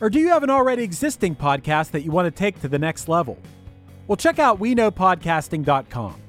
Or 0.00 0.10
do 0.10 0.18
you 0.18 0.28
have 0.28 0.42
an 0.42 0.50
already 0.50 0.82
existing 0.82 1.36
podcast 1.36 1.90
that 1.92 2.02
you 2.02 2.10
want 2.10 2.26
to 2.26 2.30
take 2.30 2.60
to 2.60 2.68
the 2.68 2.78
next 2.78 3.08
level? 3.08 3.38
Well, 4.06 4.16
check 4.16 4.38
out 4.38 4.60
WeKnowPodcasting.com. 4.60 6.20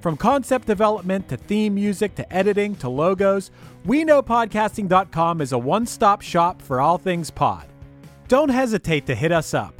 From 0.00 0.16
concept 0.16 0.66
development 0.66 1.28
to 1.28 1.36
theme 1.36 1.74
music 1.74 2.14
to 2.16 2.32
editing 2.32 2.76
to 2.76 2.88
logos, 2.88 3.50
WeKnowPodcasting.com 3.86 5.40
is 5.40 5.52
a 5.52 5.58
one 5.58 5.86
stop 5.86 6.20
shop 6.20 6.60
for 6.60 6.80
all 6.80 6.98
things 6.98 7.30
pod. 7.30 7.66
Don't 8.28 8.48
hesitate 8.48 9.06
to 9.06 9.14
hit 9.14 9.32
us 9.32 9.54
up. 9.54 9.74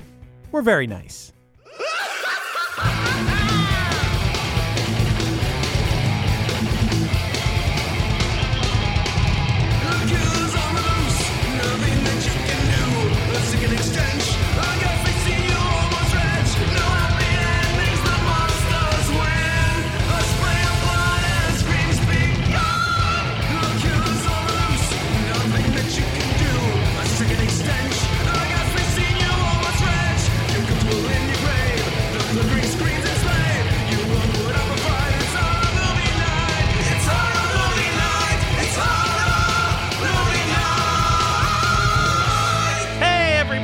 We're 0.50 0.62
very 0.62 0.86
nice. 0.86 1.32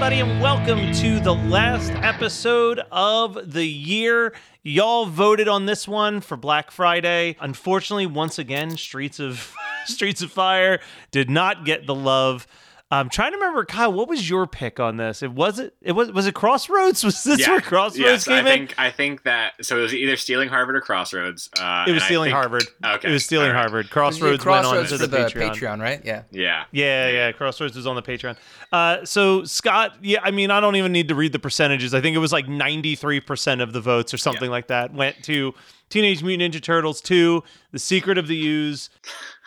Everybody, 0.02 0.32
and 0.32 0.42
welcome 0.42 0.92
to 0.92 1.20
the 1.20 1.32
last 1.32 1.92
episode 2.02 2.80
of 2.90 3.52
the 3.52 3.64
year. 3.64 4.34
Y'all 4.64 5.06
voted 5.06 5.46
on 5.46 5.66
this 5.66 5.86
one 5.86 6.20
for 6.20 6.36
Black 6.36 6.72
Friday. 6.72 7.36
Unfortunately, 7.40 8.06
once 8.06 8.36
again, 8.36 8.76
Streets 8.76 9.20
of 9.20 9.54
Streets 9.86 10.20
of 10.20 10.32
Fire 10.32 10.80
did 11.12 11.30
not 11.30 11.64
get 11.64 11.86
the 11.86 11.94
love. 11.94 12.48
I'm 12.92 13.08
trying 13.08 13.32
to 13.32 13.38
remember, 13.38 13.64
Kyle. 13.64 13.92
What 13.92 14.06
was 14.08 14.28
your 14.28 14.46
pick 14.46 14.78
on 14.78 14.98
this? 14.98 15.22
It 15.22 15.32
was 15.32 15.58
it. 15.58 15.74
It 15.80 15.92
was 15.92 16.12
was 16.12 16.26
it 16.26 16.34
Crossroads? 16.34 17.02
Was 17.04 17.24
this 17.24 17.46
where 17.48 17.60
Crossroads 17.60 17.98
yes, 17.98 18.24
came 18.24 18.34
I 18.34 18.38
in? 18.40 18.44
think 18.44 18.74
I 18.78 18.90
think 18.90 19.22
that 19.22 19.54
so 19.64 19.78
it 19.78 19.82
was 19.82 19.94
either 19.94 20.16
stealing 20.16 20.48
Harvard 20.50 20.76
or 20.76 20.80
Crossroads. 20.82 21.48
Uh, 21.58 21.86
It 21.88 21.92
was 21.92 22.02
stealing 22.04 22.26
think- 22.28 22.34
Harvard. 22.34 22.64
Okay, 22.84 23.08
It 23.08 23.12
was 23.12 23.24
stealing 23.24 23.48
all 23.48 23.54
right. 23.54 23.60
Harvard. 23.60 23.90
Crossroads, 23.90 24.44
went 24.44 24.66
on 24.66 24.74
Crossroads 24.74 24.90
to 24.90 24.98
for 24.98 25.06
the, 25.06 25.16
the 25.16 25.40
Patreon. 25.40 25.80
right? 25.80 26.00
Yeah. 26.04 26.22
Yeah, 26.30 26.64
Yeah, 26.70 27.08
yeah. 27.10 27.32
Crossroads 27.32 27.74
was 27.76 27.86
on 27.86 27.96
the 27.96 28.02
Patreon. 28.02 28.36
Uh, 28.70 29.04
so 29.04 29.44
Scott, 29.44 29.96
yeah, 30.02 30.18
I 30.22 30.30
mean, 30.30 30.50
I 30.50 30.60
don't 30.60 30.76
even 30.76 30.92
need 30.92 31.08
to 31.08 31.14
read 31.14 31.32
the 31.32 31.38
percentages. 31.38 31.94
I 31.94 32.00
think 32.02 32.14
it 32.14 32.18
was 32.20 32.32
like 32.32 32.46
93% 32.46 33.62
of 33.62 33.72
the 33.72 33.80
votes 33.80 34.12
or 34.12 34.18
something 34.18 34.50
like 34.50 34.66
that 34.68 34.92
went 34.92 35.22
to 35.24 35.54
Teenage 35.92 36.22
Mutant 36.22 36.54
Ninja 36.54 36.62
Turtles 36.62 37.02
2, 37.02 37.44
The 37.72 37.78
Secret 37.78 38.16
of 38.16 38.26
the 38.26 38.46
Ooze. 38.46 38.88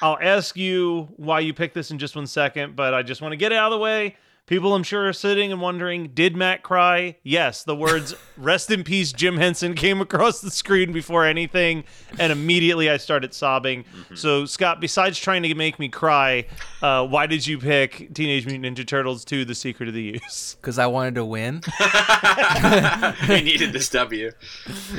I'll 0.04 0.20
ask 0.22 0.56
you 0.56 1.10
why 1.16 1.40
you 1.40 1.56
picked 1.56 1.74
this 1.74 1.90
in 1.90 1.98
just 1.98 2.16
one 2.16 2.28
second, 2.28 2.76
but 2.76 2.94
I 2.94 3.02
just 3.02 3.20
want 3.20 3.32
to 3.32 3.36
get 3.36 3.52
it 3.52 3.56
out 3.56 3.72
of 3.72 3.80
the 3.80 3.82
way. 3.82 4.16
People, 4.48 4.76
I'm 4.76 4.84
sure, 4.84 5.08
are 5.08 5.14
sitting 5.14 5.52
and 5.52 5.60
wondering, 5.60 6.12
did 6.14 6.36
Matt 6.36 6.62
cry? 6.62 7.16
Yes. 7.24 7.64
The 7.64 7.76
words 7.76 8.14
"Rest 8.38 8.70
in 8.70 8.84
peace, 8.84 9.12
Jim 9.12 9.38
Henson" 9.38 9.74
came 9.74 10.02
across 10.02 10.40
the 10.40 10.52
screen 10.52 10.92
before 10.94 11.26
anything, 11.26 11.84
and 12.20 12.32
immediately 12.32 12.88
I 12.88 12.98
started 12.98 13.34
sobbing. 13.34 13.86
So, 14.14 14.46
Scott, 14.46 14.80
besides 14.80 15.18
trying 15.18 15.42
to 15.42 15.56
make 15.56 15.80
me 15.80 15.90
cry, 15.90 16.46
uh, 16.84 17.08
why 17.08 17.26
did 17.26 17.48
you 17.48 17.58
pick 17.58 18.14
Teenage 18.14 18.46
Mutant 18.46 18.78
Ninja 18.78 18.86
Turtles 18.88 19.26
2: 19.26 19.46
The 19.46 19.56
Secret 19.56 19.90
of 19.90 19.96
the 19.96 20.16
Ooze? 20.24 20.58
Because 20.62 20.78
I 20.78 20.86
wanted 20.88 21.16
to 21.16 21.26
win. 21.26 21.62
I 21.80 23.42
needed 23.44 23.74
this 23.74 23.90
W. 23.90 24.32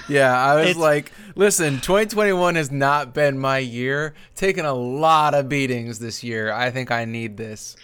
Yeah, 0.08 0.36
I 0.36 0.54
was 0.56 0.64
It's- 0.70 0.76
like, 0.76 1.12
listen, 1.36 1.74
2021 1.80 2.56
has 2.56 2.72
not 2.72 3.14
been 3.14 3.38
my 3.38 3.58
year. 3.58 4.14
Taken 4.34 4.64
a 4.64 4.74
lot 4.74 5.34
of 5.34 5.48
beatings 5.48 6.00
this 6.00 6.24
year. 6.24 6.53
I 6.53 6.71
think 6.72 6.91
I 6.91 7.04
need 7.04 7.36
this. 7.36 7.76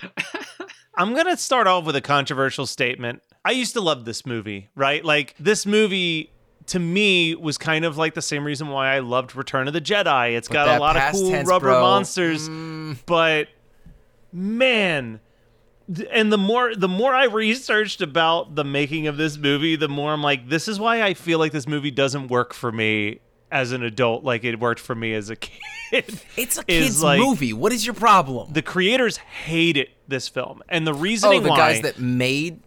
I'm 0.95 1.15
going 1.15 1.27
to 1.27 1.37
start 1.37 1.67
off 1.67 1.85
with 1.85 1.97
a 1.97 2.01
controversial 2.01 2.67
statement. 2.67 3.23
I 3.45 3.53
used 3.53 3.73
to 3.75 3.81
love 3.81 4.05
this 4.05 4.27
movie, 4.27 4.69
right? 4.75 5.05
Like, 5.05 5.35
this 5.39 5.67
movie 5.67 6.31
to 6.67 6.79
me 6.79 7.35
was 7.35 7.59
kind 7.59 7.85
of 7.85 7.97
like 7.97 8.15
the 8.15 8.23
same 8.23 8.45
reason 8.45 8.69
why 8.69 8.95
I 8.95 9.01
loved 9.01 9.35
Return 9.35 9.67
of 9.67 9.75
the 9.75 9.81
Jedi. 9.81 10.37
It's 10.37 10.49
got 10.49 10.69
a 10.69 10.79
lot 10.79 10.97
of 10.97 11.13
cool 11.13 11.31
tense, 11.31 11.49
rubber 11.49 11.69
bro, 11.69 11.81
monsters, 11.81 12.49
mm. 12.49 12.97
but 13.07 13.49
man, 14.33 15.21
and 16.11 16.33
the 16.33 16.39
more 16.39 16.75
the 16.75 16.89
more 16.89 17.15
I 17.15 17.25
researched 17.25 18.01
about 18.01 18.55
the 18.55 18.65
making 18.65 19.07
of 19.07 19.17
this 19.17 19.37
movie, 19.37 19.77
the 19.77 19.89
more 19.89 20.13
I'm 20.13 20.23
like, 20.23 20.49
this 20.49 20.69
is 20.69 20.79
why 20.79 21.03
I 21.03 21.15
feel 21.15 21.39
like 21.39 21.53
this 21.53 21.67
movie 21.67 21.91
doesn't 21.91 22.29
work 22.29 22.55
for 22.55 22.71
me 22.71 23.21
as 23.53 23.71
an 23.71 23.83
adult 23.85 24.25
like 24.25 24.43
it 24.43 24.59
worked 24.59 24.81
for 24.81 24.95
me 24.97 25.15
as 25.15 25.31
a 25.31 25.37
kid. 25.93 26.21
It's 26.37 26.59
a 26.59 26.65
kid's 26.65 27.03
like- 27.03 27.21
movie. 27.21 27.53
What 27.53 27.73
is 27.73 27.85
your 27.87 27.95
problem? 27.95 28.53
The 28.53 28.63
creators 28.63 29.19
hated 29.19 29.89
this 30.09 30.27
film, 30.29 30.63
and 30.69 30.87
the 30.87 30.93
oh, 30.95 30.99
reasoning 30.99 31.43
the 31.45 31.51
why, 31.51 31.57
guys 31.57 31.83
that 31.83 31.99
made 32.01 32.61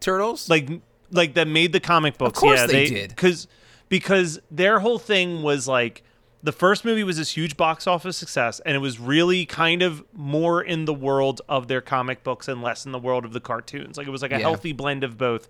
Turtles? 0.00 0.50
like, 0.50 0.68
like 1.10 1.34
that 1.34 1.48
made 1.48 1.72
the 1.72 1.80
comic 1.80 2.18
books. 2.18 2.38
course 2.38 2.60
yeah, 2.60 2.66
they 2.66 2.86
did. 2.86 3.10
because 3.10 3.46
because 3.88 4.40
their 4.50 4.80
whole 4.80 4.98
thing 4.98 5.42
was 5.42 5.66
like 5.68 6.02
the 6.42 6.52
first 6.52 6.84
movie 6.84 7.04
was 7.04 7.16
this 7.16 7.30
huge 7.36 7.56
box 7.56 7.86
office 7.86 8.16
success 8.16 8.60
and 8.66 8.74
it 8.76 8.80
was 8.80 8.98
really 8.98 9.46
kind 9.46 9.82
of 9.82 10.04
more 10.12 10.60
in 10.62 10.84
the 10.84 10.92
world 10.92 11.40
of 11.48 11.68
their 11.68 11.80
comic 11.80 12.22
books 12.24 12.48
and 12.48 12.60
less 12.62 12.84
in 12.84 12.92
the 12.92 12.98
world 12.98 13.24
of 13.24 13.32
the 13.32 13.40
cartoons 13.40 13.96
like 13.96 14.06
it 14.06 14.10
was 14.10 14.20
like 14.22 14.32
a 14.32 14.34
Yeah. 14.34 14.40
healthy 14.40 14.72
blend 14.72 15.04
of 15.04 15.16
both 15.16 15.48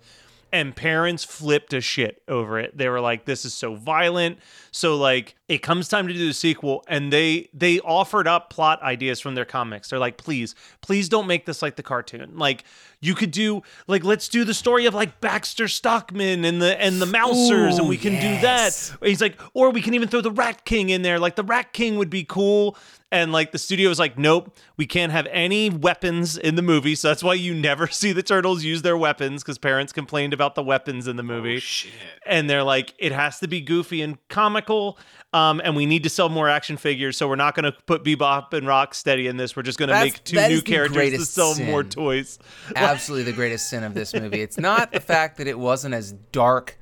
and 0.51 0.75
parents 0.75 1.23
flipped 1.23 1.73
a 1.73 1.81
shit 1.81 2.21
over 2.27 2.59
it. 2.59 2.77
They 2.77 2.87
were 2.89 3.01
like 3.01 3.25
this 3.25 3.45
is 3.45 3.53
so 3.53 3.75
violent. 3.75 4.39
So 4.71 4.97
like 4.97 5.35
it 5.47 5.59
comes 5.59 5.87
time 5.87 6.07
to 6.07 6.13
do 6.13 6.27
the 6.27 6.33
sequel 6.33 6.83
and 6.87 7.13
they 7.13 7.49
they 7.53 7.79
offered 7.81 8.27
up 8.27 8.49
plot 8.49 8.81
ideas 8.81 9.19
from 9.19 9.35
their 9.35 9.45
comics 9.45 9.89
they're 9.89 9.99
like 9.99 10.17
please 10.17 10.55
please 10.81 11.07
don't 11.09 11.27
make 11.27 11.45
this 11.45 11.61
like 11.61 11.75
the 11.75 11.83
cartoon 11.83 12.31
like 12.35 12.63
you 12.99 13.13
could 13.13 13.31
do 13.31 13.61
like 13.87 14.03
let's 14.03 14.27
do 14.27 14.43
the 14.43 14.53
story 14.53 14.85
of 14.85 14.93
like 14.93 15.21
Baxter 15.21 15.67
Stockman 15.67 16.43
and 16.43 16.61
the 16.61 16.81
and 16.81 17.01
the 17.01 17.05
Mousers 17.05 17.77
and 17.77 17.87
we 17.87 17.97
can 17.97 18.13
yes. 18.13 18.21
do 18.21 18.41
that 18.41 18.95
He's 19.01 19.21
like, 19.21 19.39
or 19.53 19.69
we 19.69 19.81
can 19.81 19.93
even 19.93 20.07
throw 20.07 20.21
the 20.21 20.31
Rat 20.31 20.65
King 20.65 20.89
in 20.89 21.01
there. 21.01 21.19
Like 21.19 21.35
the 21.35 21.43
Rat 21.43 21.73
King 21.73 21.97
would 21.97 22.09
be 22.09 22.23
cool. 22.23 22.77
And 23.11 23.31
like 23.31 23.51
the 23.51 23.59
studio 23.59 23.89
was 23.89 23.99
like, 23.99 24.17
nope, 24.17 24.55
we 24.77 24.85
can't 24.85 25.11
have 25.11 25.27
any 25.31 25.69
weapons 25.69 26.37
in 26.37 26.55
the 26.55 26.61
movie. 26.61 26.95
So 26.95 27.07
that's 27.07 27.23
why 27.23 27.35
you 27.35 27.53
never 27.53 27.87
see 27.91 28.11
the 28.11 28.23
turtles 28.23 28.63
use 28.63 28.81
their 28.81 28.97
weapons 28.97 29.43
because 29.43 29.57
parents 29.57 29.93
complained 29.93 30.33
about 30.33 30.55
the 30.55 30.63
weapons 30.63 31.07
in 31.07 31.15
the 31.15 31.23
movie. 31.23 31.57
Oh, 31.57 31.59
shit. 31.59 31.91
and 32.25 32.49
they're 32.49 32.63
like, 32.63 32.93
it 32.97 33.11
has 33.11 33.39
to 33.39 33.47
be 33.47 33.61
goofy 33.61 34.01
and 34.01 34.17
comical. 34.27 34.97
Um, 35.35 35.59
and 35.65 35.75
we 35.75 35.85
need 35.85 36.03
to 36.03 36.09
sell 36.09 36.29
more 36.29 36.47
action 36.47 36.77
figures. 36.77 37.17
So 37.17 37.27
we're 37.27 37.35
not 37.35 37.55
going 37.55 37.65
to 37.65 37.73
put 37.73 38.05
Bebop 38.05 38.53
and 38.53 38.65
Rocksteady 38.65 39.27
in 39.27 39.35
this. 39.35 39.53
We're 39.53 39.63
just 39.63 39.77
going 39.77 39.89
to 39.89 39.95
make 39.95 40.23
two 40.23 40.37
new 40.47 40.61
characters 40.61 41.11
to 41.11 41.25
sell 41.25 41.55
more 41.59 41.83
toys. 41.83 42.39
absolutely 42.77 43.29
the 43.29 43.35
greatest 43.35 43.69
sin 43.69 43.83
of 43.83 43.93
this 43.93 44.13
movie. 44.13 44.39
It's 44.39 44.57
not 44.57 44.93
the 44.93 45.01
fact 45.01 45.35
that 45.39 45.47
it 45.47 45.59
wasn't 45.59 45.93
as 45.93 46.13
dark 46.31 46.77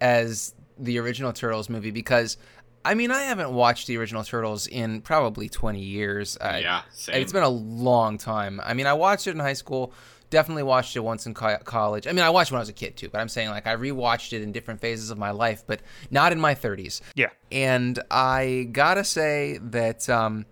as 0.00 0.54
the 0.78 1.00
original 1.00 1.32
Turtles 1.32 1.68
movie 1.68 1.90
because 1.90 2.36
I 2.90 2.94
mean 2.94 3.10
I 3.10 3.22
haven't 3.22 3.52
watched 3.52 3.86
the 3.86 3.96
original 3.98 4.24
Turtles 4.24 4.66
in 4.66 5.00
probably 5.02 5.48
20 5.48 5.80
years. 5.80 6.38
I- 6.40 6.58
Yeah, 6.60 6.82
same. 6.92 7.20
It's 7.22 7.32
been 7.32 7.42
a 7.42 7.48
long 7.48 8.18
time. 8.18 8.60
I 8.64 8.74
mean 8.74 8.86
I 8.86 8.92
watched 8.94 9.26
it 9.26 9.30
in 9.32 9.40
high 9.40 9.52
school. 9.54 9.92
Definitely 10.28 10.64
watched 10.64 10.96
it 10.96 11.00
once 11.00 11.24
in 11.26 11.34
co- 11.34 11.56
college. 11.58 12.08
I 12.08 12.12
mean, 12.12 12.24
I 12.24 12.30
watched 12.30 12.50
it 12.50 12.54
when 12.54 12.58
I 12.58 12.62
was 12.62 12.68
a 12.68 12.72
kid 12.72 12.96
too, 12.96 13.08
but 13.08 13.20
I'm 13.20 13.28
saying 13.28 13.48
like 13.50 13.68
I 13.68 13.76
rewatched 13.76 14.32
it 14.32 14.42
in 14.42 14.50
different 14.50 14.80
phases 14.80 15.10
of 15.10 15.18
my 15.18 15.30
life, 15.30 15.62
but 15.66 15.80
not 16.10 16.32
in 16.32 16.40
my 16.40 16.52
30s. 16.54 17.00
Yeah. 17.14 17.28
And 17.52 17.96
I 18.10 18.68
gotta 18.72 19.04
say 19.04 19.58
that 19.62 20.08
um, 20.10 20.44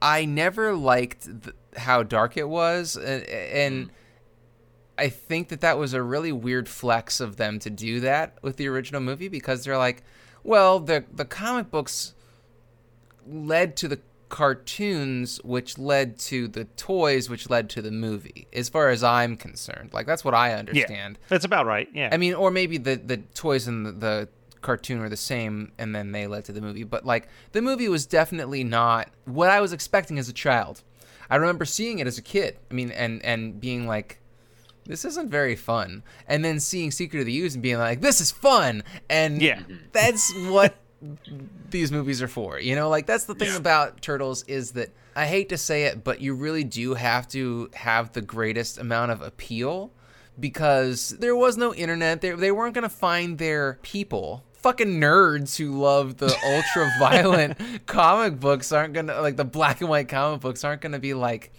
I 0.00 0.24
never 0.24 0.74
liked 0.74 1.24
th- 1.24 1.54
how 1.76 2.04
dark 2.04 2.38
it 2.38 2.48
was, 2.48 2.96
and, 2.96 3.22
and 3.24 3.90
I 4.98 5.10
think 5.10 5.48
that 5.48 5.60
that 5.60 5.76
was 5.76 5.92
a 5.92 6.02
really 6.02 6.32
weird 6.32 6.66
flex 6.66 7.20
of 7.20 7.36
them 7.36 7.58
to 7.60 7.70
do 7.70 8.00
that 8.00 8.38
with 8.42 8.56
the 8.56 8.66
original 8.68 9.02
movie 9.02 9.28
because 9.28 9.62
they're 9.64 9.76
like, 9.76 10.02
well, 10.46 10.80
the 10.80 11.04
the 11.12 11.24
comic 11.24 11.70
books 11.70 12.14
led 13.26 13.76
to 13.78 13.88
the 13.88 14.00
cartoons, 14.28 15.38
which 15.44 15.78
led 15.78 16.18
to 16.18 16.48
the 16.48 16.64
toys, 16.76 17.28
which 17.28 17.50
led 17.50 17.68
to 17.70 17.82
the 17.82 17.90
movie. 17.90 18.46
As 18.52 18.68
far 18.68 18.90
as 18.90 19.02
I'm 19.02 19.36
concerned, 19.36 19.90
like 19.92 20.06
that's 20.06 20.24
what 20.24 20.34
I 20.34 20.52
understand 20.54 21.18
Yeah. 21.20 21.26
That's 21.28 21.44
about 21.44 21.66
right. 21.66 21.88
Yeah. 21.92 22.10
I 22.12 22.16
mean, 22.16 22.34
or 22.34 22.50
maybe 22.50 22.78
the 22.78 22.96
the 22.96 23.18
toys 23.34 23.66
and 23.66 23.84
the, 23.86 23.92
the 23.92 24.28
cartoon 24.60 25.00
were 25.00 25.08
the 25.08 25.16
same, 25.16 25.72
and 25.78 25.94
then 25.94 26.12
they 26.12 26.26
led 26.26 26.44
to 26.46 26.52
the 26.52 26.60
movie. 26.60 26.84
But 26.84 27.04
like 27.04 27.28
the 27.52 27.62
movie 27.62 27.88
was 27.88 28.06
definitely 28.06 28.64
not 28.64 29.08
what 29.24 29.50
I 29.50 29.60
was 29.60 29.72
expecting 29.72 30.18
as 30.18 30.28
a 30.28 30.32
child. 30.32 30.82
I 31.28 31.36
remember 31.36 31.64
seeing 31.64 31.98
it 31.98 32.06
as 32.06 32.18
a 32.18 32.22
kid. 32.22 32.56
I 32.70 32.74
mean, 32.74 32.90
and 32.92 33.24
and 33.24 33.60
being 33.60 33.86
like, 33.86 34.20
this 34.86 35.04
isn't 35.04 35.30
very 35.30 35.56
fun. 35.56 36.02
And 36.28 36.44
then 36.44 36.60
seeing 36.60 36.90
Secret 36.90 37.20
of 37.20 37.26
the 37.26 37.38
Ooze 37.40 37.54
and 37.54 37.62
being 37.62 37.78
like, 37.78 38.00
this 38.00 38.20
is 38.20 38.30
fun. 38.30 38.82
And 39.10 39.40
Yeah. 39.42 39.58
Mm-hmm. 39.60 39.74
that's 39.92 40.32
what 40.48 40.76
these 41.70 41.92
movies 41.92 42.22
are 42.22 42.28
for. 42.28 42.58
You 42.58 42.74
know, 42.74 42.88
like 42.88 43.06
that's 43.06 43.24
the 43.24 43.34
thing 43.34 43.48
Yeah. 43.50 43.56
about 43.58 44.00
Turtles 44.02 44.42
is 44.44 44.72
that 44.72 44.90
I 45.14 45.26
hate 45.26 45.48
to 45.50 45.58
say 45.58 45.84
it, 45.84 46.04
but 46.04 46.20
you 46.20 46.34
really 46.34 46.64
do 46.64 46.94
have 46.94 47.26
to 47.28 47.70
have 47.74 48.12
the 48.12 48.20
greatest 48.22 48.78
amount 48.78 49.12
of 49.12 49.22
appeal 49.22 49.92
because 50.38 51.10
there 51.18 51.34
was 51.36 51.56
no 51.56 51.74
internet. 51.74 52.20
They, 52.20 52.30
they 52.32 52.52
weren't 52.52 52.74
going 52.74 52.82
to 52.82 52.88
find 52.88 53.38
their 53.38 53.78
people. 53.82 54.44
Fucking 54.54 55.00
nerds 55.00 55.56
who 55.56 55.80
love 55.80 56.16
the 56.18 56.26
ultra 56.44 56.90
violent 56.98 57.86
comic 57.86 58.38
books 58.40 58.72
aren't 58.72 58.94
going 58.94 59.06
to, 59.06 59.20
like 59.22 59.36
the 59.36 59.44
black 59.44 59.80
and 59.80 59.88
white 59.88 60.08
comic 60.08 60.40
books 60.40 60.64
aren't 60.64 60.82
going 60.82 60.92
to 60.92 60.98
be 60.98 61.14
like, 61.14 61.52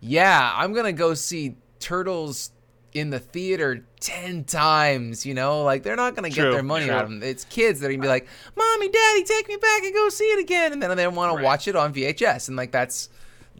yeah, 0.00 0.52
I'm 0.54 0.72
going 0.72 0.84
to 0.86 0.92
go 0.92 1.14
see 1.14 1.56
Turtles 1.80 2.50
in 2.94 3.10
the 3.10 3.18
theater 3.18 3.84
10 4.00 4.44
times, 4.44 5.24
you 5.24 5.34
know? 5.34 5.62
Like, 5.62 5.82
they're 5.82 5.96
not 5.96 6.14
going 6.14 6.30
to 6.30 6.34
get 6.34 6.50
their 6.50 6.62
money 6.62 6.86
true. 6.86 6.94
out 6.94 7.04
of 7.04 7.10
them. 7.10 7.22
It's 7.22 7.44
kids 7.44 7.80
that 7.80 7.86
are 7.86 7.90
going 7.90 8.00
to 8.00 8.04
be 8.04 8.08
like, 8.08 8.26
Mommy, 8.56 8.88
Daddy, 8.88 9.24
take 9.24 9.48
me 9.48 9.56
back 9.56 9.82
and 9.84 9.94
go 9.94 10.08
see 10.08 10.24
it 10.24 10.40
again. 10.40 10.72
And 10.72 10.82
then 10.82 10.96
they 10.96 11.06
want 11.08 11.32
Right. 11.32 11.38
to 11.40 11.44
watch 11.44 11.68
it 11.68 11.76
on 11.76 11.92
VHS. 11.94 12.48
And, 12.48 12.56
like, 12.56 12.72
that's. 12.72 13.08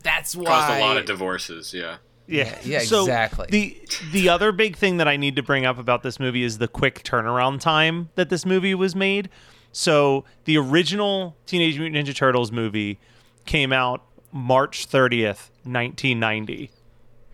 That's 0.03 0.35
why 0.35 0.45
Caused 0.47 0.73
a 0.79 0.81
lot 0.81 0.97
of 0.97 1.05
divorces. 1.07 1.73
Yeah. 1.73 1.99
Yeah, 2.27 2.59
yeah, 2.65 2.79
So 2.81 3.01
exactly. 3.03 3.47
The 3.51 3.81
the 4.13 4.29
other 4.29 4.53
big 4.53 4.77
thing 4.77 4.97
that 4.97 5.07
I 5.09 5.17
need 5.17 5.37
to 5.37 5.43
bring 5.43 5.65
up 5.67 5.77
about 5.79 6.03
this 6.03 6.19
movie 6.19 6.43
is 6.45 6.59
the 6.59 6.69
quick 6.69 7.03
turnaround 7.05 7.61
time 7.61 8.09
that 8.15 8.29
this 8.31 8.47
movie 8.47 8.75
was 8.75 8.95
made. 8.97 9.29
So 9.73 10.25
the 10.45 10.57
original 10.57 11.37
Teenage 11.47 11.79
Mutant 11.79 12.07
Ninja 12.09 12.15
Turtles 12.15 12.51
movie 12.53 12.99
came 13.45 13.73
out 13.73 14.05
March 14.33 14.89
30th, 14.89 15.51
1990. 15.65 16.71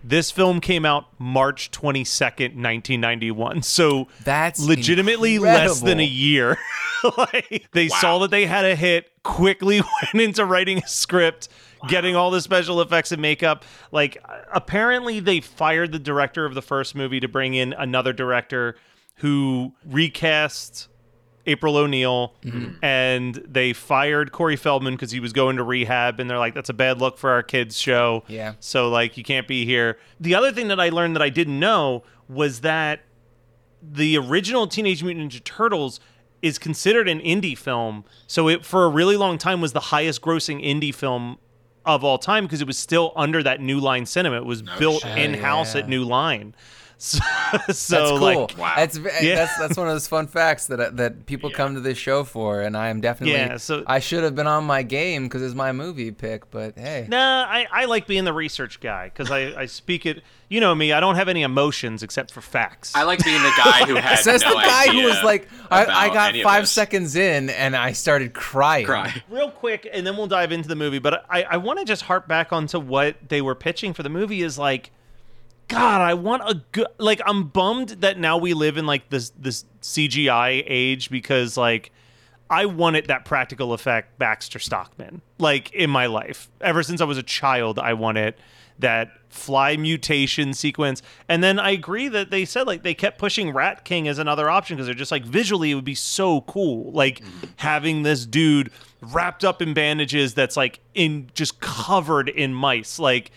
This 0.09 0.31
film 0.31 0.63
came 0.63 0.87
out 0.87 1.07
March 1.19 1.71
22nd, 1.71 2.55
1991. 2.55 3.63
So 3.63 4.09
That's 4.25 4.59
legitimately 4.59 5.39
less 5.39 5.83
than 5.83 6.01
a 6.01 6.05
year. 6.05 6.57
like 7.19 7.69
they 7.73 7.89
saw 7.89 8.19
that 8.21 8.31
they 8.31 8.47
had 8.47 8.65
a 8.65 8.75
hit, 8.75 9.11
quickly 9.23 9.83
went 10.15 10.25
into 10.25 10.47
writing 10.47 10.79
a 10.79 10.87
script, 10.89 11.51
getting 11.89 12.17
all 12.17 12.31
the 12.31 12.41
special 12.41 12.81
effects 12.81 13.13
and 13.13 13.21
makeup. 13.21 13.67
Like 13.93 14.17
apparently 14.53 15.21
they 15.21 15.41
fired 15.41 15.93
the 15.93 15.99
director 15.99 16.47
of 16.47 16.55
the 16.55 16.63
first 16.63 16.95
movie 16.95 17.21
to 17.21 17.29
bring 17.29 17.53
in 17.53 17.75
another 17.75 18.15
director 18.15 18.77
who 19.17 19.75
recast 19.85 20.89
April 21.49 21.77
O'Neil, 21.77 22.35
Mm-hmm. 22.45 22.85
and 22.85 23.35
they 23.47 23.73
fired 23.73 24.31
Corey 24.33 24.57
Feldman 24.57 24.95
because 24.95 25.11
he 25.11 25.19
was 25.21 25.33
going 25.33 25.57
to 25.57 25.63
rehab, 25.65 26.21
and 26.21 26.29
they're 26.31 26.39
like, 26.39 26.55
"That's 26.55 26.69
a 26.69 26.75
bad 26.75 27.01
look 27.01 27.19
for 27.19 27.31
our 27.31 27.43
kids' 27.43 27.77
show." 27.79 28.23
Yeah. 28.29 28.55
So 28.61 28.89
like, 28.89 29.17
you 29.17 29.25
can't 29.25 29.49
be 29.49 29.65
here. 29.65 29.99
The 30.21 30.35
other 30.35 30.53
thing 30.53 30.69
that 30.69 30.79
I 30.79 30.89
learned 30.91 31.17
that 31.17 31.23
I 31.23 31.29
didn't 31.31 31.59
know 31.59 32.05
was 32.29 32.61
that 32.61 33.01
the 33.83 34.17
original 34.19 34.67
Teenage 34.67 35.03
Mutant 35.03 35.33
Ninja 35.33 35.43
Turtles 35.45 36.01
is 36.43 36.59
considered 36.59 37.09
an 37.09 37.21
indie 37.21 37.57
film. 37.57 38.05
So 38.27 38.49
it 38.49 38.65
for 38.65 38.85
a 38.85 38.89
really 38.89 39.17
long 39.17 39.39
time 39.39 39.61
was 39.61 39.73
the 39.73 39.81
highest 39.81 40.23
grossing 40.23 40.65
indie 40.65 40.95
film 40.95 41.39
of 41.87 42.05
all 42.05 42.19
time 42.19 42.45
because 42.45 42.61
it 42.61 42.67
was 42.67 42.77
still 42.79 43.13
under 43.17 43.43
that 43.43 43.61
New 43.61 43.81
Line 43.81 44.05
cinema. 44.07 44.37
It 44.37 44.45
was 44.45 44.63
built 44.63 45.05
in 45.07 45.35
house 45.35 45.75
Yeah. 45.75 45.81
at 45.83 45.89
New 45.89 46.05
Line. 46.05 46.55
So, 47.01 47.19
so 47.19 47.61
That's 47.69 48.11
cool. 48.11 48.19
like 48.19 48.59
Wow. 48.59 48.73
That's 48.77 48.99
Yeah. 48.99 49.37
that's 49.37 49.57
that's 49.57 49.77
one 49.77 49.87
of 49.87 49.95
those 49.95 50.09
fun 50.09 50.27
facts 50.27 50.67
that 50.67 50.81
uh, 50.81 50.91
that 50.95 51.27
people 51.27 51.49
Yeah. 51.51 51.57
come 51.57 51.75
to 51.75 51.81
this 51.81 51.97
show 51.97 52.25
for, 52.25 52.61
and 52.61 52.77
I 52.77 52.89
am 52.89 53.01
definitely. 53.01 53.35
Yeah, 53.39 53.57
so- 53.59 53.85
I 53.87 54.01
should 54.01 54.25
have 54.25 54.35
been 54.35 54.49
on 54.49 54.65
my 54.65 54.83
game 54.83 55.25
because 55.25 55.43
it's 55.43 55.55
my 55.55 55.71
movie 55.71 56.11
pick, 56.11 56.51
but 56.51 56.77
hey, 56.77 57.07
Nah, 57.09 57.45
I, 57.49 57.67
I 57.73 57.85
like 57.85 58.09
being 58.09 58.25
the 58.25 58.33
research 58.33 58.81
guy 58.81 59.05
because 59.05 59.31
I, 59.31 59.61
I 59.61 59.67
speak 59.67 60.07
it. 60.07 60.25
You 60.49 60.61
know 60.61 60.75
me, 60.75 60.93
I 60.93 60.99
don't 60.99 61.15
have 61.15 61.29
any 61.29 61.43
emotions 61.43 62.03
except 62.03 62.33
for 62.33 62.41
facts. 62.41 62.93
I 62.97 63.05
like 63.05 63.23
being 63.25 63.43
the 63.43 63.53
guy 63.57 63.85
who 63.87 63.95
had 63.97 64.19
says 64.19 64.43
no 64.43 64.51
the 64.51 64.57
guy 64.57 64.87
who 64.93 65.05
was 65.05 65.23
like, 65.23 65.47
I, 65.71 65.85
I 65.87 66.09
got 66.09 66.35
five 66.43 66.69
seconds 66.69 67.15
in 67.15 67.49
and 67.51 67.77
I 67.77 67.93
started 67.93 68.35
crying. 68.35 68.87
Cry. 68.87 69.23
real 69.31 69.51
quick 69.53 69.87
and 69.93 70.05
then 70.07 70.17
we'll 70.17 70.27
dive 70.27 70.51
into 70.53 70.69
the 70.69 70.77
movie 70.77 70.99
but 70.99 71.25
i, 71.31 71.43
I 71.43 71.57
want 71.59 71.79
to 71.79 71.85
just 71.85 72.03
harp 72.03 72.27
back 72.27 72.53
onto 72.53 72.79
what 72.81 73.17
they 73.29 73.41
were 73.43 73.55
pitching 73.55 73.93
for 73.93 74.03
the 74.03 74.09
movie 74.09 74.43
is 74.43 74.59
like 74.59 74.91
god 75.69 76.01
i 76.01 76.15
want 76.15 76.43
a 76.47 76.63
good 76.73 76.87
like 76.99 77.21
i'm 77.27 77.45
bummed 77.45 77.91
that 77.91 78.19
now 78.19 78.37
we 78.37 78.55
live 78.55 78.77
in 78.77 78.87
like 78.87 79.09
this 79.11 79.31
this 79.39 79.65
cgi 79.83 80.65
age 80.67 81.11
because 81.11 81.57
like 81.57 81.93
i 82.51 82.65
wanted 82.65 83.07
that 83.07 83.25
practical 83.25 83.73
effect 83.73 84.19
baxter 84.19 84.59
stockman 84.59 85.21
like 85.39 85.73
in 85.73 85.89
my 85.89 86.07
life. 86.07 86.51
Ever 86.61 86.83
since 86.83 87.01
i 87.01 87.05
was 87.05 87.19
a 87.19 87.23
child 87.23 87.79
i 87.79 87.93
wanted 87.93 88.35
that 88.81 89.11
fly 89.29 89.77
mutation 89.77 90.55
sequence. 90.55 91.03
And 91.29 91.43
then 91.43 91.59
i 91.59 91.71
agree 91.71 92.09
that 92.09 92.31
they 92.31 92.45
said 92.45 92.67
like 92.67 92.83
they 92.83 92.95
kept 92.95 93.19
pushing 93.19 93.51
rat 93.51 93.85
king 93.85 94.09
as 94.09 94.19
another 94.19 94.49
option 94.49 94.77
because 94.77 94.87
they're 94.87 94.95
just 94.95 95.13
like 95.13 95.25
visually 95.25 95.71
it 95.71 95.75
would 95.75 95.85
be 95.85 95.95
so 95.95 96.41
cool 96.43 96.91
like 96.93 97.21
mm-hmm. 97.21 97.47
having 97.57 98.03
this 98.03 98.25
dude 98.25 98.71
wrapped 99.01 99.45
up 99.45 99.63
in 99.63 99.75
bandages 99.75 100.35
that's 100.35 100.57
like 100.57 100.81
in 100.95 101.31
just 101.35 101.61
covered 101.61 102.29
in 102.29 102.55
mice. 102.55 102.99
Like 102.99 103.31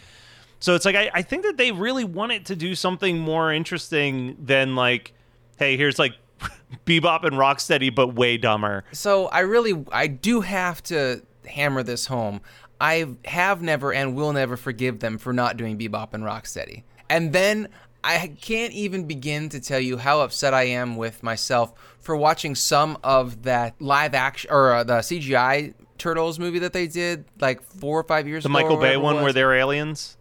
so 0.62 0.74
it's 0.76 0.86
like 0.86 0.96
I, 0.96 1.12
I 1.14 1.22
think 1.22 1.44
that 1.44 1.58
they 1.58 1.74
really 1.74 2.06
wanted 2.06 2.46
to 2.46 2.56
do 2.56 2.74
something 2.76 3.20
more 3.20 3.52
interesting 3.52 4.38
than 4.40 4.76
like 4.76 5.12
hey 5.58 5.76
here's 5.76 6.00
like 6.00 6.14
bebop 6.86 7.24
and 7.26 7.36
rocksteady 7.36 7.94
but 7.94 8.16
way 8.16 8.38
dumber 8.38 8.84
So 8.94 9.28
I 9.28 9.40
really, 9.40 9.86
I 9.92 10.08
do 10.08 10.42
have 10.42 10.82
to 10.84 11.22
hammer 11.46 11.84
this 11.84 12.08
home. 12.08 12.42
I 12.80 13.10
have 13.26 13.62
never 13.62 13.94
and 13.94 14.16
will 14.16 14.34
never 14.34 14.58
forgive 14.58 15.00
them 15.00 15.18
for 15.20 15.34
not 15.34 15.58
doing 15.58 15.78
Bebop 15.78 16.14
and 16.14 16.24
Rocksteady. 16.24 16.84
And 17.10 17.32
then 17.32 17.70
I 18.04 18.36
can't 18.42 18.74
even 18.74 19.06
begin 19.06 19.50
to 19.50 19.60
tell 19.60 19.80
you 19.80 19.98
how 19.98 20.22
upset 20.22 20.56
I 20.56 20.64
am 20.64 20.96
with 20.96 21.22
myself 21.22 21.74
for 22.00 22.16
watching 22.16 22.56
some 22.56 22.98
of 23.04 23.44
that 23.44 23.80
live 23.80 24.16
action 24.16 24.50
or 24.52 24.74
uh, 24.74 24.84
the 24.84 24.94
CGI 25.00 25.76
Turtles 26.00 26.40
movie 26.40 26.58
that 26.60 26.74
they 26.74 26.88
did 26.88 27.26
like 27.40 27.62
four 27.62 28.00
or 28.00 28.04
five 28.04 28.28
years 28.28 28.44
The 28.44 28.50
ago. 28.50 28.54
Michael 28.54 28.78
Bay 28.78 28.98
one 28.98 29.22
where 29.22 29.34
they're 29.34 29.54
aliens. 29.54 30.18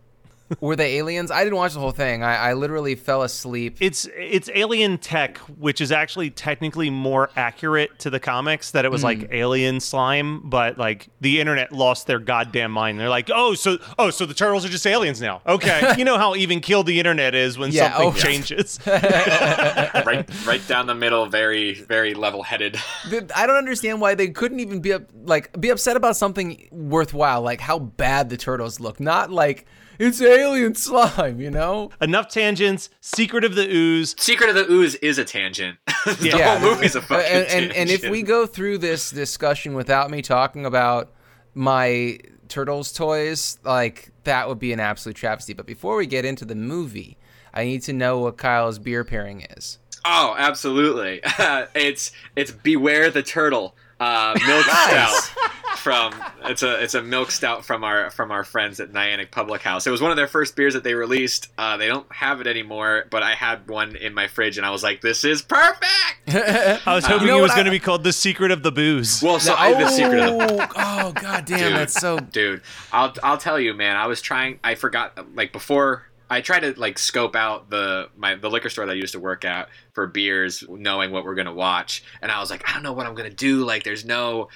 Were 0.61 0.77
they 0.77 0.97
aliens? 0.99 1.31
I 1.31 1.45
didn't 1.45 1.57
watch 1.57 1.75
the 1.75 1.81
whole 1.81 1.93
thing. 1.93 2.23
I, 2.23 2.51
I 2.51 2.53
literally 2.55 2.95
fell 2.95 3.23
asleep. 3.23 3.77
It's 3.81 4.09
it's 4.17 4.51
alien 4.55 4.99
tech, 4.99 5.39
which 5.39 5.81
is 5.81 5.93
actually 5.93 6.31
technically 6.31 6.91
more 6.91 7.31
accurate 7.37 7.99
to 8.01 8.11
the 8.11 8.19
comics 8.19 8.73
that 8.73 8.85
it 8.85 8.91
was 8.91 9.05
like 9.05 9.19
mm. 9.19 9.33
alien 9.33 9.81
slime, 9.81 10.41
but 10.49 10.79
like 10.79 11.09
the 11.21 11.41
internet 11.41 11.73
lost 11.73 12.07
their 12.07 12.19
goddamn 12.19 12.73
mind. 12.73 12.99
They're 12.99 13.09
like, 13.09 13.31
oh, 13.33 13.55
so 13.55 13.79
oh, 13.99 14.11
so 14.11 14.27
the 14.27 14.35
turtles 14.35 14.65
are 14.65 14.69
just 14.69 14.87
aliens 14.87 15.21
now. 15.21 15.43
Okay, 15.47 15.95
you 15.99 16.05
know 16.05 16.19
how 16.19 16.35
even 16.35 16.61
killed 16.61 16.87
the 16.87 16.99
internet 16.99 17.35
is 17.35 17.59
when 17.59 17.71
Yeah, 17.71 17.93
something 17.93 18.09
oh, 18.09 18.17
yeah. 18.17 18.23
changes. 18.23 18.81
right, 18.87 20.47
right 20.47 20.69
down 20.69 20.87
the 20.87 20.95
middle, 20.95 21.27
very, 21.27 21.75
very 21.75 22.15
level-headed. 22.15 22.79
Th- 23.09 23.25
I 23.35 23.47
don't 23.47 23.57
understand 23.57 24.01
why 24.01 24.15
they 24.15 24.29
couldn't 24.29 24.61
even 24.61 24.81
be 24.81 24.93
up, 24.93 25.03
like 25.25 25.59
be 25.61 25.71
upset 25.71 25.97
about 25.97 26.17
something 26.17 26.69
worthwhile, 26.71 27.43
like 27.43 27.61
how 27.61 27.79
bad 27.79 28.31
the 28.31 28.37
turtles 28.37 28.81
look, 28.81 29.01
not 29.01 29.31
like 29.31 29.67
it's 30.01 30.21
alien 30.21 30.75
slime, 30.75 31.41
you 31.41 31.51
know? 31.51 31.91
Enough 32.01 32.29
tangents. 32.29 32.89
Secret 33.01 33.45
of 33.45 33.55
the 33.55 33.69
Ooze. 33.73 34.17
Secret 34.19 34.49
of 34.51 34.57
the 34.57 34.69
Ooze 34.73 34.97
is 34.97 35.19
a 35.19 35.25
tangent. 35.25 35.79
the 36.07 36.33
Yeah. 36.37 36.59
whole 36.59 36.71
movie's 36.71 36.97
a 36.97 37.03
fucking 37.03 37.27
and, 37.31 37.47
and, 37.47 37.73
and 37.73 37.91
if 37.91 38.09
we 38.09 38.23
go 38.23 38.47
through 38.47 38.79
this 38.79 39.11
discussion 39.11 39.75
without 39.75 40.11
me 40.11 40.23
talking 40.23 40.67
about 40.67 41.13
my 41.55 42.19
turtles 42.49 42.93
toys, 42.93 43.59
like 43.65 44.11
that 44.25 44.49
would 44.49 44.59
be 44.59 44.73
an 44.73 44.81
absolute 44.81 45.17
travesty. 45.17 45.53
But 45.53 45.67
before 45.67 45.97
we 45.97 46.07
get 46.07 46.25
into 46.25 46.45
the 46.45 46.55
movie, 46.57 47.17
I 47.55 47.65
need 47.65 47.83
to 47.83 47.93
know 47.93 48.19
what 48.19 48.37
Kyle's 48.39 48.79
beer 48.79 49.05
pairing 49.05 49.43
is. 49.57 49.79
Oh, 50.05 50.35
absolutely. 50.39 51.21
it's 51.75 52.13
it's 52.37 52.51
Beware 52.51 53.11
the 53.11 53.23
Turtle. 53.23 53.77
Uh, 53.99 54.33
milk 54.47 54.67
Nice. 54.67 55.25
stout 55.25 55.51
from 55.81 56.15
it's 56.45 56.63
a 56.63 56.83
it's 56.83 56.95
a 56.95 57.03
milk 57.03 57.31
stout 57.31 57.65
from 57.65 57.83
our 57.83 58.11
from 58.11 58.31
our 58.31 58.45
friends 58.45 58.79
at 58.79 58.93
Nyanic 58.93 59.31
Public 59.31 59.63
House. 59.63 59.87
It 59.87 59.91
was 59.91 60.01
one 60.01 60.11
of 60.11 60.17
their 60.17 60.29
first 60.29 60.55
beers 60.55 60.75
that 60.75 60.85
they 60.85 60.95
released. 60.95 61.49
Uh, 61.59 61.77
they 61.77 61.89
don't 61.89 62.11
have 62.13 62.41
it 62.41 62.47
anymore, 62.47 63.07
but 63.11 63.23
I 63.23 63.35
had 63.35 63.69
one 63.69 63.97
in 63.97 64.15
my 64.15 64.29
fridge 64.29 64.57
and 64.57 64.67
I 64.67 64.71
was 64.71 64.83
like, 64.83 65.01
"This 65.01 65.25
is 65.25 65.43
perfect." 65.43 65.89
I 66.29 66.95
was 66.95 67.05
hoping 67.07 67.27
know 67.27 67.39
it 67.39 67.43
was 67.43 67.53
going 67.53 67.65
to 67.65 67.71
be 67.71 67.81
called 67.81 68.05
The 68.05 68.13
Secret 68.13 68.51
of 68.51 68.63
the 68.63 68.71
Booze. 68.71 69.23
Well, 69.23 69.41
so 69.41 69.55
I, 69.55 69.73
the 69.73 69.89
secret 69.89 70.21
of 70.21 70.39
the 70.39 70.69
oh, 70.77 71.07
oh, 71.07 71.13
god 71.13 71.45
damn, 71.45 71.59
Dude. 71.59 71.73
that's 71.77 71.95
so 71.95 72.19
dude 72.19 72.63
i'll 72.93 73.13
i'll 73.23 73.39
tell 73.39 73.59
you 73.59 73.75
man 73.75 73.97
i 73.97 74.07
was 74.07 74.21
trying 74.21 74.59
i 74.63 74.75
forgot 74.75 75.19
like 75.35 75.53
before 75.53 76.07
i 76.29 76.41
tried 76.41 76.61
to 76.61 76.79
like 76.79 76.99
scope 76.99 77.35
out 77.35 77.71
the 77.71 78.09
my 78.17 78.35
the 78.35 78.51
liquor 78.51 78.69
store 78.69 78.87
that 78.87 78.93
i 78.93 78.97
used 78.97 79.13
to 79.13 79.21
work 79.21 79.45
at 79.45 79.69
for 79.93 80.07
beers 80.07 80.65
knowing 80.69 81.11
what 81.11 81.25
we're 81.25 81.35
gonna 81.35 81.55
watch 81.55 82.03
and 82.23 82.31
i 82.31 82.41
was 82.41 82.51
like 82.51 82.69
i 82.69 82.73
don't 82.73 82.83
know 82.83 82.93
what 82.93 83.07
i'm 83.07 83.15
gonna 83.15 83.31
do 83.31 83.65
like 83.65 83.83
there's 83.85 84.05
no 84.05 84.49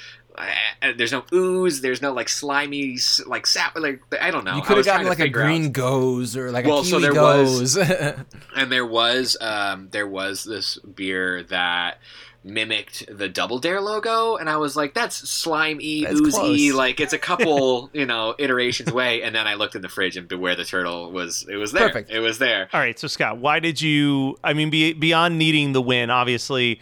there's 0.97 1.13
no 1.13 1.25
ooze 1.33 1.81
there's 1.81 2.03
no 2.03 2.13
like 2.13 2.29
slimy 2.29 2.99
like 3.27 3.47
sap 3.47 3.77
like 3.79 4.01
i 4.21 4.31
don't 4.31 4.45
know 4.45 4.57
You 4.57 4.63
could 4.63 4.77
have 4.79 4.87
gotten 4.87 5.07
like 5.07 5.19
a 5.19 5.23
figure 5.23 5.43
out- 5.43 5.47
green 5.47 5.73
goes 5.73 6.37
or 6.37 6.51
like 6.51 6.67
Well, 6.67 6.81
a 6.81 6.85
so 6.85 6.99
kiwi 6.99 7.03
there 7.03 7.13
goes. 7.13 7.61
was- 7.61 7.77
and 8.57 8.73
there 8.73 8.87
was 8.87 9.37
um 9.41 9.89
there 9.93 10.07
was 10.09 10.45
this 10.45 10.77
beer 10.79 11.45
that 11.45 11.99
mimicked 12.47 13.05
the 13.17 13.27
double 13.27 13.59
dare 13.59 13.81
logo 13.81 14.37
and 14.37 14.51
i 14.51 14.57
was 14.59 14.77
like 14.77 14.93
that's 14.93 15.17
slimy 15.31 16.05
That's 16.05 16.21
oozy 16.21 16.31
close. 16.31 16.73
like 16.75 17.01
it's 17.01 17.15
a 17.15 17.19
couple 17.19 17.89
you 17.95 18.05
know 18.05 18.35
iterations 18.39 18.91
away 18.91 19.23
and 19.23 19.35
then 19.35 19.47
i 19.47 19.55
looked 19.55 19.75
in 19.77 19.81
the 19.81 19.89
fridge 19.89 20.19
and 20.19 20.29
beware 20.29 20.55
the 20.55 20.65
turtle 20.67 21.11
was 21.11 21.47
it 21.51 21.57
was 21.57 21.73
there 21.73 21.87
Perfect. 21.89 22.11
it 22.11 22.21
was 22.21 22.37
there 22.39 22.69
All 22.75 22.81
right, 22.81 22.99
so 22.99 23.07
Scott, 23.09 23.39
why 23.39 23.61
did 23.61 23.81
you? 23.81 24.37
I 24.45 24.53
mean, 24.53 24.69
be, 24.69 24.93
beyond 24.93 25.39
needing 25.39 25.73
the 25.73 25.81
win, 25.81 26.11
obviously, 26.11 26.81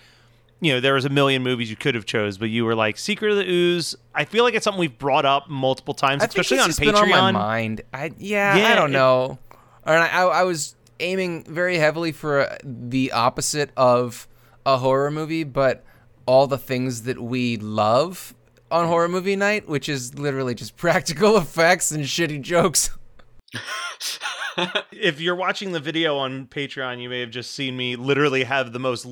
you 0.62 0.72
know 0.72 0.80
there 0.80 0.94
was 0.94 1.04
a 1.04 1.10
million 1.10 1.42
movies 1.42 1.68
you 1.68 1.76
could 1.76 1.94
have 1.94 2.06
chose, 2.06 2.38
but 2.38 2.48
you 2.48 2.64
were 2.64 2.74
like 2.74 2.96
Secret 2.96 3.30
of 3.32 3.36
the 3.36 3.46
Ooze. 3.46 3.94
I 4.14 4.24
feel 4.24 4.44
like 4.44 4.54
it's 4.54 4.64
something 4.64 4.80
we've 4.80 4.96
brought 4.96 5.26
up 5.26 5.50
multiple 5.50 5.92
times, 5.92 6.22
I 6.22 6.26
think 6.26 6.38
especially 6.38 6.56
it's 6.56 6.62
on 6.64 6.68
just 6.70 6.80
Patreon. 6.80 7.04
been 7.06 7.14
on 7.14 7.32
my 7.32 7.32
mind. 7.32 7.80
I 7.92 8.12
yeah, 8.18 8.56
Yeah, 8.56 8.72
I 8.72 8.74
don't 8.76 8.90
it- 8.90 8.94
know. 8.94 9.38
And 9.84 9.96
I, 9.96 10.06
I, 10.06 10.22
I 10.22 10.42
was 10.44 10.76
aiming 11.00 11.44
very 11.44 11.76
heavily 11.76 12.12
for 12.12 12.56
the 12.64 13.12
opposite 13.12 13.70
of 13.76 14.26
a 14.64 14.78
horror 14.78 15.10
movie, 15.10 15.42
but 15.44 15.84
all 16.24 16.46
the 16.46 16.56
things 16.58 17.02
that 17.02 17.20
we 17.20 17.56
love 17.56 18.32
on 18.70 18.86
horror 18.86 19.08
movie 19.08 19.34
night, 19.36 19.68
which 19.68 19.88
is 19.88 20.16
literally 20.18 20.54
just 20.54 20.76
practical 20.86 21.36
effects 21.36 21.90
and 21.90 22.04
shitty 22.04 22.40
jokes. 22.40 22.90
if 24.92 25.20
you're 25.20 25.34
watching 25.34 25.72
the 25.72 25.80
video 25.80 26.16
on 26.16 26.46
Patreon, 26.46 27.00
you 27.00 27.08
may 27.08 27.20
have 27.20 27.30
just 27.30 27.50
seen 27.52 27.76
me 27.76 27.96
literally 27.96 28.44
have 28.44 28.72
the 28.72 28.78
most 28.78 29.06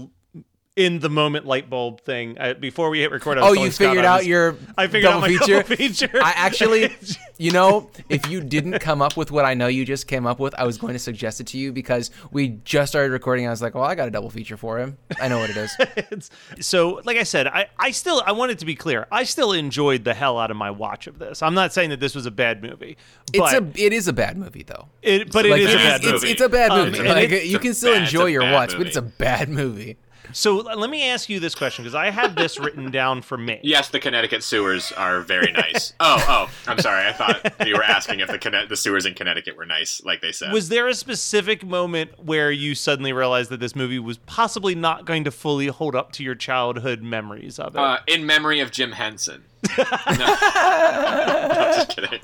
in 0.76 1.00
the 1.00 1.10
moment 1.10 1.44
light 1.46 1.68
bulb 1.68 2.00
thing 2.02 2.38
uh, 2.38 2.54
before 2.54 2.90
we 2.90 3.00
hit 3.00 3.10
record. 3.10 3.36
I 3.36 3.40
was 3.42 3.50
Oh, 3.50 3.54
telling 3.54 3.66
you 3.66 3.72
Scott 3.72 3.88
figured 3.88 4.04
I 4.04 4.08
out 4.14 4.18
was- 4.18 4.26
your 4.28 4.56
I 4.78 4.86
figured 4.86 5.02
double 5.02 5.16
out 5.16 5.20
my 5.22 5.28
feature? 5.28 5.62
double 5.62 5.76
feature. 5.76 6.10
I 6.22 6.30
actually, 6.36 6.94
you 7.38 7.50
know, 7.50 7.90
if 8.08 8.30
you 8.30 8.40
didn't 8.40 8.78
come 8.78 9.02
up 9.02 9.16
with 9.16 9.32
what 9.32 9.44
I 9.44 9.54
know 9.54 9.66
you 9.66 9.84
just 9.84 10.06
came 10.06 10.26
up 10.28 10.38
with, 10.38 10.54
I 10.56 10.64
was 10.64 10.78
going 10.78 10.92
to 10.92 10.98
suggest 11.00 11.40
it 11.40 11.48
to 11.48 11.58
you 11.58 11.72
because 11.72 12.12
we 12.30 12.48
just 12.64 12.92
started 12.92 13.10
recording. 13.12 13.46
I 13.48 13.50
was 13.50 13.60
like, 13.60 13.74
well, 13.74 13.84
I 13.84 13.96
got 13.96 14.06
a 14.06 14.10
double 14.12 14.30
feature 14.30 14.56
for 14.56 14.78
him. 14.78 14.96
I 15.20 15.26
know 15.28 15.38
what 15.40 15.50
it 15.50 15.56
is. 15.56 15.76
It's- 15.96 16.30
so 16.60 17.00
like 17.04 17.16
i 17.16 17.22
said 17.22 17.46
I, 17.46 17.66
I 17.78 17.90
still 17.90 18.22
i 18.26 18.32
wanted 18.32 18.58
to 18.60 18.66
be 18.66 18.74
clear 18.74 19.06
i 19.10 19.24
still 19.24 19.52
enjoyed 19.52 20.04
the 20.04 20.14
hell 20.14 20.38
out 20.38 20.50
of 20.50 20.56
my 20.56 20.70
watch 20.70 21.06
of 21.06 21.18
this 21.18 21.42
i'm 21.42 21.54
not 21.54 21.72
saying 21.72 21.90
that 21.90 22.00
this 22.00 22.14
was 22.14 22.26
a 22.26 22.30
bad 22.30 22.62
movie 22.62 22.96
It's 23.32 23.52
a, 23.52 23.66
it 23.76 23.92
is 23.92 24.08
a 24.08 24.12
bad 24.12 24.36
movie 24.36 24.62
though. 24.64 24.88
it, 25.02 25.30
but 25.32 25.44
Like, 25.46 25.60
it 25.60 25.70
is 25.70 25.70
it 25.70 25.74
a 25.74 25.78
bad 25.78 26.00
it's, 26.02 26.12
movie 26.12 26.30
It's 26.32 26.40
a 26.40 26.48
bad 26.48 26.70
Um, 26.70 26.86
movie. 26.86 26.98
and 27.00 27.08
like, 27.08 27.44
you 27.44 27.58
can 27.58 27.74
still 27.74 27.92
bad- 27.94 28.02
enjoy 28.02 28.24
it's 28.26 28.32
your 28.32 28.42
bad 28.42 28.52
watch, 28.52 28.76
but 28.76 28.86
it's 28.86 28.96
a 28.96 29.02
bad 29.02 29.48
movie. 29.48 29.96
So 30.32 30.56
let 30.56 30.90
me 30.90 31.08
ask 31.08 31.28
you 31.28 31.40
this 31.40 31.54
question 31.54 31.84
because 31.84 31.94
i 31.94 32.10
have 32.10 32.34
this 32.34 32.58
written 32.58 32.90
down 32.90 33.22
for 33.22 33.36
me. 33.38 33.60
Yes 33.70 33.88
the 33.88 34.00
connecticut 34.00 34.42
sewers 34.42 34.92
are 34.92 35.20
very 35.20 35.52
nice. 35.52 35.92
Oh 36.00 36.24
oh 36.28 36.50
i'm 36.66 36.78
sorry 36.78 37.06
i 37.06 37.12
thought 37.12 37.66
you 37.66 37.74
were 37.74 37.84
asking 37.84 38.20
if 38.20 38.28
the 38.28 38.38
Conne- 38.38 38.68
the 38.68 38.76
sewers 38.76 39.06
in 39.06 39.14
connecticut 39.14 39.56
were 39.56 39.66
nice 39.66 40.02
like 40.04 40.20
they 40.20 40.32
said. 40.32 40.52
Was 40.52 40.68
there 40.68 40.88
a 40.88 40.94
specific 40.94 41.64
moment 41.64 42.10
where 42.24 42.50
you 42.50 42.74
suddenly 42.74 43.12
realized 43.12 43.50
that 43.50 43.60
this 43.60 43.76
movie 43.76 43.98
was 43.98 44.18
possibly 44.18 44.74
not 44.74 45.04
going 45.04 45.24
to 45.24 45.30
fully 45.30 45.66
hold 45.68 45.94
up 45.94 46.12
to 46.12 46.22
your 46.24 46.34
childhood 46.34 47.02
memories 47.02 47.58
of 47.58 47.74
it? 47.74 47.78
Uh, 47.78 47.98
in 48.06 48.26
memory 48.26 48.60
of 48.60 48.70
Jim 48.70 48.92
Henson. 48.92 49.44
No. 49.78 49.84
I'm 49.88 51.74
just 51.74 51.88
kidding. 51.90 52.20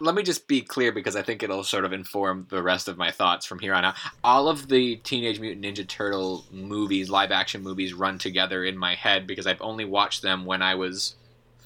Let 0.00 0.14
me 0.14 0.22
just 0.22 0.46
be 0.48 0.60
clear 0.62 0.92
because 0.92 1.16
I 1.16 1.22
think 1.22 1.42
it'll 1.42 1.64
sort 1.64 1.84
of 1.84 1.92
inform 1.92 2.46
the 2.50 2.62
rest 2.62 2.88
of 2.88 2.96
my 2.96 3.10
thoughts 3.10 3.44
from 3.46 3.58
here 3.58 3.74
on 3.74 3.84
out. 3.84 3.94
All 4.24 4.48
of 4.48 4.68
the 4.68 4.96
Teenage 4.96 5.40
Mutant 5.40 5.64
Ninja 5.64 5.86
Turtle 5.86 6.44
movies, 6.50 7.10
live 7.10 7.30
action 7.32 7.62
movies, 7.62 7.92
run 7.94 8.18
together 8.18 8.64
in 8.64 8.78
my 8.78 8.94
head 8.94 9.26
because 9.26 9.46
I've 9.46 9.60
only 9.62 9.84
watched 9.84 10.22
them 10.22 10.44
when 10.44 10.62
I 10.62 10.74
was 10.74 11.14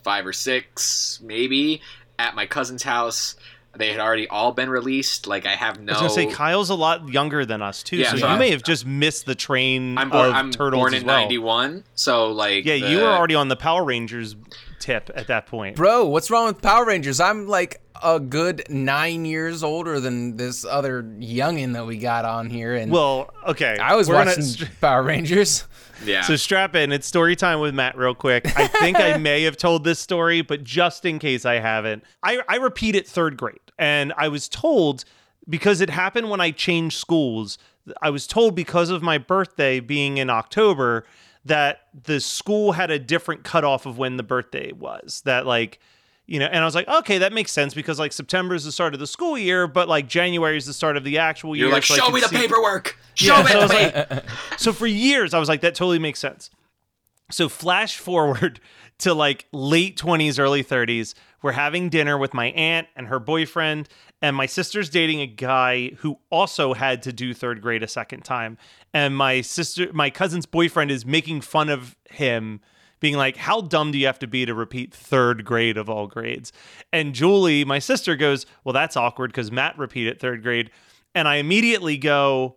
five 0.03 0.27
or 0.27 0.33
six, 0.33 1.21
maybe, 1.23 1.81
at 2.19 2.35
my 2.35 2.47
cousin's 2.47 2.83
house. 2.83 3.37
They 3.77 3.91
had 3.91 3.99
already 3.99 4.29
all 4.29 4.53
been 4.53 4.71
released. 4.71 5.27
Like 5.27 5.47
I 5.47 5.57
have 5.57 5.81
no. 5.81 5.95
I 5.95 6.03
was 6.03 6.15
gonna 6.15 6.31
say 6.31 6.35
Kyle's 6.37 6.71
a 6.71 6.77
lot 6.77 7.09
younger 7.09 7.45
than 7.45 7.61
us 7.61 7.83
too, 7.83 7.97
Yeah, 7.97 8.13
so 8.13 8.19
so 8.19 8.27
you 8.27 8.31
I'm- 8.31 8.39
may 8.39 8.51
have 8.51 8.63
just 8.63 8.87
missed 8.87 9.27
the 9.27 9.35
train 9.35 9.99
I'm 9.99 10.11
born, 10.11 10.29
of 10.29 10.35
I'm 10.35 10.53
turtles 10.53 10.81
born 10.81 10.95
as 10.95 11.01
in 11.03 11.07
well. 11.09 11.17
'91, 11.23 11.83
so 11.97 12.31
like 12.31 12.65
Yeah, 12.65 12.75
the- 12.79 12.89
you 12.91 12.99
were 12.99 13.09
already 13.09 13.35
on 13.35 13.49
the 13.49 13.57
Power 13.57 13.83
Rangers 13.85 14.37
tip 14.85 15.11
at 15.15 15.27
that 15.29 15.47
point. 15.47 15.77
Bro, 15.77 16.07
what's 16.07 16.31
wrong 16.31 16.47
with 16.47 16.61
Power 16.61 16.85
Rangers? 16.85 17.19
I'm 17.21 17.47
like 17.49 17.81
a 18.03 18.21
good 18.21 18.65
nine 18.69 19.25
years 19.25 19.63
older 19.63 19.99
than 19.99 20.37
this 20.37 20.65
other 20.65 21.03
youngin 21.03 21.73
that 21.73 21.87
we 21.87 21.97
got 21.97 22.25
on 22.27 22.51
here, 22.51 22.75
and 22.75 22.93
Well, 22.93 23.33
okay. 23.47 23.79
I 23.79 23.95
was 23.97 24.09
we're 24.09 24.15
gonna 24.17 24.31
watching 24.31 24.43
str- 24.45 24.65
Power 24.81 25.03
Rangers. 25.03 25.65
Yeah. 26.05 26.23
so 26.23 26.37
strap 26.37 26.75
in. 26.75 26.93
It's 26.93 27.07
story 27.07 27.35
time 27.35 27.61
with 27.61 27.73
Matt, 27.75 27.97
real 27.97 28.15
quick. 28.17 28.45
I 28.59 28.67
think 28.67 28.99
I 28.99 29.17
may 29.31 29.45
have 29.45 29.57
told 29.57 29.85
this 29.85 29.99
story, 30.01 30.43
but 30.43 30.63
just 30.63 31.07
in 31.07 31.19
case 31.19 31.47
I 31.47 31.61
haven't, 31.61 32.03
I, 32.23 32.41
I 32.47 32.57
repeat 32.57 32.95
it 32.95 33.07
third 33.09 33.39
grade, 33.39 33.61
and 33.79 34.13
I 34.19 34.29
was 34.29 34.49
told 34.49 35.05
because 35.49 35.81
it 35.81 35.89
happened 35.89 36.29
when 36.29 36.41
I 36.43 36.51
changed 36.51 36.99
schools. 36.99 37.57
I 38.03 38.11
was 38.11 38.27
told 38.27 38.55
because 38.55 38.91
of 38.91 39.03
my 39.03 39.17
birthday 39.19 39.81
being 39.81 40.19
in 40.19 40.29
October 40.29 41.07
that 41.45 41.83
the 42.05 42.21
school 42.21 42.73
had 42.73 42.91
a 42.91 42.99
different 42.99 43.45
cutoff 43.45 43.87
of 43.87 43.99
when 43.99 44.17
the 44.17 44.23
birthday 44.23 44.73
was. 44.73 45.23
That 45.25 45.47
like. 45.47 45.79
You 46.27 46.39
know, 46.39 46.47
and 46.47 46.61
I 46.61 46.65
was 46.65 46.75
like, 46.75 46.89
okay, 46.89 47.19
that 47.19 47.35
makes 47.35 47.53
sense 47.53 47.75
because 47.75 47.99
like 47.99 48.11
September 48.11 48.55
is 48.55 48.65
the 48.65 48.73
start 48.73 48.95
of 48.95 48.99
the 49.01 49.07
school 49.07 49.37
year, 49.37 49.67
but 49.67 49.91
like 49.91 50.09
January 50.09 50.57
is 50.57 50.65
the 50.65 50.73
start 50.73 50.97
of 50.97 51.05
the 51.05 51.19
actual 51.19 51.55
year. 51.55 51.67
You're 51.67 51.75
like, 51.75 51.83
so 51.83 51.97
show 51.97 52.09
me 52.09 52.19
the 52.23 52.29
see- 52.29 52.37
paperwork. 52.39 52.97
Show 53.13 53.37
Yeah, 53.37 53.43
me 53.43 53.51
so 53.51 53.59
I 53.61 53.67
the 53.67 53.75
paperwork. 53.75 54.11
like, 54.25 54.31
so 54.59 54.73
for 54.73 54.87
years, 54.87 55.35
I 55.35 55.39
was 55.39 55.51
like, 55.51 55.61
that 55.61 55.75
totally 55.75 55.99
makes 55.99 56.19
sense. 56.19 56.49
So 57.35 57.49
flash 57.49 57.99
forward 57.99 58.61
to 58.99 59.13
like 59.13 59.47
late 59.53 59.99
20s, 59.99 60.39
early 60.39 60.63
30s. 60.63 61.15
We're 61.43 61.53
having 61.53 61.89
dinner 61.89 62.17
with 62.17 62.33
my 62.33 62.47
aunt 62.53 62.87
and 62.95 63.09
her 63.09 63.19
boyfriend, 63.19 63.89
and 64.23 64.37
my 64.37 64.47
sister's 64.47 64.89
dating 64.89 65.21
a 65.21 65.27
guy 65.27 65.91
who 65.99 66.19
also 66.31 66.75
had 66.75 67.03
to 67.03 67.13
do 67.13 67.35
third 67.35 67.61
grade 67.61 67.83
a 67.83 67.89
second 67.89 68.25
time. 68.25 68.57
And 68.95 69.17
my 69.17 69.41
sister, 69.41 69.93
my 69.93 70.11
cousin's 70.11 70.47
boyfriend 70.47 70.93
is 70.93 71.05
making 71.05 71.41
fun 71.41 71.71
of 71.71 71.97
him, 72.09 72.61
being 73.01 73.17
like, 73.17 73.37
How 73.37 73.61
dumb 73.61 73.91
do 73.91 73.99
you 73.99 74.07
have 74.07 74.21
to 74.21 74.29
be 74.29 74.47
to 74.47 74.55
repeat 74.55 74.95
third 74.95 75.45
grade 75.45 75.77
of 75.77 75.91
all 75.91 76.07
grades? 76.07 76.53
And 76.93 77.15
Julie, 77.15 77.65
my 77.65 77.81
sister, 77.81 78.15
goes, 78.15 78.47
Well, 78.63 78.73
that's 78.73 78.97
awkward 78.97 79.33
because 79.33 79.51
Matt 79.51 79.77
repeated 79.77 80.21
third 80.21 80.45
grade. 80.45 80.71
And 81.17 81.27
I 81.27 81.37
immediately 81.37 81.99
go, 81.99 82.57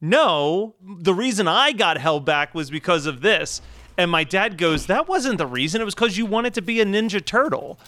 no, 0.00 0.74
the 0.82 1.14
reason 1.14 1.48
I 1.48 1.72
got 1.72 1.96
held 1.96 2.26
back 2.26 2.54
was 2.54 2.70
because 2.70 3.06
of 3.06 3.22
this. 3.22 3.62
And 3.96 4.10
my 4.10 4.24
dad 4.24 4.58
goes, 4.58 4.86
that 4.86 5.08
wasn't 5.08 5.38
the 5.38 5.46
reason. 5.46 5.80
It 5.80 5.84
was 5.84 5.94
because 5.94 6.18
you 6.18 6.26
wanted 6.26 6.54
to 6.54 6.62
be 6.62 6.80
a 6.80 6.84
Ninja 6.84 7.24
Turtle. 7.24 7.78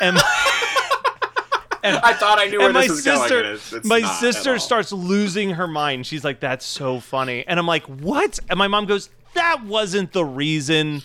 And 1.82 1.98
I 1.98 2.14
thought 2.14 2.40
I 2.40 2.46
knew 2.46 2.58
where 2.58 2.66
and 2.68 2.74
my 2.74 2.80
this 2.82 2.90
was 2.90 3.04
going. 3.04 3.18
sister, 3.20 3.38
and 3.38 3.46
it's- 3.46 3.72
it's 3.72 3.86
my 3.86 4.00
sister 4.18 4.58
starts 4.58 4.90
losing 4.90 5.50
her 5.50 5.68
mind. 5.68 6.04
She's 6.04 6.24
like, 6.24 6.40
"That's 6.40 6.66
so 6.66 6.98
funny," 6.98 7.44
and 7.46 7.60
I'm 7.60 7.66
like, 7.66 7.84
"What?" 7.84 8.40
And 8.50 8.58
my 8.58 8.66
mom 8.66 8.86
goes, 8.86 9.08
"That 9.34 9.62
wasn't 9.64 10.12
the 10.12 10.24
reason. 10.24 11.02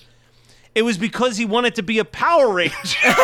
It 0.74 0.82
was 0.82 0.98
because 0.98 1.36
he 1.36 1.44
wanted 1.44 1.76
to 1.76 1.84
be 1.84 2.00
a 2.00 2.04
Power 2.04 2.52
Ranger." 2.52 3.14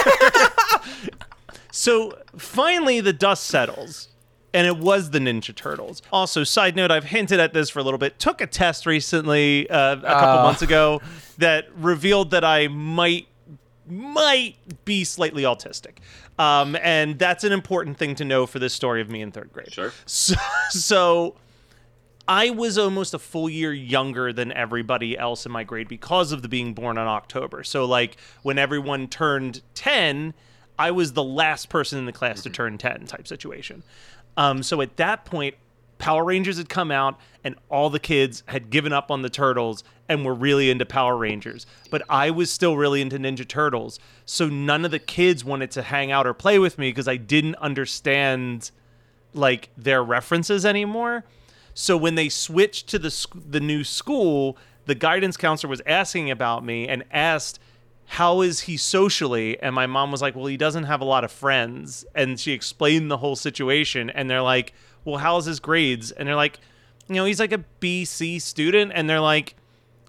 so 1.73 2.17
finally, 2.37 3.01
the 3.01 3.13
dust 3.13 3.45
settles. 3.45 4.09
And 4.55 4.67
it 4.67 4.78
was 4.78 5.11
the 5.11 5.19
Ninja 5.19 5.55
Turtles. 5.55 6.00
Also, 6.11 6.43
side 6.43 6.75
note, 6.75 6.90
I've 6.90 7.05
hinted 7.05 7.38
at 7.38 7.52
this 7.52 7.69
for 7.69 7.81
a 7.81 7.83
little 7.83 7.99
bit. 7.99 8.19
Took 8.19 8.40
a 8.40 8.47
test 8.47 8.87
recently, 8.87 9.69
uh, 9.69 9.97
a 9.97 10.00
couple 10.00 10.38
Oh. 10.40 10.43
months 10.45 10.62
ago, 10.62 11.02
that 11.38 11.67
revealed 11.76 12.31
that 12.31 12.45
I 12.45 12.69
might 12.69 13.28
might 13.90 14.57
be 14.85 15.02
slightly 15.02 15.45
autistic. 15.45 15.97
Um, 16.38 16.76
and 16.83 17.19
that's 17.19 17.43
an 17.43 17.52
important 17.52 17.97
thing 17.97 18.14
to 18.17 18.25
know 18.25 18.47
for 18.47 18.59
this 18.59 18.75
story 18.75 19.00
of 19.00 19.09
me 19.09 19.23
in 19.23 19.33
third 19.33 19.50
grade. 19.52 19.73
Sure. 19.73 19.93
So, 20.07 20.35
so 20.71 21.37
I 22.26 22.50
was 22.50 22.76
almost 22.76 23.14
a 23.14 23.19
full 23.19 23.49
year 23.49 23.73
younger 23.73 24.31
than 24.33 24.52
everybody 24.52 25.17
else 25.17 25.47
in 25.47 25.52
my 25.52 25.64
grade 25.64 25.88
because 25.88 26.33
of 26.33 26.43
the 26.43 26.49
being 26.49 26.75
born 26.75 26.99
on 26.99 27.07
October. 27.07 27.64
So, 27.64 27.87
like, 27.87 28.19
when 28.43 28.59
everyone 28.59 29.09
turned 29.09 29.62
10, 29.75 30.35
I 30.78 30.90
was 30.90 31.14
the 31.14 31.25
last 31.25 31.71
person 31.71 31.99
in 31.99 32.05
the 32.05 32.12
class 32.12 32.43
to 32.43 32.50
turn 32.50 32.76
10 32.76 33.07
type 33.07 33.26
situation. 33.26 33.83
Um, 34.38 34.62
so 34.62 34.80
at 34.80 34.97
that 34.97 35.25
point, 35.25 35.57
Power 35.99 36.25
Rangers 36.25 36.59
had 36.59 36.68
come 36.68 36.92
out 36.92 37.18
and 37.42 37.57
all 37.68 37.90
the 37.90 37.99
kids 37.99 38.45
had 38.47 38.71
given 38.71 38.92
up 38.92 39.11
on 39.11 39.23
the 39.23 39.28
Turtles 39.28 39.83
and 40.09 40.25
were 40.25 40.33
really 40.33 40.71
into 40.71 40.87
Power 40.87 41.16
Rangers. 41.16 41.66
But 41.90 42.02
I 42.09 42.30
was 42.30 42.50
still 42.50 42.76
really 42.76 43.02
into 43.02 43.18
Ninja 43.18 43.47
Turtles. 43.47 43.99
So 44.25 44.49
none 44.49 44.85
of 44.85 44.92
the 44.92 45.00
kids 45.00 45.45
wanted 45.45 45.73
to 45.73 45.83
hang 45.83 46.12
out 46.12 46.25
or 46.25 46.35
play 46.35 46.61
with 46.61 46.78
me 46.78 46.90
because 46.90 47.09
I 47.09 47.16
didn't 47.16 47.57
understand 47.57 48.71
like 49.35 49.71
their 49.76 50.04
references 50.04 50.64
anymore. 50.64 51.25
So 51.75 51.97
when 51.97 52.14
they 52.14 52.28
switched 52.28 52.87
to 52.88 52.99
the 52.99 53.26
the 53.35 53.61
new 53.61 53.83
school, 53.83 54.57
the 54.87 54.95
guidance 54.95 55.37
counselor 55.37 55.71
was 55.71 55.83
asking 55.85 56.30
about 56.30 56.64
me 56.64 56.87
and 56.87 57.04
asked 57.11 57.59
how 58.09 58.41
is 58.41 58.61
he 58.61 58.77
socially? 58.77 59.61
And 59.61 59.75
my 59.75 59.87
mom 59.87 60.11
was 60.11 60.23
like 60.23 60.35
well 60.35 60.47
he 60.47 60.57
doesn't 60.57 60.85
have 60.85 61.00
a 61.00 61.05
lot 61.05 61.25
of 61.25 61.31
friends. 61.31 62.05
And 62.15 62.41
she 62.41 62.53
explained 62.53 63.11
the 63.11 63.19
whole 63.19 63.37
situation. 63.37 64.11
And 64.11 64.29
they're 64.31 64.43
like 64.43 64.73
well 65.05 65.19
how's 65.19 65.45
his 65.47 65.61
grades? 65.61 66.11
And 66.11 66.27
they're 66.27 66.37
like 66.37 66.59
you 67.09 67.15
know 67.15 67.25
he's 67.25 67.41
like 67.41 67.53
a 67.53 67.65
bc 67.81 68.41
student. 68.41 68.93
And 68.95 69.09
they're 69.09 69.21
like 69.21 69.55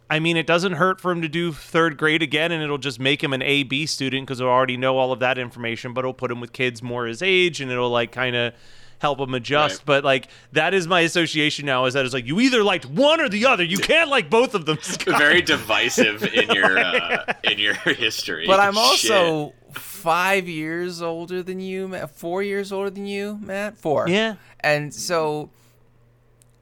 i 0.09 0.19
mean 0.19 0.37
it 0.37 0.47
doesn't 0.47 0.73
hurt 0.73 0.99
for 0.99 1.11
him 1.11 1.21
to 1.21 1.29
do 1.29 1.51
third 1.51 1.97
grade 1.97 2.23
again 2.23 2.51
and 2.51 2.63
it'll 2.63 2.77
just 2.79 2.99
make 2.99 3.23
him 3.23 3.33
an 3.33 3.43
a 3.43 3.63
b 3.63 3.85
student 3.85 4.25
because 4.25 4.39
they'll 4.39 4.47
already 4.47 4.77
know 4.77 4.97
all 4.97 5.11
of 5.11 5.19
that 5.19 5.37
information 5.37 5.93
but 5.93 5.99
it'll 5.99 6.13
put 6.13 6.31
him 6.31 6.39
with 6.39 6.51
kids 6.51 6.81
more 6.81 7.05
his 7.05 7.21
age 7.21 7.61
and 7.61 7.69
it'll 7.69 7.91
like 7.91 8.11
kind 8.11 8.35
of 8.35 8.53
help 8.99 9.19
him 9.19 9.33
adjust 9.33 9.79
Right. 9.79 9.85
but 9.85 10.03
like 10.03 10.27
that 10.51 10.73
is 10.73 10.87
my 10.87 11.01
association 11.01 11.65
now 11.65 11.85
is 11.85 11.93
that 11.95 12.05
it's 12.05 12.13
like 12.13 12.25
you 12.25 12.39
either 12.39 12.63
liked 12.63 12.85
one 12.85 13.19
or 13.19 13.27
the 13.29 13.45
other 13.45 13.63
you 13.63 13.77
can't 13.77 14.09
like 14.09 14.29
both 14.29 14.53
of 14.55 14.65
them 14.65 14.77
Scott. 14.81 15.17
very 15.17 15.41
divisive 15.41 16.23
in 16.33 16.49
your 16.51 16.77
uh, 16.77 17.33
in 17.43 17.57
your 17.59 17.73
history. 17.95 18.45
But 18.45 18.59
I'm 18.59 18.73
Shit. 18.73 19.11
also 19.11 19.53
five 19.73 20.47
years 20.47 21.01
older 21.01 21.41
than 21.43 21.59
you, 21.59 21.87
Matt. 21.87 22.11
Four 22.11 22.43
years 22.43 22.71
older 22.71 22.89
than 22.89 23.05
you, 23.05 23.39
Matt. 23.41 23.77
Four. 23.77 24.07
Yeah. 24.07 24.35
And 24.61 24.93
so 24.93 25.49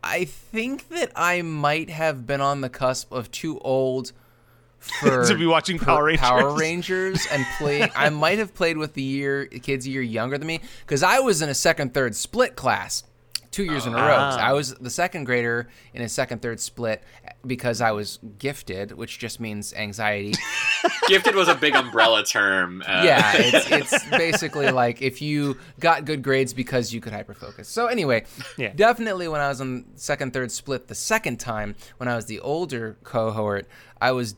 I 0.03 0.25
think 0.25 0.89
that 0.89 1.11
I 1.15 1.41
might 1.41 1.89
have 1.89 2.25
been 2.27 2.41
on 2.41 2.61
the 2.61 2.69
cusp 2.69 3.11
of 3.11 3.31
too 3.31 3.59
old 3.59 4.11
for 4.79 5.25
To 5.27 5.35
be 5.35 5.45
watching 5.45 5.79
Power 5.79 6.03
Rangers. 6.05 6.21
Power 6.27 6.55
Rangers 6.55 7.27
and 7.31 7.45
playing. 7.57 7.89
I 7.95 8.09
might 8.11 8.37
have 8.39 8.53
played 8.53 8.77
with 8.77 8.93
the 8.93 9.01
year 9.03 9.45
kids 9.47 9.85
a 9.85 9.89
year 9.89 10.01
younger 10.01 10.37
than 10.37 10.47
me 10.47 10.61
because 10.85 11.03
I 11.03 11.19
was 11.19 11.41
in 11.41 11.49
a 11.49 11.55
second 11.55 11.93
third 11.93 12.15
split 12.15 12.55
class. 12.55 13.03
Two 13.49 13.63
years 13.63 13.87
in 13.87 13.93
a 13.93 13.95
row. 13.95 14.15
Ah. 14.19 14.37
I 14.37 14.53
was 14.53 14.75
the 14.75 14.89
second 14.89 15.23
grader 15.23 15.67
in 15.93 16.03
a 16.03 16.09
second 16.09 16.43
third 16.43 16.59
split 16.59 17.01
because 17.45 17.81
I 17.81 17.91
was 17.91 18.19
gifted, 18.37 18.91
which 18.91 19.17
just 19.17 19.39
means 19.39 19.73
anxiety. 19.73 20.33
gifted 21.07 21.33
was 21.33 21.47
a 21.47 21.55
big 21.55 21.73
umbrella 21.73 22.23
term. 22.23 22.83
Uh, 22.85 23.01
yeah, 23.03 23.31
it's, 23.35 23.71
it's 23.71 24.09
basically 24.09 24.69
like 24.69 25.01
if 25.01 25.21
you 25.23 25.57
got 25.79 26.05
good 26.05 26.21
grades 26.21 26.53
because 26.53 26.93
you 26.93 27.01
could 27.01 27.13
hyperfocus. 27.13 27.65
So 27.65 27.87
anyway, 27.87 28.25
Yeah. 28.57 28.73
definitely 28.75 29.27
when 29.27 29.41
I 29.41 29.47
was 29.47 29.59
on 29.59 29.85
second, 29.95 30.33
third 30.33 30.51
split 30.51 30.87
the 30.87 30.93
second 30.95 31.39
time, 31.39 31.75
when 31.97 32.07
I 32.07 32.15
was 32.15 32.25
the 32.25 32.41
older 32.41 32.97
cohort, 33.03 33.67
I 33.99 34.11
was 34.11 34.35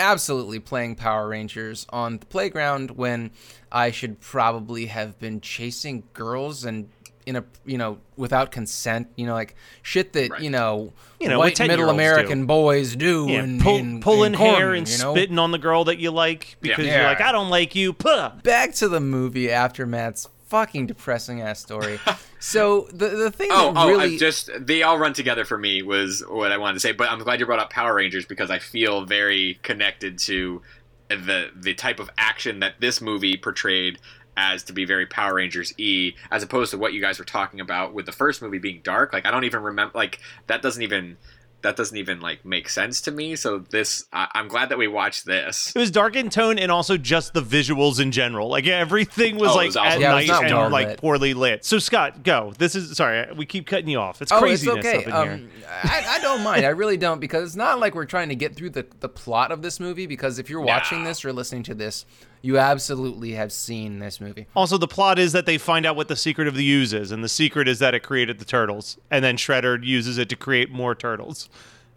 absolutely 0.00 0.58
playing 0.58 0.96
Power 0.96 1.28
Rangers 1.28 1.86
on 1.90 2.18
the 2.18 2.26
playground 2.26 2.92
when 2.92 3.30
I 3.70 3.90
should 3.92 4.20
probably 4.20 4.86
have 4.86 5.18
been 5.20 5.40
chasing 5.40 6.04
girls 6.14 6.64
and 6.64 6.88
in 7.26 7.36
a 7.36 7.44
you 7.66 7.76
know 7.76 7.98
without 8.16 8.50
consent, 8.50 9.06
you 9.14 9.26
know 9.26 9.34
like 9.34 9.54
shit 9.82 10.14
that 10.14 10.30
Right. 10.30 10.40
you 10.40 10.48
know, 10.50 10.92
You 11.20 11.28
know, 11.28 11.38
white 11.38 11.56
middle 11.60 11.76
10-year-olds 11.76 11.92
do. 11.92 11.94
American 11.94 12.46
boys 12.46 12.96
do 12.96 13.26
Yeah, 13.28 13.42
in, 13.44 13.60
pull, 13.60 13.76
in, 13.76 14.00
pulling 14.00 14.32
in 14.32 14.40
hair 14.40 14.72
and 14.72 14.88
you 14.88 14.98
know? 14.98 15.12
spitting 15.14 15.38
on 15.38 15.50
the 15.50 15.58
girl 15.58 15.84
that 15.84 15.98
you 15.98 16.10
like 16.10 16.56
because 16.62 16.86
you're 16.86 16.94
Yeah. 16.96 17.06
like, 17.08 17.20
I 17.20 17.30
don't 17.30 17.50
like 17.50 17.74
you. 17.74 17.92
Puh. 17.92 18.30
back 18.42 18.72
to 18.76 18.88
the 18.88 19.00
movie 19.00 19.50
after 19.50 19.86
Matt's 19.86 20.28
fucking 20.50 20.86
depressing 20.86 21.40
ass 21.40 21.60
story. 21.60 21.98
so 22.40 22.88
the 22.92 23.08
the 23.08 23.30
thing 23.30 23.48
Oh, 23.50 23.72
that 23.72 23.80
oh, 23.80 23.88
really 23.88 24.16
I 24.16 24.18
just 24.18 24.50
they 24.58 24.82
all 24.82 24.98
run 24.98 25.14
together 25.14 25.44
for 25.44 25.56
me 25.56 25.80
was 25.82 26.22
what 26.28 26.52
I 26.52 26.58
wanted 26.58 26.74
to 26.74 26.80
say. 26.80 26.92
But 26.92 27.10
I'm 27.10 27.20
glad 27.20 27.40
you 27.40 27.46
brought 27.46 27.60
up 27.60 27.70
Power 27.70 27.94
Rangers 27.94 28.26
because 28.26 28.50
I 28.50 28.58
feel 28.58 29.06
very 29.06 29.58
connected 29.62 30.18
to 30.20 30.60
the 31.08 31.50
the 31.56 31.74
type 31.74 31.98
of 32.00 32.10
action 32.18 32.60
that 32.60 32.74
this 32.80 33.00
movie 33.00 33.36
portrayed 33.36 33.98
as 34.36 34.62
to 34.64 34.72
be 34.72 34.84
very 34.84 35.06
Power 35.06 35.34
Rangers 35.34 35.72
E, 35.78 36.14
as 36.30 36.42
opposed 36.42 36.70
to 36.70 36.78
what 36.78 36.92
you 36.92 37.00
guys 37.00 37.18
were 37.18 37.24
talking 37.24 37.60
about 37.60 37.94
with 37.94 38.06
the 38.06 38.12
first 38.12 38.42
movie 38.42 38.58
being 38.58 38.80
dark. 38.82 39.12
Like 39.12 39.26
I 39.26 39.30
don't 39.30 39.44
even 39.44 39.62
remember. 39.62 39.92
Like 39.96 40.18
that 40.46 40.62
doesn't 40.62 40.82
even 40.82 41.16
that 41.62 41.76
doesn't 41.76 41.96
even 41.96 42.20
like 42.20 42.44
make 42.44 42.68
sense 42.68 43.00
to 43.02 43.10
me. 43.10 43.36
So 43.36 43.58
this, 43.58 44.04
I, 44.12 44.28
I'm 44.34 44.48
glad 44.48 44.68
that 44.70 44.78
we 44.78 44.88
watched 44.88 45.26
this. 45.26 45.72
It 45.74 45.78
was 45.78 45.90
dark 45.90 46.16
in 46.16 46.30
tone 46.30 46.58
and 46.58 46.70
also 46.72 46.96
just 46.96 47.34
the 47.34 47.42
visuals 47.42 48.00
in 48.00 48.12
general. 48.12 48.48
Like 48.48 48.66
everything 48.66 49.36
was 49.38 49.50
Oh, 49.52 49.56
like 49.56 49.66
was 49.66 49.76
awesome. 49.76 49.92
at 49.92 50.00
Yeah, 50.00 50.10
night 50.12 50.30
and 50.30 50.54
well 50.56 50.70
like 50.70 50.96
poorly 50.98 51.34
lit. 51.34 51.64
So 51.64 51.78
Scott, 51.78 52.22
go. 52.22 52.52
This 52.58 52.74
is 52.74 52.96
sorry, 52.96 53.32
we 53.34 53.46
keep 53.46 53.66
cutting 53.66 53.88
you 53.88 53.98
off. 53.98 54.22
It's 54.22 54.32
Oh, 54.32 54.38
craziness 54.40 54.84
it's 54.84 54.86
okay. 54.86 54.98
up 55.12 55.32
in 55.32 55.38
here. 55.38 55.48
Um, 55.48 55.50
I, 55.84 56.04
I 56.08 56.18
don't 56.20 56.42
mind. 56.42 56.64
I 56.64 56.70
really 56.70 56.96
don't 56.96 57.20
because 57.20 57.44
it's 57.48 57.56
not 57.56 57.78
like 57.78 57.94
we're 57.94 58.04
trying 58.06 58.28
to 58.30 58.34
get 58.34 58.56
through 58.56 58.70
the, 58.70 58.86
the 59.00 59.08
plot 59.08 59.52
of 59.52 59.62
this 59.62 59.78
movie. 59.80 60.06
Because 60.06 60.38
if 60.38 60.48
you're 60.50 60.60
watching 60.60 61.02
No. 61.02 61.08
this 61.10 61.24
or 61.24 61.32
listening 61.32 61.62
to 61.64 61.74
this, 61.74 62.06
you 62.42 62.58
absolutely 62.58 63.32
have 63.32 63.52
seen 63.52 63.98
this 63.98 64.20
movie. 64.20 64.46
Also, 64.56 64.78
the 64.78 64.88
plot 64.88 65.18
is 65.18 65.32
that 65.32 65.46
they 65.46 65.58
find 65.58 65.84
out 65.84 65.96
what 65.96 66.08
the 66.08 66.16
secret 66.16 66.48
of 66.48 66.54
the 66.54 66.68
ooze 66.68 66.92
is, 66.92 67.10
and 67.10 67.22
the 67.22 67.28
secret 67.28 67.68
is 67.68 67.78
that 67.80 67.94
it 67.94 68.00
created 68.00 68.38
the 68.38 68.44
turtles, 68.44 68.98
and 69.10 69.24
then 69.24 69.36
Shredder 69.36 69.84
uses 69.84 70.18
it 70.18 70.28
to 70.30 70.36
create 70.36 70.70
more 70.70 70.94
turtles 70.94 71.48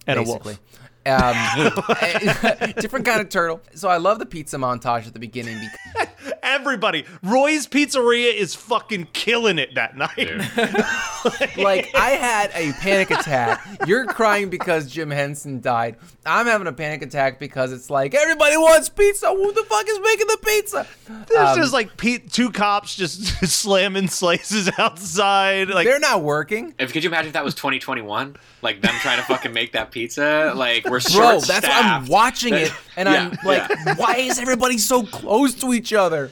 and 0.05 0.19
basically. 0.19 0.53
a 0.53 0.55
wolf. 0.55 0.59
Um, 1.05 2.73
different 2.79 3.05
kind 3.05 3.19
of 3.19 3.29
turtle. 3.29 3.61
So 3.75 3.89
I 3.89 3.97
love 3.97 4.19
the 4.19 4.25
pizza 4.25 4.57
montage 4.57 5.05
at 5.05 5.13
the 5.13 5.19
beginning 5.19 5.59
because 5.59 6.32
Everybody, 6.43 7.05
Roy's 7.23 7.65
Pizzeria 7.67 8.33
is 8.33 8.53
fucking 8.53 9.07
killing 9.13 9.57
it 9.57 9.75
that 9.75 9.95
night. 9.95 10.17
like 11.57 11.89
I 11.95 12.11
had 12.19 12.51
a 12.53 12.73
panic 12.73 13.11
attack. 13.11 13.65
You're 13.87 14.05
crying 14.05 14.49
because 14.49 14.91
Jim 14.91 15.09
Henson 15.09 15.61
died. 15.61 15.95
I'm 16.25 16.45
having 16.45 16.67
a 16.67 16.73
panic 16.73 17.01
attack 17.01 17.39
because 17.39 17.71
it's 17.71 17.89
like 17.89 18.13
everybody 18.13 18.57
wants 18.57 18.89
pizza. 18.89 19.27
Who 19.29 19.53
the 19.53 19.63
fuck 19.63 19.87
is 19.87 19.99
making 20.03 20.27
the 20.27 20.37
pizza? 20.43 20.87
There's 21.27 21.49
Um, 21.49 21.57
just 21.57 21.73
like 21.73 21.95
Pete, 21.97 22.31
two 22.31 22.49
cops 22.51 22.95
just 22.95 23.23
slamming 23.47 24.09
slices 24.09 24.69
outside. 24.77 25.69
Like 25.69 25.87
They're 25.87 25.99
not 25.99 26.21
working. 26.23 26.73
If 26.77 26.91
could 26.91 27.03
you 27.03 27.09
imagine 27.09 27.27
if 27.27 27.33
that 27.33 27.45
was 27.45 27.55
2021, 27.55 28.35
like 28.61 28.81
them 28.81 28.93
trying 28.95 29.17
to 29.17 29.23
fucking 29.23 29.53
make 29.53 29.71
that 29.73 29.91
pizza? 29.91 30.53
Like 30.55 30.85
we're 30.89 30.99
short. 30.99 31.13
Bro, 31.13 31.39
that's 31.41 31.67
why 31.67 31.81
I'm 31.81 32.05
watching 32.07 32.53
it 32.53 32.71
and 32.97 33.07
I'm 33.07 33.31
like, 33.45 33.69
yeah. 33.69 33.95
why 33.95 34.15
is 34.17 34.39
everybody 34.39 34.77
so 34.77 35.03
close 35.03 35.53
to 35.55 35.73
each 35.73 35.93
other? 35.93 36.31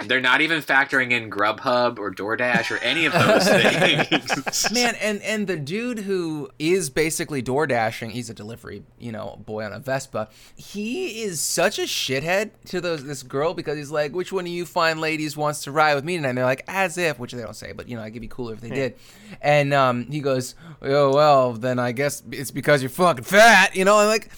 They're 0.06 0.20
not 0.20 0.40
even 0.40 0.62
factoring 0.62 1.10
in 1.12 1.30
Grubhub 1.30 1.98
or 1.98 2.10
DoorDash 2.10 2.70
or 2.70 2.78
any 2.82 3.06
of 3.06 3.12
those 3.12 3.48
things. 3.48 4.70
Man, 4.72 4.94
and 4.96 5.22
and 5.22 5.46
the 5.46 5.56
dude 5.56 6.00
who 6.00 6.50
is 6.58 6.90
basically 6.90 7.42
door 7.42 7.66
dashing, 7.66 8.10
he's 8.10 8.30
a 8.30 8.34
delivery, 8.34 8.82
you 8.98 9.12
know, 9.12 9.40
boy 9.44 9.64
on 9.64 9.72
a 9.72 9.78
Vespa. 9.78 10.28
He 10.56 11.22
is 11.22 11.40
such 11.40 11.78
a 11.78 11.82
shithead 11.82 12.50
to 12.66 12.80
those 12.80 13.04
this 13.04 13.22
girl 13.22 13.54
because 13.54 13.76
he's 13.76 13.90
like, 13.90 14.14
which 14.14 14.32
one 14.32 14.44
of 14.44 14.50
you 14.50 14.64
fine 14.64 15.00
ladies 15.00 15.36
wants 15.36 15.62
to 15.64 15.72
ride 15.72 15.94
with 15.94 16.04
me 16.04 16.16
tonight? 16.16 16.30
And 16.30 16.38
they're 16.38 16.44
like, 16.44 16.64
as 16.68 16.98
if, 16.98 17.18
which 17.18 17.32
they 17.32 17.42
don't 17.42 17.56
say, 17.56 17.72
but 17.72 17.88
you 17.88 17.96
know, 17.96 18.02
I'd 18.02 18.18
be 18.18 18.28
cooler 18.28 18.54
if 18.54 18.60
they 18.60 18.70
did. 18.70 18.96
And 19.40 19.72
um, 19.74 20.06
he 20.10 20.20
goes, 20.20 20.54
oh 20.82 21.14
well, 21.14 21.52
then 21.52 21.78
I 21.78 21.92
guess 21.92 22.22
it's 22.30 22.50
because 22.50 22.82
you're 22.82 22.90
fucking 22.90 23.24
fat, 23.24 23.74
you 23.76 23.84
know. 23.84 23.98
I'm 23.98 24.08
like, 24.08 24.30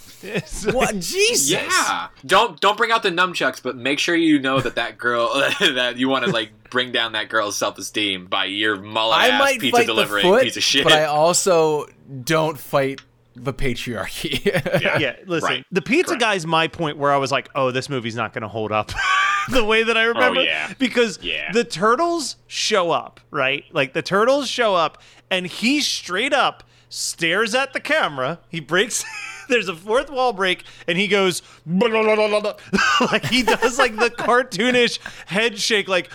what? 0.73 0.94
Jesus. 0.99 1.51
yeah, 1.51 2.09
don't 2.27 2.61
don't 2.61 2.77
bring 2.77 2.90
out 2.90 3.03
the 3.03 3.11
nunchucks, 3.11 3.62
but 3.62 3.77
make 3.77 3.99
sure 3.99 4.14
you 4.14 4.38
know 4.38 4.61
that 4.61 4.75
that 4.75 4.99
girl 4.99 5.31
that 5.59 5.73
that 5.75 5.97
you 5.97 6.09
want 6.09 6.25
to 6.25 6.31
like 6.31 6.51
bring 6.71 6.93
down 6.93 7.13
that 7.13 7.29
girl's 7.29 7.57
self 7.57 7.79
esteem 7.79 8.27
by 8.27 8.45
your 8.47 8.77
mullet 8.77 9.19
I 9.19 9.29
ass 9.29 9.41
might 9.41 9.61
pizza 9.61 9.85
delivering 9.85 10.25
the 10.27 10.33
foot, 10.33 10.43
piece 10.45 10.57
of 10.57 10.63
shit. 10.63 10.85
but 10.85 10.93
I 10.93 11.05
also 11.05 11.87
don't 12.25 12.59
fight 12.59 13.01
the 13.37 13.53
patriarchy. 13.53 14.45
yeah, 15.01 15.17
listen, 15.27 15.49
Right. 15.49 15.67
the 15.73 15.83
pizza 15.83 16.09
Correct. 16.11 16.21
guy's 16.21 16.47
my 16.47 16.69
point 16.69 16.99
where 16.99 17.13
I 17.13 17.17
was 17.17 17.31
like, 17.33 17.49
oh, 17.55 17.71
this 17.71 17.89
movie's 17.89 18.17
not 18.17 18.33
going 18.33 18.43
to 18.43 18.49
hold 18.49 18.73
up 18.73 18.93
the 19.51 19.65
way 19.65 19.83
that 19.83 19.97
I 19.97 20.05
oh, 20.05 20.09
remember. 20.09 20.41
Oh, 20.41 20.43
yeah. 20.43 20.73
Because 20.79 21.19
Yeah. 21.23 21.51
the 21.53 21.65
turtles 21.65 22.37
show 22.49 22.91
up, 22.91 23.21
right? 23.31 23.65
Like 23.73 23.93
the 23.93 24.03
turtles 24.03 24.49
show 24.49 24.75
up, 24.75 25.01
and 25.31 25.47
he 25.47 25.81
straight 25.81 26.33
up 26.33 26.65
stares 26.89 27.55
at 27.55 27.73
the 27.73 27.81
camera. 27.81 28.41
He 28.49 28.61
breaks. 28.61 29.05
There's 29.51 29.69
a 29.69 29.75
fourth 29.77 30.09
wall 30.11 30.33
break, 30.33 30.65
and 30.87 30.97
he 30.97 31.09
goes 31.09 31.43
like 31.67 33.25
he 33.27 33.43
does 33.43 33.79
like 33.79 33.97
the 33.97 34.11
cartoonish 34.11 34.99
head 35.27 35.59
shake, 35.59 35.89
like 35.89 36.11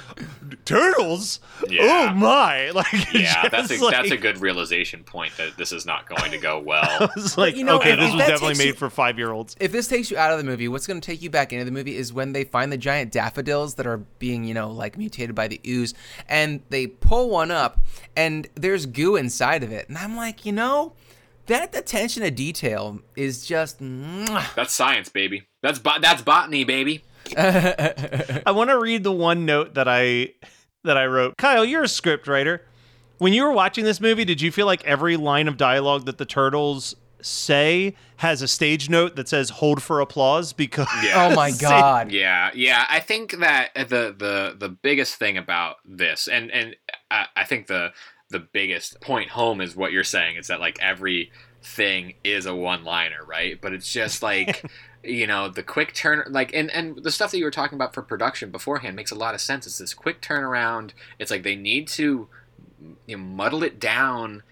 turtles. 0.65 1.39
Yeah. 1.69 2.09
Oh 2.11 2.13
my! 2.15 2.71
Like 2.75 3.13
yeah, 3.13 3.47
that's 3.47 3.71
a 3.71 3.77
like- 3.83 3.91
that's 3.93 4.11
a 4.11 4.17
good 4.17 4.39
realization 4.39 5.03
point 5.03 5.35
that 5.37 5.55
this 5.57 5.71
is 5.71 5.85
not 5.85 6.07
going 6.09 6.31
to 6.31 6.37
go 6.37 6.59
well. 6.65 7.09
It's 7.15 7.37
like 7.37 7.55
you 7.55 7.63
know, 7.63 7.77
okay, 7.77 7.95
this 7.95 8.11
was 8.13 8.21
definitely 8.27 8.57
made 8.57 8.67
you- 8.67 8.73
for 8.73 8.89
five 8.89 9.17
year 9.17 9.31
olds. 9.31 9.55
if 9.59 9.71
this 9.71 9.87
takes 9.87 10.11
you 10.11 10.17
out 10.17 10.31
of 10.31 10.37
the 10.37 10.43
movie, 10.43 10.67
what's 10.67 10.87
going 10.87 10.99
to 10.99 11.05
take 11.05 11.21
you 11.21 11.29
back 11.29 11.53
into 11.53 11.63
the 11.65 11.71
movie 11.71 11.95
is 11.95 12.11
when 12.11 12.33
they 12.33 12.43
find 12.43 12.71
the 12.71 12.77
giant 12.77 13.11
daffodils 13.11 13.75
that 13.75 13.87
are 13.87 13.97
being, 14.19 14.43
you 14.43 14.53
know, 14.53 14.69
like 14.71 14.97
mutated 14.97 15.35
by 15.35 15.47
the 15.47 15.59
ooze, 15.65 15.93
and 16.27 16.61
they 16.69 16.87
pull 16.87 17.29
one 17.29 17.51
up, 17.51 17.79
and 18.15 18.47
there's 18.55 18.85
goo 18.85 19.15
inside 19.15 19.63
of 19.63 19.71
it, 19.71 19.87
and 19.89 19.97
I'm 19.97 20.15
like, 20.17 20.45
you 20.45 20.51
know, 20.51 20.93
that 21.47 21.75
attention 21.75 22.23
to 22.23 22.31
detail 22.31 22.99
is 23.15 23.45
just. 23.45 23.77
that's 23.79 24.73
science, 24.73 25.09
baby. 25.09 25.43
That's 25.61 25.79
bot 25.79 26.01
that's 26.01 26.21
botany, 26.21 26.63
baby. 26.63 27.03
I 27.37 28.51
want 28.51 28.69
to 28.69 28.79
read 28.79 29.03
the 29.03 29.11
one 29.11 29.45
note 29.45 29.73
that 29.75 29.87
I 29.87 30.33
that 30.83 30.97
I 30.97 31.05
wrote. 31.05 31.37
Kyle, 31.37 31.65
you're 31.65 31.83
a 31.83 31.87
script 31.87 32.27
writer. 32.27 32.61
When 33.17 33.33
you 33.33 33.43
were 33.43 33.51
watching 33.51 33.85
this 33.85 34.01
movie, 34.01 34.25
did 34.25 34.41
you 34.41 34.51
feel 34.51 34.65
like 34.65 34.83
every 34.83 35.17
line 35.17 35.47
of 35.47 35.57
dialogue 35.57 36.05
that 36.05 36.17
the 36.17 36.25
turtles 36.25 36.95
say 37.21 37.95
has 38.17 38.41
a 38.41 38.47
stage 38.47 38.89
note 38.89 39.15
that 39.15 39.27
says 39.27 39.49
"hold 39.49 39.81
for 39.81 39.99
applause"? 40.01 40.53
Because 40.53 40.87
Yeah. 41.03 41.29
Oh 41.31 41.35
my 41.35 41.51
god. 41.59 42.11
Yeah, 42.11 42.51
yeah. 42.53 42.85
I 42.89 42.99
think 42.99 43.39
that 43.39 43.73
the 43.73 44.13
the 44.17 44.55
the 44.57 44.69
biggest 44.69 45.15
thing 45.15 45.37
about 45.37 45.77
this, 45.85 46.27
and 46.27 46.51
and 46.51 46.75
I, 47.09 47.25
I 47.35 47.43
think 47.45 47.67
the 47.67 47.91
the 48.35 48.39
biggest 48.51 48.99
point 48.99 49.29
home 49.29 49.61
is 49.61 49.77
what 49.77 49.93
you're 49.93 50.03
saying 50.03 50.35
is 50.35 50.47
that 50.47 50.59
like 50.59 50.77
every 50.81 51.31
thing 51.63 52.15
is 52.25 52.45
a 52.45 52.53
one 52.53 52.83
liner, 52.83 53.23
right? 53.25 53.59
But 53.61 53.71
it's 53.71 53.91
just 53.91 54.21
like 54.21 54.69
you 55.03 55.25
know 55.25 55.47
the 55.47 55.63
quick 55.63 55.93
turn, 55.93 56.25
like 56.29 56.53
and 56.53 56.69
and 56.71 57.01
the 57.01 57.11
stuff 57.11 57.31
that 57.31 57.37
you 57.37 57.45
were 57.45 57.51
talking 57.51 57.77
about 57.77 57.93
for 57.93 58.01
production 58.01 58.51
beforehand 58.51 58.97
makes 58.97 59.11
a 59.11 59.15
lot 59.15 59.35
of 59.35 59.39
sense. 59.39 59.65
It's 59.65 59.77
this 59.77 59.93
quick 59.93 60.21
turnaround. 60.21 60.91
It's 61.17 61.31
like 61.31 61.43
they 61.43 61.55
need 61.55 61.87
to 61.89 62.27
you 63.07 63.17
know, 63.17 63.23
muddle 63.23 63.63
it 63.63 63.79
down 63.79 64.43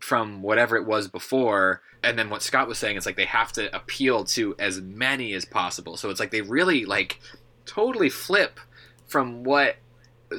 from 0.00 0.42
whatever 0.42 0.76
it 0.76 0.84
was 0.84 1.08
before 1.08 1.82
and 2.02 2.18
then 2.18 2.30
what 2.30 2.40
scott 2.40 2.66
was 2.66 2.78
saying 2.78 2.96
is 2.96 3.04
like 3.04 3.16
they 3.16 3.26
have 3.26 3.52
to 3.52 3.74
appeal 3.76 4.24
to 4.24 4.54
as 4.58 4.80
many 4.80 5.34
as 5.34 5.44
possible 5.44 5.94
so 5.94 6.08
it's 6.08 6.18
like 6.18 6.30
they 6.30 6.40
really 6.40 6.86
like 6.86 7.20
totally 7.66 8.08
flip 8.08 8.58
from 9.06 9.44
what 9.44 9.76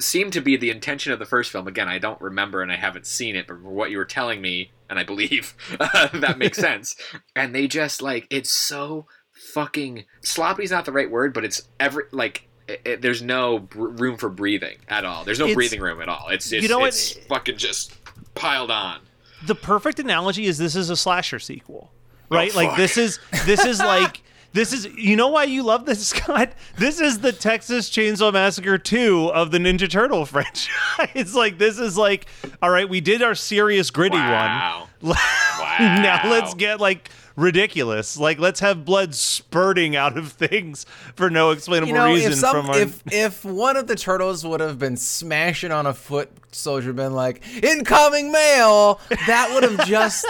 seemed 0.00 0.32
to 0.32 0.40
be 0.40 0.56
the 0.56 0.70
intention 0.70 1.12
of 1.12 1.18
the 1.18 1.26
first 1.26 1.50
film. 1.50 1.66
Again 1.68 1.88
i 1.88 1.98
don't 1.98 2.20
remember 2.20 2.62
and 2.62 2.72
i 2.72 2.76
haven't 2.76 3.06
seen 3.06 3.36
it 3.36 3.46
but 3.46 3.54
from 3.56 3.64
what 3.64 3.90
you 3.90 3.98
were 3.98 4.04
telling 4.04 4.40
me 4.40 4.70
and 4.88 4.98
i 4.98 5.04
believe 5.04 5.54
that 5.78 6.36
makes 6.38 6.58
sense. 6.68 6.96
And 7.36 7.54
they 7.54 7.66
just 7.68 8.00
like 8.02 8.26
it's 8.30 8.50
so 8.50 9.06
fucking 9.54 10.04
sloppy 10.22 10.62
is 10.64 10.70
not 10.70 10.84
the 10.84 10.92
right 10.92 11.10
word 11.10 11.34
but 11.34 11.44
it's 11.44 11.62
every 11.80 12.04
like 12.12 12.48
it, 12.68 12.80
it- 12.84 13.02
there's 13.02 13.22
no 13.22 13.58
br- 13.58 13.88
room 13.88 14.16
for 14.16 14.28
breathing 14.28 14.76
at 14.88 15.04
all. 15.04 15.24
There's 15.24 15.38
no 15.40 15.46
It's- 15.46 15.56
breathing 15.56 15.80
room 15.80 16.00
at 16.00 16.08
all. 16.08 16.28
It's, 16.28 16.50
it's 16.52 16.62
You 16.62 16.68
know 16.68 16.78
what? 16.78 16.94
fucking 17.28 17.56
just 17.58 17.92
piled 18.34 18.70
on. 18.70 19.00
The 19.44 19.56
perfect 19.56 19.98
analogy 19.98 20.44
is 20.46 20.58
this 20.58 20.76
is 20.76 20.88
a 20.88 20.96
slasher 20.96 21.40
sequel, 21.40 21.90
oh, 22.30 22.34
right? 22.36 22.52
Oh, 22.54 22.56
like 22.56 22.76
this 22.76 22.96
is 22.96 23.18
this 23.44 23.64
is 23.64 23.80
like 23.80 24.22
this 24.52 24.72
is 24.72 24.86
you 24.86 25.16
know 25.16 25.28
why 25.28 25.44
you 25.44 25.62
love 25.62 25.86
this, 25.86 26.06
Scott? 26.08 26.52
This 26.76 27.00
is 27.00 27.20
the 27.20 27.32
Texas 27.32 27.90
Chainsaw 27.90 28.32
Massacre 28.32 28.78
2 28.78 29.30
of 29.32 29.50
the 29.50 29.58
Ninja 29.58 29.88
Turtle 29.88 30.24
franchise. 30.26 31.10
it's 31.14 31.34
like 31.34 31.58
this 31.58 31.78
is 31.78 31.96
like 31.96 32.26
all 32.60 32.70
right, 32.70 32.88
we 32.88 33.00
did 33.00 33.22
our 33.22 33.34
serious 33.34 33.90
gritty 33.90 34.16
wow 34.16 34.88
one. 35.00 35.16
wow 35.60 35.76
now 35.80 36.30
let's 36.30 36.54
get 36.54 36.80
like 36.80 37.10
ridiculous. 37.36 38.16
Like 38.16 38.38
let's 38.38 38.60
have 38.60 38.84
blood 38.84 39.14
spurting 39.14 39.96
out 39.96 40.16
of 40.16 40.32
things 40.32 40.84
for 41.14 41.30
no 41.30 41.50
explainable 41.50 41.88
You 41.88 41.94
know, 41.94 42.12
reason 42.12 42.32
if 42.32 42.38
some, 42.38 42.56
from 42.56 42.70
our 42.70 42.78
if 42.78 43.02
if 43.10 43.44
one 43.44 43.76
of 43.76 43.86
the 43.86 43.96
turtles 43.96 44.44
would 44.46 44.60
have 44.60 44.78
been 44.78 44.96
smashing 44.96 45.72
on 45.72 45.86
a 45.86 45.94
foot 45.94 46.30
soldier, 46.52 46.92
been 46.92 47.14
like 47.14 47.42
incoming 47.62 48.32
mail, 48.32 49.00
that 49.26 49.50
would 49.54 49.62
have 49.62 49.86
just, 49.86 50.26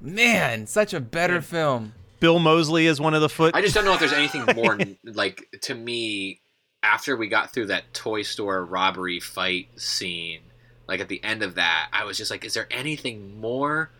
man, 0.00 0.66
such 0.66 0.94
a 0.94 1.00
better 1.00 1.40
film. 1.40 1.94
Bill 2.20 2.38
Moseley 2.38 2.86
is 2.86 3.00
one 3.00 3.14
of 3.14 3.20
the 3.20 3.28
foot 3.28 3.54
I 3.54 3.60
just 3.62 3.74
don't 3.74 3.84
know 3.84 3.92
if 3.94 4.00
there's 4.00 4.12
anything 4.12 4.44
more 4.56 4.78
like 5.04 5.48
to 5.62 5.74
me 5.74 6.40
after 6.82 7.16
we 7.16 7.28
got 7.28 7.52
through 7.52 7.66
that 7.66 7.92
toy 7.92 8.22
store 8.22 8.64
robbery 8.64 9.20
fight 9.20 9.68
scene. 9.80 10.40
Like 10.86 11.00
at 11.00 11.08
the 11.08 11.22
end 11.22 11.42
of 11.42 11.56
that, 11.56 11.88
I 11.92 12.04
was 12.04 12.16
just 12.16 12.30
like, 12.30 12.44
is 12.44 12.54
there 12.54 12.66
anything 12.70 13.40
more 13.40 13.90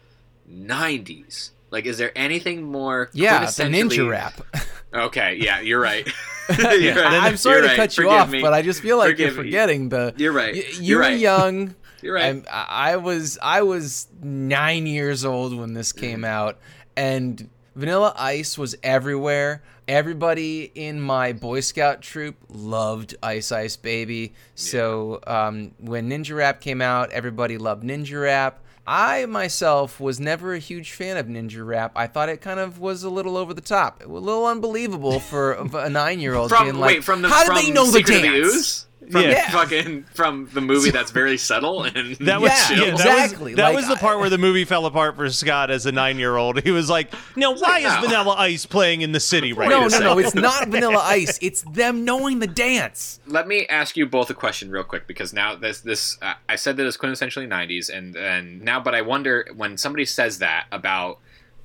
90s? 0.51 1.51
Like, 1.71 1.85
is 1.87 1.99
there 1.99 2.13
anything 2.17 2.63
more? 2.63 3.11
Yeah, 3.13 3.41
the 3.41 3.47
quintessentially- 3.47 3.91
ninja 3.91 4.11
rap. 4.11 4.41
Okay, 4.95 5.37
yeah, 5.39 5.61
you're 5.61 5.81
right. 5.81 6.07
You're 6.59 6.95
right. 6.95 7.23
I'm 7.23 7.37
sorry 7.37 7.57
You're 7.57 7.63
to 7.65 7.69
right. 7.69 7.77
cut 7.77 7.99
you 7.99 8.05
Forgive 8.05 8.21
off, 8.21 8.31
me. 8.31 8.41
but 8.41 8.55
I 8.55 8.63
just 8.63 8.81
feel 8.81 8.97
like 8.97 9.11
Forgive 9.11 9.35
you're 9.35 9.45
me. 9.45 9.49
forgetting 9.51 9.89
the. 9.91 10.15
You're 10.17 10.33
right. 10.33 10.55
y- 10.55 10.65
you 10.77 10.83
You're 10.83 10.97
were 11.01 11.03
right. 11.03 11.19
young. 11.19 11.75
You're 12.01 12.15
right. 12.15 12.25
I'm, 12.25 12.45
I 12.51 12.93
I 12.93 12.97
was 12.97 13.39
I 13.43 13.61
was 13.61 14.09
nine 14.23 14.87
years 14.87 15.27
old 15.27 15.55
when 15.55 15.75
this 15.75 15.93
mm. 15.93 16.01
came 16.01 16.25
out, 16.25 16.57
and 16.97 17.51
Vanilla 17.79 18.13
Ice 18.17 18.59
was 18.59 18.75
everywhere. 18.83 19.63
Everybody 19.87 20.65
in 20.75 21.01
my 21.01 21.33
Boy 21.33 21.61
Scout 21.61 22.03
troop 22.03 22.35
loved 22.49 23.15
Ice 23.23 23.53
Ice 23.53 23.77
Baby. 23.77 24.33
So 24.57 25.21
um, 25.29 25.71
when 25.79 26.11
Ninja 26.11 26.37
Rap 26.37 26.61
came 26.61 26.83
out, 26.83 27.13
everybody 27.13 27.57
loved 27.57 27.85
Ninja 27.85 28.21
Rap. 28.21 28.59
I 28.85 29.27
myself 29.27 30.01
was 30.01 30.19
never 30.19 30.55
a 30.55 30.59
huge 30.59 30.91
fan 30.91 31.19
of 31.19 31.27
Ninja 31.27 31.65
Rap. 31.65 31.93
I 31.95 32.09
thought 32.09 32.29
it 32.29 32.41
kind 32.41 32.59
of 32.59 32.81
was 32.81 33.05
a 33.05 33.11
little 33.11 33.37
over 33.37 33.55
the 33.55 33.61
top, 33.61 34.03
a 34.05 34.09
little 34.09 34.47
unbelievable 34.47 35.21
for 35.21 35.53
a 35.53 35.89
nine-year-old 35.89 36.51
being 36.51 36.81
like, 36.81 36.97
wait, 36.97 37.05
from 37.05 37.23
the 37.23 37.29
"How 37.29 37.45
from 37.45 37.59
did 37.59 37.67
they 37.67 37.71
know 37.71 37.89
the 37.89 38.03
dance?" 38.03 38.87
the? 38.98 38.98
From 39.11 39.23
Yeah. 39.23 39.49
fucking 39.51 40.05
from 40.13 40.51
the 40.53 40.61
movie 40.61 40.91
that's 40.91 41.13
very 41.13 41.39
subtle 41.39 41.85
and 41.85 42.17
That 42.21 42.41
was 42.41 42.51
Yeah, 42.51 42.77
yeah, 42.85 42.93
exactly. 42.93 43.55
That 43.55 43.57
was, 43.57 43.57
that 43.57 43.63
Like, 43.63 43.77
was 43.77 43.89
the 43.89 43.97
part 43.97 44.19
where 44.19 44.29
the 44.29 44.39
movie 44.39 44.65
fell 44.65 44.87
apart 44.87 45.15
for 45.17 45.31
Scott 45.31 45.71
as 45.71 45.87
a 45.87 45.93
nine-year-old. 45.93 46.63
He 46.63 46.73
was 46.73 46.91
like, 46.91 47.13
"Now, 47.37 47.55
why 47.55 47.79
is 47.79 47.85
no. 47.85 48.01
Vanilla 48.03 48.35
Ice 48.39 48.67
playing 48.67 49.03
in 49.03 49.13
the 49.13 49.21
city 49.21 49.53
right 49.53 49.69
now?" 49.69 49.87
No, 49.87 49.89
no, 49.89 49.99
no. 50.15 50.19
It's 50.19 50.35
not 50.35 50.69
Vanilla 50.69 51.01
Ice. 51.05 51.39
It's 51.41 51.63
them 51.63 52.05
knowing 52.05 52.41
the 52.41 52.47
dance. 52.49 53.21
let 53.27 53.47
me 53.47 53.67
ask 53.69 53.97
you 53.97 54.05
both 54.05 54.29
a 54.31 54.35
question 54.35 54.71
real 54.71 54.85
quick 54.85 55.07
because 55.07 55.33
now 55.33 55.55
this 55.55 55.81
this 55.81 56.19
uh, 56.21 56.35
I 56.49 56.57
said 56.57 56.77
that 56.77 56.87
it's 56.87 56.97
quintessentially 56.97 57.47
90s 57.49 57.89
and 57.89 58.17
and 58.17 58.61
now 58.63 58.81
but 58.81 58.95
I 58.95 59.03
wonder 59.03 59.47
when 59.55 59.77
somebody 59.79 60.05
says 60.05 60.39
that 60.41 60.67
about 60.73 61.19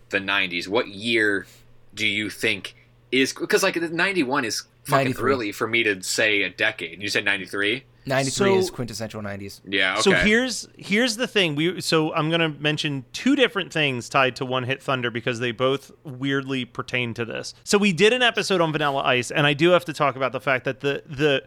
the 0.10 0.20
90s 0.20 0.68
what 0.68 0.88
year 0.90 1.48
do 1.96 2.06
you 2.06 2.30
think 2.30 2.76
is 3.12 3.34
because 3.34 3.64
like 3.64 3.76
91 3.76 4.46
is 4.46 4.64
fucking 4.84 5.06
93. 5.12 5.32
early 5.32 5.52
for 5.52 5.68
me 5.68 5.84
to 5.84 6.02
say 6.04 6.42
a 6.44 6.50
decade 6.50 7.02
you 7.02 7.08
said 7.10 7.24
93 7.26 7.84
93 8.06 8.32
So- 8.32 8.58
is 8.58 8.70
quintessential 8.70 9.22
90s. 9.22 9.62
yeah 9.66 9.94
okay 9.94 10.02
So 10.02 10.12
here's 10.14 10.68
here's 10.78 11.16
the 11.16 11.26
thing. 11.28 11.56
We 11.56 11.80
so 11.80 12.14
I'm 12.14 12.30
gonna 12.30 12.50
mention 12.50 13.06
two 13.14 13.36
different 13.38 13.72
things 13.72 14.10
tied 14.10 14.36
to 14.38 14.46
One 14.46 14.64
Hit 14.66 14.84
Thunder 14.84 15.10
because 15.10 15.40
they 15.40 15.52
both 15.54 15.90
weirdly 16.04 16.66
pertain 16.66 17.14
to 17.14 17.24
this. 17.24 17.54
So 17.64 17.78
we 17.78 17.94
did 17.94 18.12
an 18.12 18.22
episode 18.22 18.60
on 18.60 18.74
Vanilla 18.74 19.02
Ice, 19.04 19.32
and 19.32 19.48
I 19.48 19.54
do 19.54 19.70
have 19.70 19.86
to 19.86 19.94
talk 19.94 20.18
about 20.18 20.34
the 20.34 20.42
fact 20.42 20.66
that 20.66 20.82
the 20.82 21.02
the 21.06 21.44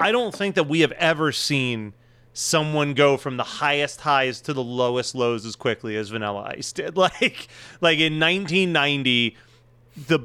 I 0.00 0.10
don't 0.10 0.34
think 0.34 0.56
that 0.56 0.64
we 0.66 0.80
have 0.80 0.92
ever 0.92 1.30
seen 1.30 1.92
someone 2.32 2.94
go 2.94 3.16
from 3.16 3.36
the 3.36 3.44
highest 3.44 4.00
highs 4.00 4.40
to 4.40 4.52
the 4.52 4.62
lowest 4.64 5.14
lows 5.14 5.44
as 5.46 5.54
quickly 5.54 5.96
as 5.96 6.08
Vanilla 6.10 6.52
Ice 6.56 6.72
did. 6.72 6.96
Like 6.96 7.46
like 7.80 7.98
in 8.00 8.18
1990, 8.18 9.36
the 10.08 10.18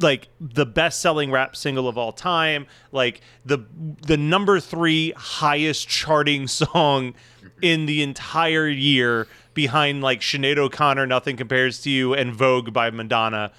like 0.00 0.28
the 0.40 0.66
best 0.66 1.00
selling 1.00 1.30
rap 1.30 1.54
single 1.54 1.86
of 1.86 1.98
all 1.98 2.12
time 2.12 2.66
like 2.92 3.20
the 3.44 3.58
the 4.06 4.16
number 4.16 4.58
3 4.58 5.12
highest 5.16 5.88
charting 5.88 6.46
song 6.46 7.14
in 7.60 7.86
the 7.86 8.02
entire 8.02 8.68
year 8.68 9.28
behind 9.54 10.02
like 10.02 10.20
Sinead 10.20 10.58
O'Connor 10.58 11.06
Nothing 11.06 11.36
Compares 11.36 11.80
to 11.82 11.90
You 11.90 12.14
and 12.14 12.34
Vogue 12.34 12.72
by 12.72 12.90
Madonna 12.90 13.52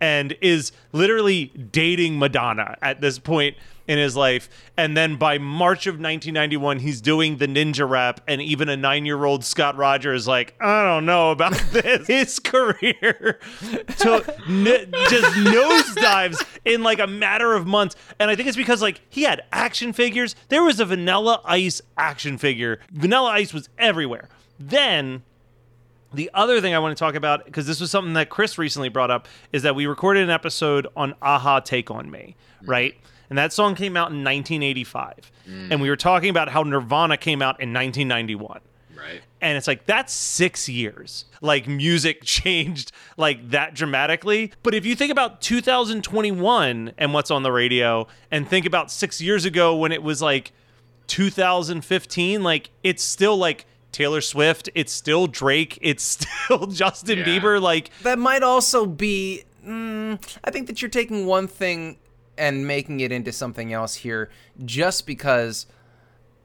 and 0.00 0.36
is 0.40 0.72
literally 0.92 1.46
dating 1.46 2.18
Madonna 2.18 2.76
at 2.82 3.00
this 3.00 3.18
point 3.18 3.56
in 3.88 3.98
his 3.98 4.16
life. 4.16 4.48
And 4.76 4.96
then 4.96 5.16
by 5.16 5.38
March 5.38 5.86
of 5.86 5.94
1991, 5.94 6.80
he's 6.80 7.00
doing 7.00 7.36
the 7.36 7.46
ninja 7.46 7.88
rap, 7.88 8.20
and 8.26 8.42
even 8.42 8.68
a 8.68 8.76
nine 8.76 9.06
year 9.06 9.24
old 9.24 9.44
Scott 9.44 9.76
Rogers 9.76 10.22
is 10.22 10.28
like, 10.28 10.54
I 10.60 10.84
don't 10.84 11.06
know 11.06 11.30
about 11.30 11.52
this. 11.70 12.06
His 12.06 12.38
career 12.38 13.38
to 13.98 14.34
n- 14.48 14.90
just 15.08 15.36
nosedives 15.36 16.44
in 16.64 16.82
like 16.82 16.98
a 16.98 17.06
matter 17.06 17.54
of 17.54 17.66
months. 17.66 17.96
And 18.18 18.30
I 18.30 18.36
think 18.36 18.48
it's 18.48 18.56
because 18.56 18.82
like 18.82 19.00
he 19.08 19.22
had 19.22 19.42
action 19.52 19.92
figures. 19.92 20.34
There 20.48 20.62
was 20.64 20.80
a 20.80 20.84
Vanilla 20.84 21.40
Ice 21.44 21.80
action 21.96 22.38
figure, 22.38 22.80
Vanilla 22.92 23.30
Ice 23.30 23.54
was 23.54 23.68
everywhere. 23.78 24.28
Then 24.58 25.22
the 26.16 26.30
other 26.34 26.60
thing 26.60 26.74
I 26.74 26.78
want 26.78 26.96
to 26.96 26.98
talk 26.98 27.14
about, 27.14 27.44
because 27.44 27.66
this 27.66 27.80
was 27.80 27.90
something 27.90 28.14
that 28.14 28.30
Chris 28.30 28.58
recently 28.58 28.88
brought 28.88 29.10
up, 29.10 29.28
is 29.52 29.62
that 29.62 29.74
we 29.74 29.86
recorded 29.86 30.24
an 30.24 30.30
episode 30.30 30.86
on 30.96 31.14
a-ha 31.22 31.60
Take 31.60 31.90
On 31.90 32.10
Me, 32.10 32.34
mm. 32.62 32.68
right? 32.68 32.96
And 33.28 33.38
that 33.38 33.52
song 33.52 33.74
came 33.74 33.96
out 33.96 34.10
in 34.10 34.24
1985. 34.24 35.30
Mm. 35.48 35.68
And 35.70 35.80
we 35.82 35.90
were 35.90 35.96
talking 35.96 36.30
about 36.30 36.48
how 36.48 36.62
Nirvana 36.62 37.16
came 37.16 37.42
out 37.42 37.60
in 37.60 37.72
1991. 37.72 38.60
Right. 38.96 39.20
And 39.40 39.58
it's 39.58 39.66
like, 39.66 39.84
that's 39.84 40.12
six 40.12 40.68
years. 40.68 41.26
Like, 41.40 41.68
music 41.68 42.20
changed 42.24 42.92
like 43.16 43.50
that 43.50 43.74
dramatically. 43.74 44.52
But 44.62 44.74
if 44.74 44.86
you 44.86 44.96
think 44.96 45.12
about 45.12 45.40
2021 45.42 46.92
and 46.96 47.12
what's 47.12 47.30
on 47.30 47.42
the 47.42 47.52
radio, 47.52 48.06
and 48.30 48.48
think 48.48 48.64
about 48.64 48.90
six 48.90 49.20
years 49.20 49.44
ago 49.44 49.76
when 49.76 49.92
it 49.92 50.02
was 50.02 50.22
like 50.22 50.52
2015, 51.08 52.42
like, 52.42 52.70
it's 52.82 53.02
still 53.02 53.36
like 53.36 53.66
Taylor 53.96 54.20
Swift, 54.20 54.68
it's 54.74 54.92
still 54.92 55.26
Drake, 55.26 55.78
it's 55.80 56.02
still 56.46 56.66
Justin 56.66 57.20
Yeah. 57.20 57.24
Bieber. 57.24 57.60
Like, 57.60 57.90
That 58.02 58.18
might 58.18 58.42
also 58.42 58.84
be. 58.84 59.44
Mm, 59.66 60.20
I 60.44 60.50
think 60.50 60.66
that 60.66 60.82
you're 60.82 60.90
taking 60.90 61.24
one 61.26 61.48
thing 61.48 61.96
and 62.38 62.66
making 62.66 63.00
it 63.00 63.10
into 63.10 63.32
something 63.32 63.72
else 63.72 63.94
here, 63.94 64.30
just 64.66 65.06
because 65.06 65.66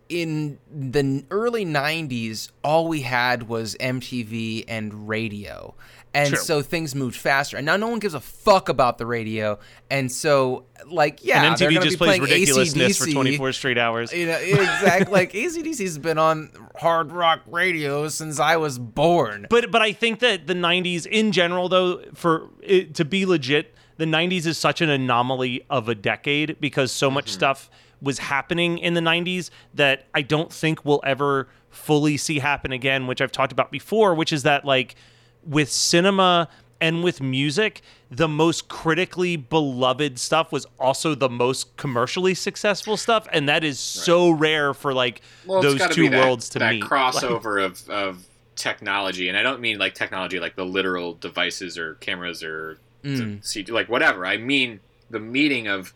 in 0.08 0.58
the 0.74 1.26
early 1.30 1.66
90s, 1.66 2.52
all 2.64 2.88
we 2.88 3.02
had 3.02 3.48
was 3.50 3.76
MTV 3.80 4.64
and 4.68 5.08
radio. 5.10 5.76
And 6.14 6.30
True. 6.30 6.38
so 6.40 6.62
things 6.62 6.94
moved 6.94 7.16
faster. 7.16 7.56
And 7.56 7.66
now 7.66 7.78
no 7.78 7.88
one 7.88 8.00
gives 8.00 8.14
a 8.14 8.20
fuck 8.20 8.68
about 8.68 8.98
the 8.98 9.06
radio. 9.06 9.60
And 9.90 10.12
so, 10.12 10.66
like, 10.88 11.24
yeah, 11.24 11.46
and 11.46 11.56
MTV 11.56 11.82
just 11.82 11.92
be 11.92 11.96
plays 11.96 11.98
playing 11.98 12.22
ridiculousness 12.24 12.98
for 12.98 13.06
AC/DC. 13.06 13.14
24 13.14 13.54
straight 13.54 13.78
hours. 13.78 14.12
You 14.12 14.26
know, 14.26 14.38
exactly. 14.38 15.14
like 15.14 15.32
ACDC's 15.32 15.98
been 16.00 16.18
on 16.18 16.52
hard 16.82 17.12
rock 17.12 17.42
radio 17.46 18.08
since 18.10 18.40
I 18.40 18.58
was 18.58 18.80
born. 18.80 19.48
But 19.50 19.72
but 19.72 19.82
I 19.82 19.94
think 19.94 20.20
that 20.20 20.48
the 20.48 20.54
'90s 20.54 21.06
in 21.06 21.32
general, 21.32 21.70
though, 21.70 22.02
for 22.14 22.50
it, 22.62 22.96
to 22.96 23.06
be 23.06 23.26
legit, 23.26 23.74
the 23.98 24.06
'90s 24.06 24.46
is 24.46 24.58
such 24.58 24.82
an 24.82 24.90
anomaly 24.90 25.64
of 25.70 25.88
a 25.88 25.96
decade 25.96 26.60
because 26.60 26.92
so 26.92 27.10
much 27.10 27.26
mm-hmm. 27.26 27.34
stuff 27.34 27.70
was 28.02 28.18
happening 28.20 28.80
in 28.80 28.96
the 28.96 29.02
'90s 29.02 29.52
that 29.76 30.06
I 30.14 30.24
don't 30.24 30.52
think 30.52 30.84
we'll 30.84 31.02
ever 31.06 31.48
fully 31.70 32.18
see 32.18 32.40
happen 32.40 32.72
again. 32.72 33.08
Which 33.08 33.22
I've 33.22 33.32
talked 33.32 33.52
about 33.52 33.72
before, 33.72 34.16
which 34.16 34.34
is 34.34 34.44
that 34.44 34.66
like 34.66 34.96
with 35.44 35.72
cinema 35.72 36.50
and 36.82 37.04
with 37.04 37.22
music, 37.22 37.82
the 38.10 38.28
most 38.28 38.68
critically 38.68 39.38
beloved 39.38 40.20
stuff 40.20 40.52
was 40.52 40.66
also 40.80 41.14
the 41.16 41.30
most 41.30 41.78
commercially 41.78 42.34
successful 42.34 42.98
stuff, 42.98 43.28
and 43.32 43.48
that 43.48 43.64
is 43.64 43.80
so 43.80 44.32
rare 44.32 44.74
for 44.74 44.94
like 44.94 45.22
Well, 45.46 45.62
those 45.62 45.88
two 45.90 46.10
that, 46.10 46.26
worlds 46.26 46.50
to 46.50 46.60
that 46.60 46.74
meet. 46.74 46.84
crossover 46.84 47.64
of, 47.66 47.88
of 47.90 48.26
technology, 48.56 49.30
and 49.30 49.38
I 49.38 49.44
don't 49.44 49.62
mean 49.62 49.78
like 49.78 49.94
technology 49.94 50.40
like 50.40 50.56
the 50.56 50.66
literal 50.66 51.14
devices 51.14 51.78
or 51.78 51.94
cameras 51.96 52.44
or 52.44 52.80
the 53.04 53.10
mm. 53.10 53.46
CD, 53.46 53.72
like 53.72 53.88
whatever. 53.88 54.26
I 54.26 54.38
mean 54.38 54.80
the 55.10 55.20
meeting 55.20 55.68
of 55.68 55.94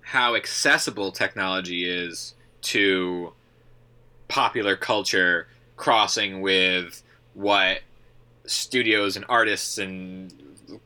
how 0.00 0.34
accessible 0.36 1.10
technology 1.10 1.88
is 1.88 2.34
to 2.62 3.32
popular 4.28 4.76
culture, 4.76 5.48
crossing 5.76 6.40
with 6.40 7.02
what 7.34 7.80
studios 8.46 9.16
and 9.16 9.24
artists 9.28 9.78
and 9.78 10.32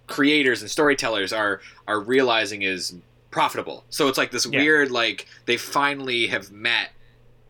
creators 0.07 0.63
and 0.63 0.71
storytellers 0.71 1.33
are 1.33 1.61
are 1.87 2.01
realizing 2.01 2.63
is 2.63 2.95
profitable. 3.31 3.85
So 3.91 4.09
it's 4.09 4.19
like 4.19 4.31
this 4.31 4.47
Yeah. 4.47 4.61
weird 4.61 4.91
like 4.91 5.27
they 5.47 5.57
finally 5.57 6.27
have 6.29 6.51
met 6.51 6.91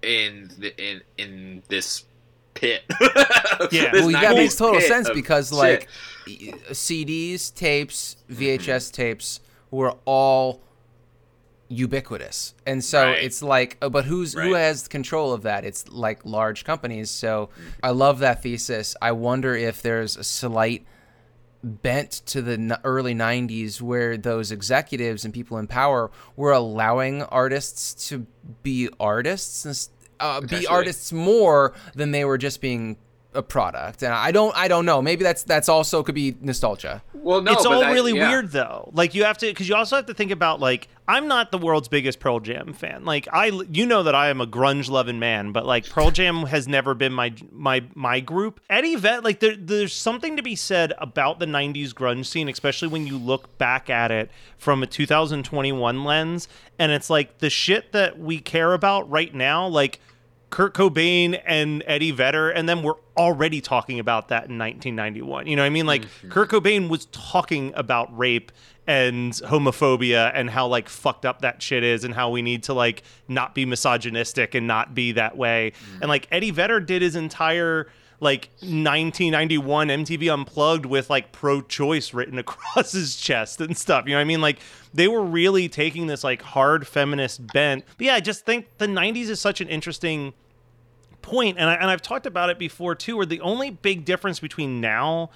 in 0.02 0.50
the, 0.58 0.74
in 0.76 1.02
in 1.16 1.62
this 1.68 2.04
pit. 2.54 2.82
Yeah. 3.72 3.90
This 3.90 4.02
well, 4.02 4.10
yeah, 4.12 4.20
that 4.20 4.36
makes 4.36 4.54
total 4.54 4.80
sense 4.80 5.10
because 5.10 5.48
shit. 5.48 5.58
like 5.58 5.88
CDs, 6.70 7.52
tapes, 7.52 8.16
VHS 8.30 8.58
mm-hmm. 8.58 8.92
tapes 8.92 9.40
were 9.70 9.96
all 10.04 10.62
ubiquitous, 11.68 12.54
and 12.66 12.83
so 12.83 13.04
Right. 13.04 13.22
it's 13.22 13.42
like, 13.42 13.76
uh, 13.83 13.88
but 13.88 14.04
who's 14.07 14.33
who 14.35 14.54
has 14.54 14.88
control 14.88 15.33
of 15.33 15.42
that? 15.42 15.64
It's 15.64 15.88
like 15.88 16.24
large 16.24 16.64
companies. 16.64 17.11
So 17.11 17.50
I 17.83 17.90
love 17.90 18.18
that 18.20 18.42
thesis. 18.42 18.96
I 19.02 19.12
wonder 19.12 19.54
if 19.54 19.83
there's 19.83 20.16
a 20.16 20.24
slight 20.24 20.87
bent 21.62 22.11
to 22.26 22.40
the 22.40 22.81
early 22.85 23.14
90s 23.14 23.83
where 23.83 24.16
those 24.16 24.52
executives 24.52 25.24
and 25.24 25.35
people 25.35 25.59
in 25.59 25.66
power 25.66 26.11
were 26.37 26.52
allowing 26.52 27.22
artists 27.22 28.09
to 28.09 28.26
be 28.62 28.88
artists 29.00 29.64
and 29.64 29.88
uh, 30.20 30.40
be 30.40 30.66
artists 30.68 31.12
more 31.12 31.74
than 31.94 32.12
they 32.12 32.24
were 32.24 32.38
just 32.38 32.61
being 32.61 32.96
a 33.34 33.42
product 33.42 34.02
and 34.02 34.12
i 34.12 34.30
don't 34.30 34.56
i 34.56 34.68
don't 34.68 34.86
know 34.86 35.02
maybe 35.02 35.22
that's 35.22 35.42
that's 35.42 35.68
also 35.68 36.02
could 36.02 36.14
be 36.14 36.34
nostalgia 36.40 37.02
well, 37.28 37.42
no, 37.42 37.52
it's 37.52 37.64
but 37.64 37.72
all 37.72 37.84
I- 37.84 37.92
really 37.92 38.16
yeah. 38.16 38.28
weird 38.28 38.52
though. 38.52 38.90
Like 38.94 39.14
you 39.14 39.24
have 39.24 39.38
to, 39.38 39.46
because 39.46 39.68
you 39.68 39.74
also 39.74 39.96
have 39.96 40.06
to 40.06 40.14
think 40.14 40.30
about 40.30 40.60
like 40.60 40.88
I'm 41.06 41.28
not 41.28 41.50
the 41.50 41.58
world's 41.58 41.88
biggest 41.88 42.20
Pearl 42.20 42.40
Jam 42.40 42.72
fan. 42.72 43.04
Like 43.04 43.28
I, 43.32 43.46
you 43.70 43.86
know 43.86 44.02
that 44.02 44.14
I 44.14 44.28
am 44.28 44.40
a 44.40 44.46
grunge 44.46 44.88
loving 44.88 45.18
man, 45.18 45.52
but 45.52 45.66
like 45.66 45.88
Pearl 45.88 46.10
Jam 46.10 46.44
has 46.44 46.66
never 46.68 46.94
been 46.94 47.12
my 47.12 47.34
my 47.52 47.84
my 47.94 48.20
group. 48.20 48.60
Eddie 48.70 48.96
Vet, 48.96 49.24
like 49.24 49.40
there, 49.40 49.56
there's 49.56 49.92
something 49.92 50.36
to 50.36 50.42
be 50.42 50.56
said 50.56 50.92
about 50.98 51.38
the 51.38 51.46
'90s 51.46 51.92
grunge 51.92 52.26
scene, 52.26 52.48
especially 52.48 52.88
when 52.88 53.06
you 53.06 53.18
look 53.18 53.58
back 53.58 53.90
at 53.90 54.10
it 54.10 54.30
from 54.56 54.82
a 54.82 54.86
2021 54.86 56.04
lens, 56.04 56.48
and 56.78 56.92
it's 56.92 57.10
like 57.10 57.38
the 57.38 57.50
shit 57.50 57.92
that 57.92 58.18
we 58.18 58.40
care 58.40 58.72
about 58.72 59.10
right 59.10 59.34
now, 59.34 59.66
like. 59.66 60.00
Kurt 60.50 60.74
Cobain 60.74 61.40
and 61.44 61.82
Eddie 61.87 62.11
Vedder, 62.11 62.50
and 62.50 62.68
then 62.68 62.82
we're 62.82 62.94
already 63.16 63.61
talking 63.61 63.98
about 63.98 64.28
that 64.28 64.48
in 64.48 64.58
1991. 64.58 65.46
You 65.46 65.56
know 65.56 65.62
what 65.62 65.66
I 65.66 65.70
mean? 65.70 65.87
Like 65.87 66.02
mm-hmm. 66.02 66.30
Kurt 66.30 66.50
Cobain 66.50 66.88
was 66.88 67.06
talking 67.06 67.72
about 67.76 68.16
rape 68.16 68.50
and 68.87 69.32
homophobia 69.32 70.30
and 70.34 70.48
how 70.48 70.66
like 70.66 70.88
fucked 70.88 71.26
up 71.26 71.42
that 71.42 71.61
shit 71.61 71.84
is 71.84 72.04
and 72.04 72.14
how 72.14 72.30
we 72.30 72.40
need 72.40 72.62
to 72.64 72.72
like 72.72 73.02
not 73.28 73.54
be 73.54 73.66
misogynistic 73.66 74.54
and 74.54 74.66
not 74.66 74.94
be 74.94 75.12
that 75.12 75.37
way. 75.37 75.72
Mm. 75.72 76.00
And 76.00 76.08
like 76.08 76.26
Eddie 76.30 76.50
Vedder 76.50 76.80
did 76.80 77.02
his 77.02 77.14
entire 77.14 77.88
like 78.20 78.50
1991 78.61 79.88
MTV 79.88 80.33
Unplugged 80.33 80.87
with 80.87 81.09
like 81.09 81.33
pro-choice 81.33 82.12
written 82.12 82.38
across 82.38 82.92
his 82.92 83.16
chest 83.16 83.61
and 83.61 83.76
stuff. 83.76 84.07
You 84.07 84.12
know 84.12 84.18
what 84.18 84.22
I 84.22 84.24
mean? 84.24 84.40
Like 84.40 84.59
they 84.92 85.09
were 85.09 85.22
really 85.22 85.68
taking 85.68 86.07
this 86.07 86.24
like 86.24 86.42
hard 86.42 86.87
feminist 86.87 87.46
bent. 87.52 87.85
But 87.96 88.07
yeah, 88.07 88.14
I 88.14 88.20
just 88.20 88.44
think 88.44 88.68
the 88.78 88.87
90s 88.87 89.28
is 89.28 89.40
such 89.40 89.61
an 89.61 89.68
interesting 89.68 90.35
point, 91.22 91.59
and 91.59 91.68
I, 91.68 91.74
and 91.74 91.90
I've 91.90 92.02
talked 92.02 92.26
about 92.26 92.50
it 92.50 92.59
before 92.59 92.94
too. 92.94 93.16
Where 93.16 93.26
the 93.26 93.40
only 93.40 93.70
big 93.70 94.04
difference 94.04 94.40
between 94.40 94.81
now 94.81 95.31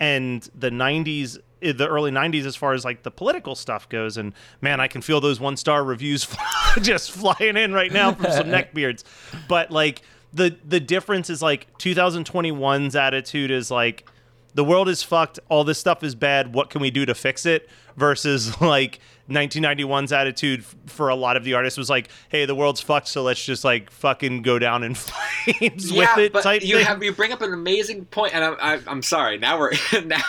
and 0.00 0.48
the 0.54 0.70
90s 0.70 1.38
eh, 1.62 1.72
the 1.72 1.88
early 1.88 2.10
90s 2.10 2.44
as 2.46 2.54
far 2.54 2.72
as 2.72 2.84
like 2.84 3.02
the 3.02 3.10
political 3.10 3.56
stuff 3.56 3.88
goes 3.88 4.16
and 4.16 4.32
man 4.60 4.80
i 4.80 4.86
can 4.86 5.02
feel 5.02 5.20
those 5.20 5.40
one 5.40 5.56
star 5.56 5.82
reviews 5.82 6.24
just 6.82 7.10
flying 7.10 7.56
in 7.56 7.72
right 7.72 7.92
now 7.92 8.12
from 8.12 8.30
some 8.30 8.46
neckbeards 8.46 9.02
but 9.48 9.72
like 9.72 10.02
the 10.32 10.56
the 10.64 10.80
difference 10.80 11.30
is 11.30 11.42
like 11.42 11.66
2021's 11.78 12.96
attitude 12.96 13.50
is 13.50 13.70
like 13.70 14.08
the 14.54 14.64
world 14.64 14.88
is 14.88 15.02
fucked 15.02 15.38
all 15.48 15.64
this 15.64 15.78
stuff 15.78 16.02
is 16.02 16.14
bad 16.14 16.54
what 16.54 16.70
can 16.70 16.80
we 16.80 16.90
do 16.90 17.06
to 17.06 17.14
fix 17.14 17.46
it 17.46 17.68
versus 17.96 18.60
like 18.60 19.00
1991's 19.30 20.12
attitude 20.12 20.64
for 20.86 21.10
a 21.10 21.14
lot 21.14 21.36
of 21.36 21.44
the 21.44 21.54
artists 21.54 21.76
was 21.76 21.90
like 21.90 22.08
hey 22.30 22.46
the 22.46 22.54
world's 22.54 22.80
fucked 22.80 23.08
so 23.08 23.22
let's 23.22 23.44
just 23.44 23.64
like 23.64 23.90
fucking 23.90 24.42
go 24.42 24.58
down 24.58 24.82
in 24.82 24.94
flames 25.48 25.90
yeah, 25.90 26.14
with 26.14 26.18
it 26.18 26.32
but 26.32 26.42
type 26.42 26.62
you 26.62 26.76
thing. 26.76 26.86
have 26.86 27.02
you 27.02 27.12
bring 27.12 27.32
up 27.32 27.42
an 27.42 27.52
amazing 27.52 28.04
point, 28.06 28.34
and 28.34 28.44
I'm, 28.44 28.56
I, 28.60 28.80
I'm 28.86 29.02
sorry. 29.02 29.38
Now 29.38 29.58
we're 29.58 29.72
now 30.04 30.22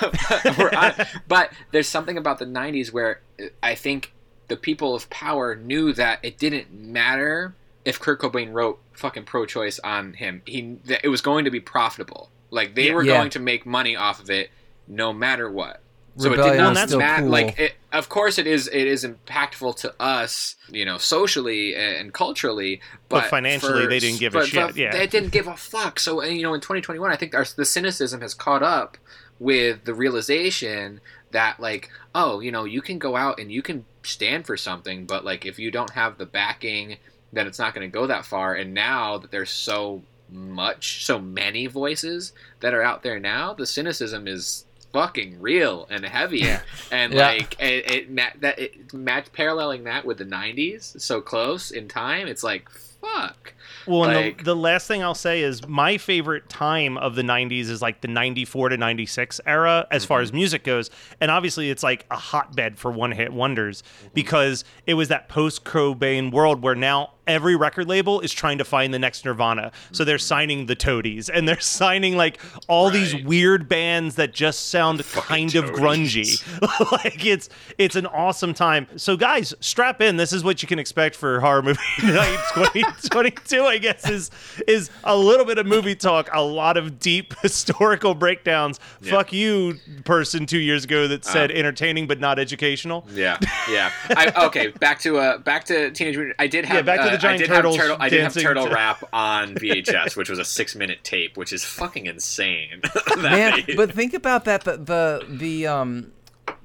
we're 0.57 0.69
on, 0.71 0.93
but 1.27 1.51
there's 1.71 1.87
something 1.87 2.17
about 2.17 2.39
the 2.39 2.45
'90s 2.45 2.91
where 2.91 3.21
uh, 3.41 3.45
I 3.61 3.75
think 3.75 4.13
the 4.47 4.57
people 4.57 4.95
of 4.95 5.09
power 5.09 5.55
knew 5.55 5.93
that 5.93 6.19
it 6.23 6.37
didn't 6.37 6.71
matter 6.73 7.55
if 7.85 7.99
Kurt 7.99 8.19
Cobain 8.21 8.53
wrote 8.53 8.79
fucking 8.93 9.23
pro-choice 9.25 9.79
on 9.79 10.13
him. 10.13 10.41
He 10.45 10.77
that 10.85 11.01
it 11.03 11.09
was 11.09 11.21
going 11.21 11.45
to 11.45 11.51
be 11.51 11.59
profitable. 11.59 12.29
Like 12.51 12.75
they 12.75 12.87
Yeah. 12.87 12.93
were 12.93 13.03
Yeah. 13.03 13.17
going 13.17 13.29
to 13.31 13.39
make 13.39 13.65
money 13.65 13.95
off 13.95 14.19
of 14.19 14.29
it, 14.29 14.49
no 14.87 15.13
matter 15.13 15.49
what. 15.49 15.81
So 16.17 16.29
Rebellion 16.31 16.55
it 16.55 16.57
did 16.67 16.73
not 16.73 16.87
still 16.89 16.99
matter. 16.99 17.21
cool. 17.21 17.31
Like, 17.31 17.59
it, 17.59 17.75
of 17.93 18.09
course, 18.09 18.37
it 18.37 18.45
is. 18.45 18.67
It 18.67 18.87
is 18.87 19.05
impactful 19.05 19.77
to 19.77 19.93
us, 20.01 20.55
you 20.67 20.83
know, 20.83 20.97
socially 20.97 21.75
and 21.75 22.13
culturally. 22.13 22.81
But, 23.07 23.21
But 23.21 23.29
financially, 23.29 23.85
they 23.87 23.99
didn't 23.99 24.19
give 24.19 24.35
a 24.35 24.39
but- 24.39 24.47
shit, 24.49 24.65
but 24.67 24.75
yeah. 24.75 24.91
they 24.91 25.07
didn't 25.07 25.29
give 25.31 25.47
a 25.47 25.55
fuck. 25.55 25.97
So, 25.99 26.19
and, 26.19 26.35
you 26.35 26.43
know, 26.43 26.53
in 26.53 26.59
2021, 26.59 27.09
I 27.09 27.15
think 27.15 27.33
our, 27.35 27.45
the 27.55 27.63
cynicism 27.63 28.19
has 28.19 28.33
caught 28.33 28.63
up 28.63 28.97
with 29.39 29.85
the 29.85 29.93
realization 29.93 30.99
that 31.31 31.59
like 31.61 31.89
oh 32.15 32.39
you 32.41 32.51
know 32.51 32.65
you 32.65 32.81
can 32.81 32.97
go 32.99 33.15
out 33.15 33.39
and 33.39 33.51
you 33.51 33.61
can 33.61 33.85
stand 34.03 34.45
for 34.45 34.57
something 34.57 35.05
but 35.05 35.23
like 35.23 35.45
if 35.45 35.57
you 35.59 35.71
don't 35.71 35.91
have 35.91 36.17
the 36.17 36.25
backing 36.25 36.97
then 37.31 37.47
it's 37.47 37.59
not 37.59 37.73
going 37.73 37.89
to 37.89 37.93
go 37.93 38.07
that 38.07 38.25
far 38.25 38.55
and 38.55 38.73
now 38.73 39.17
that 39.17 39.31
there's 39.31 39.51
so 39.51 40.01
much 40.31 41.05
so 41.05 41.19
many 41.19 41.65
voices 41.65 42.33
that 42.59 42.73
are 42.73 42.83
out 42.83 43.03
there 43.03 43.19
now 43.19 43.53
the 43.53 43.65
cynicism 43.65 44.27
is 44.27 44.65
fucking 44.91 45.39
real 45.39 45.87
and 45.89 46.05
heavy. 46.05 46.45
And 46.91 47.13
Yeah. 47.13 47.27
like 47.27 47.59
it, 47.59 47.91
it 47.91 48.41
that 48.41 48.59
it 48.59 48.93
match 48.93 49.31
paralleling 49.33 49.83
that 49.83 50.05
with 50.05 50.17
the 50.17 50.25
90s 50.25 50.99
so 50.99 51.21
close 51.21 51.71
in 51.71 51.87
time 51.87 52.27
it's 52.27 52.43
like 52.43 52.69
fuck. 52.69 53.53
Well, 53.87 54.03
and 54.03 54.13
Like- 54.13 54.37
the, 54.39 54.43
the 54.43 54.55
last 54.55 54.87
thing 54.87 55.01
I'll 55.01 55.15
say 55.15 55.41
is 55.41 55.65
my 55.67 55.97
favorite 55.97 56.49
time 56.49 56.97
of 56.97 57.15
the 57.15 57.21
90s 57.21 57.69
is 57.69 57.81
like 57.81 58.01
the 58.01 58.09
94 58.09 58.69
to 58.69 58.77
96 58.77 59.39
era 59.45 59.87
as 59.89 60.03
far 60.03 60.17
mm-hmm. 60.17 60.23
as 60.23 60.33
music 60.33 60.63
goes. 60.63 60.89
And 61.21 61.31
obviously, 61.31 61.69
it's 61.69 61.81
like 61.81 62.05
a 62.11 62.17
hotbed 62.17 62.77
for 62.77 62.91
one 62.91 63.13
hit 63.13 63.31
wonders 63.31 63.81
mm-hmm. 63.81 64.09
because 64.13 64.65
it 64.85 64.95
was 64.95 65.07
that 65.07 65.29
post 65.29 65.63
Cobain 65.63 66.31
world 66.31 66.61
where 66.61 66.75
now 66.75 67.11
every 67.29 67.55
record 67.55 67.87
label 67.87 68.19
is 68.19 68.33
trying 68.33 68.57
to 68.57 68.65
find 68.65 68.93
the 68.93 68.99
next 68.99 69.23
Nirvana. 69.23 69.71
So 69.91 70.03
they're 70.03 70.17
mm-hmm. 70.17 70.21
signing 70.21 70.65
the 70.65 70.75
Toadies 70.75 71.29
and 71.29 71.47
they're 71.47 71.59
signing 71.59 72.17
like 72.17 72.39
all 72.67 72.89
these 72.89 73.15
weird 73.23 73.69
bands 73.69 74.15
that 74.15 74.33
just 74.33 74.69
sound 74.69 75.05
kind 75.05 75.53
of 75.55 75.65
grungy. 75.65 76.43
like 76.91 77.25
it's 77.25 77.49
it's 77.77 77.95
an 77.95 78.07
awesome 78.07 78.53
time. 78.53 78.87
So 78.97 79.15
guys, 79.15 79.53
strap 79.59 80.01
in. 80.01 80.17
This 80.17 80.33
is 80.33 80.43
what 80.43 80.61
you 80.61 80.67
can 80.67 80.79
expect 80.79 81.15
for 81.15 81.39
horror 81.39 81.61
movie 81.61 81.79
night 82.03 82.39
2022. 82.55 83.63
I 83.63 83.77
guess 83.77 84.09
is 84.09 84.31
is 84.67 84.89
a 85.03 85.15
little 85.15 85.45
bit 85.45 85.59
of 85.59 85.67
movie 85.67 85.95
talk, 85.95 86.29
a 86.33 86.41
lot 86.41 86.77
of 86.77 86.99
deep 86.99 87.37
historical 87.41 88.15
breakdowns. 88.15 88.79
Yeah. 89.01 89.11
Fuck 89.11 89.31
you, 89.33 89.77
person 90.03 90.45
two 90.47 90.57
years 90.57 90.83
ago 90.83 91.07
that 91.07 91.25
uh. 91.25 91.29
said 91.29 91.51
entertaining 91.51 92.07
but 92.07 92.19
not 92.19 92.39
educational. 92.39 93.05
Yeah, 93.13 93.37
yeah. 93.69 93.91
I, 94.09 94.45
okay, 94.47 94.67
back 94.67 94.99
to 95.01 95.17
uh, 95.17 95.37
back 95.37 95.65
to 95.65 95.91
Teenage 95.91 96.17
Mutant. 96.17 96.35
I 96.39 96.47
did 96.47 96.65
have 96.65 96.75
Yeah, 96.75 96.81
back 96.81 97.01
to 97.01 97.07
uh, 97.07 97.11
the 97.11 97.18
giant 97.19 97.35
I 97.43 97.45
did 97.45 97.47
turtles 97.53 97.75
Have 97.77 97.83
turtle, 97.85 97.97
I 98.01 98.09
did 98.09 98.21
have 98.23 98.33
Turtle 98.33 98.65
to- 98.67 98.73
Rap 98.73 99.03
on 99.13 99.55
VHS, 99.55 100.15
which 100.15 100.29
was 100.29 100.39
a 100.39 100.45
six 100.45 100.75
minute 100.75 101.03
tape, 101.03 101.37
which 101.37 101.53
is 101.53 101.63
fucking 101.63 102.05
insane. 102.05 102.81
Man, 103.17 103.63
they- 103.67 103.75
but 103.75 103.91
think 103.93 104.13
about 104.13 104.45
that 104.45 104.63
the 104.63 104.77
the 104.77 105.25
the 105.29 105.67
um 105.67 106.11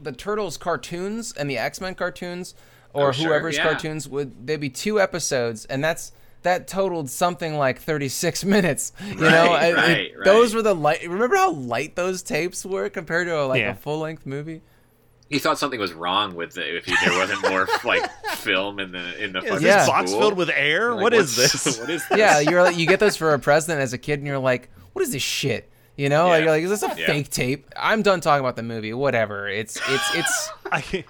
the 0.01 0.13
Turtles 0.13 0.57
cartoons 0.57 1.33
and 1.33 1.49
the 1.51 1.59
X-Men 1.59 1.95
cartoons 1.95 2.55
or 2.93 3.09
Oh, 3.09 3.13
sure, 3.13 3.27
whoever's 3.29 3.57
yeah. 3.57 3.65
cartoons 3.65 4.09
would 4.09 4.47
there'd 4.47 4.61
be 4.61 4.71
two 4.71 5.01
episodes 5.01 5.65
and 5.67 5.83
that's 5.85 6.13
that 6.43 6.69
totaled 6.69 7.09
something 7.09 7.57
like 7.57 7.81
36 7.81 8.45
minutes. 8.57 8.93
You 9.07 9.15
know, 9.15 9.29
Right, 9.29 9.63
I- 9.63 9.67
it- 9.67 9.75
right, 9.77 9.87
right. 10.19 10.25
those 10.25 10.55
were 10.55 10.63
the 10.63 10.75
light. 10.75 11.03
Remember 11.09 11.37
how 11.37 11.53
light 11.53 11.97
those 11.97 12.23
tapes 12.23 12.65
were 12.67 12.89
compared 12.91 13.27
to 13.29 13.41
a, 13.41 13.45
like 13.47 13.61
Yeah. 13.61 13.71
a 13.73 13.75
full-length 13.75 14.27
movie? 14.27 14.61
He 15.35 15.41
thought 15.41 15.59
something 15.59 15.81
was 15.81 15.93
wrong 15.93 16.35
with 16.35 16.57
it 16.57 16.75
if 16.77 16.85
he, 16.85 16.95
there 17.05 17.19
wasn't 17.19 17.43
more 17.51 17.69
like 17.85 18.09
film 18.37 18.79
in 18.79 18.93
the 18.93 19.23
in 19.25 19.33
the 19.33 19.39
Is 19.43 19.45
fucking 19.51 19.55
this 19.55 19.63
Yeah. 19.65 19.87
box 19.87 20.11
school. 20.11 20.21
filled 20.21 20.37
with 20.37 20.49
air? 20.51 20.95
Like, 20.95 21.03
what 21.03 21.15
is 21.15 21.37
this? 21.37 21.79
What 21.81 21.91
is 21.91 22.07
this? 22.09 22.19
Yeah, 22.19 22.39
you're 22.41 22.63
like, 22.63 22.77
you 22.79 22.87
get 22.87 23.01
those 23.01 23.17
for 23.17 23.35
a 23.35 23.39
president 23.39 23.81
as 23.83 23.93
a 23.93 23.99
kid, 23.99 24.19
and 24.21 24.27
you're 24.27 24.39
like, 24.39 24.71
what 24.93 25.03
is 25.03 25.13
this 25.13 25.23
shit? 25.23 25.71
You 25.97 26.09
know, 26.09 26.29
like, 26.29 26.43
you're 26.43 26.51
like, 26.51 26.65
is 26.65 26.71
this 26.71 26.83
a 26.83 26.89
Yeah. 26.99 27.07
fake 27.07 27.31
tape? 27.31 27.69
I'm 27.77 28.03
done 28.03 28.21
talking 28.21 28.41
about 28.41 28.57
the 28.57 28.63
movie. 28.65 28.93
Whatever. 28.93 29.49
It's 29.49 29.77
it's 29.89 30.15
it's. 30.15 30.51
I, 30.73 31.05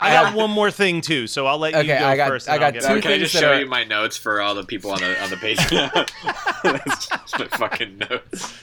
I 0.00 0.12
got 0.12 0.34
one 0.34 0.50
more 0.50 0.70
thing 0.70 1.00
too, 1.00 1.26
so 1.26 1.46
I'll 1.46 1.58
let 1.58 1.74
you 1.74 1.84
go 1.88 1.94
I 2.06 2.16
got- 2.16 2.28
first. 2.28 2.48
I 2.48 2.54
and 2.56 2.64
I'll 2.64 2.72
got 2.72 2.74
get 2.80 2.82
two 2.86 2.98
Uh, 2.98 3.00
can 3.00 3.10
I 3.12 3.14
things 3.18 3.22
just 3.22 3.34
that 3.34 3.40
show 3.40 3.52
are- 3.52 3.60
you 3.60 3.66
my 3.66 3.84
notes 3.84 4.16
for 4.16 4.40
all 4.42 4.54
the 4.54 4.64
people 4.64 4.90
on 4.90 5.00
the 5.00 5.22
on 5.22 5.30
the 5.30 5.36
page? 5.38 5.58
That's 6.62 7.06
just 7.08 7.38
my 7.38 7.46
fucking 7.56 7.98
notes. 7.98 8.54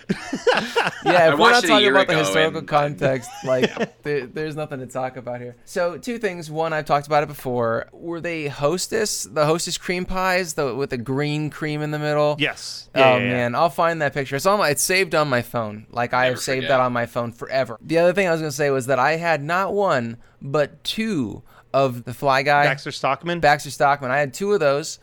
Yeah, 1.06 1.34
if 1.34 1.40
we're 1.40 1.52
not 1.52 1.64
talking 1.64 1.88
about 1.90 2.08
the 2.08 2.18
historical 2.18 2.60
and- 2.60 2.68
context, 2.68 3.30
like 3.46 4.02
there, 4.04 4.26
there's 4.28 4.56
nothing 4.56 4.80
to 4.80 4.86
talk 4.88 5.18
about 5.18 5.42
here. 5.42 5.56
So 5.66 5.98
two 5.98 6.18
things. 6.20 6.50
One, 6.52 6.74
I've 6.74 6.86
talked 6.86 7.08
about 7.08 7.24
it 7.24 7.28
before. 7.28 7.88
Were 7.92 8.22
they 8.22 8.48
Hostess, 8.48 9.24
the 9.24 9.46
Hostess 9.46 9.78
cream 9.78 10.06
pies, 10.06 10.54
the 10.54 10.76
with 10.76 10.92
the 10.92 10.98
green 10.98 11.50
cream 11.50 11.82
in 11.82 11.92
the 11.92 12.00
middle? 12.00 12.36
Yes. 12.40 12.90
oh 12.96 13.00
Yeah, 13.00 13.18
yeah, 13.18 13.24
yeah. 13.24 13.32
man, 13.32 13.56
I'll 13.56 13.70
find 13.70 14.02
that 14.02 14.14
picture. 14.14 14.36
It's 14.36 14.46
on 14.46 14.60
my, 14.60 14.70
it's 14.70 14.84
saved 14.84 15.16
on 15.16 15.28
my 15.30 15.42
phone. 15.42 15.88
Like 15.92 16.14
I 16.14 16.26
have 16.26 16.40
saved 16.40 16.60
forget. 16.66 16.70
that 16.70 16.80
on 16.80 16.94
my 16.94 17.06
phone 17.06 17.32
forever. 17.32 17.78
The 17.82 17.98
other 17.98 18.14
thing 18.14 18.28
I 18.28 18.32
was 18.32 18.42
gonna 18.42 18.52
say 18.52 18.70
was 18.70 18.86
that 18.88 19.00
I 19.00 19.16
had 19.18 19.44
not 19.44 19.74
one 19.74 20.18
but 20.42 20.84
two 20.84 21.44
of 21.74 22.04
the 22.04 22.14
Fly 22.14 22.44
Guy 22.44 22.66
Baxter 22.66 22.92
Stockman. 22.92 23.40
Baxter 23.40 23.70
Stockman. 23.72 24.12
I 24.12 24.20
had 24.20 24.34
two 24.34 24.54
of 24.54 24.60
those, 24.60 25.00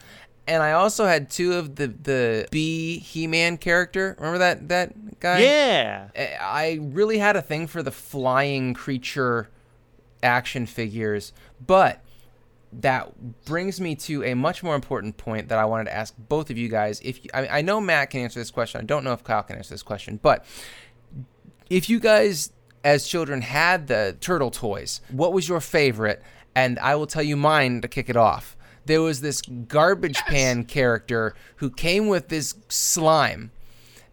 and 0.46 0.62
I 0.62 0.72
also 0.72 1.06
had 1.06 1.30
two 1.30 1.54
of 1.54 1.76
the 1.76 1.88
the 1.88 2.48
B 2.50 2.98
He-Man 2.98 3.58
character. 3.58 4.16
Remember 4.18 4.38
that 4.38 4.68
that 4.68 5.20
guy? 5.20 5.40
yeah. 5.40 6.08
Eh, 6.14 6.36
I 6.40 6.78
really 6.82 7.18
had 7.18 7.36
a 7.36 7.42
thing 7.42 7.66
for 7.66 7.82
the 7.82 7.90
flying 7.90 8.74
creature 8.74 9.48
action 10.22 10.66
figures, 10.66 11.32
but 11.64 12.02
that 12.72 13.44
brings 13.46 13.80
me 13.80 13.94
to 13.94 14.22
a 14.24 14.34
much 14.34 14.62
more 14.62 14.74
important 14.74 15.16
point 15.16 15.48
that 15.48 15.58
I 15.58 15.64
wanted 15.64 15.84
to 15.84 15.94
ask 15.94 16.14
both 16.18 16.50
of 16.50 16.58
you 16.58 16.68
guys. 16.68 17.00
If 17.00 17.24
you, 17.24 17.30
I, 17.32 17.48
I 17.58 17.62
know 17.62 17.80
Matt 17.80 18.10
can 18.10 18.20
answer 18.20 18.38
this 18.38 18.50
question, 18.50 18.80
I 18.80 18.84
don't 18.84 19.04
know 19.04 19.12
if 19.12 19.24
Kyle 19.24 19.42
can 19.42 19.56
answer 19.56 19.72
this 19.72 19.82
question, 19.82 20.18
but 20.22 20.44
if 21.70 21.88
you 21.88 21.98
guys 21.98 22.52
as 22.88 23.06
children 23.06 23.42
had 23.42 23.86
the 23.86 24.16
turtle 24.18 24.50
toys, 24.50 25.02
what 25.10 25.34
was 25.34 25.46
your 25.46 25.60
favorite? 25.60 26.22
And 26.54 26.78
I 26.78 26.94
will 26.96 27.06
tell 27.06 27.22
you 27.22 27.36
mine 27.36 27.82
to 27.82 27.88
kick 27.88 28.08
it 28.08 28.16
off. 28.16 28.56
There 28.86 29.02
was 29.02 29.20
this 29.20 29.42
garbage 29.42 30.16
pan 30.20 30.64
character 30.64 31.34
who 31.56 31.68
came 31.68 32.08
with 32.08 32.28
this 32.28 32.54
slime 32.70 33.50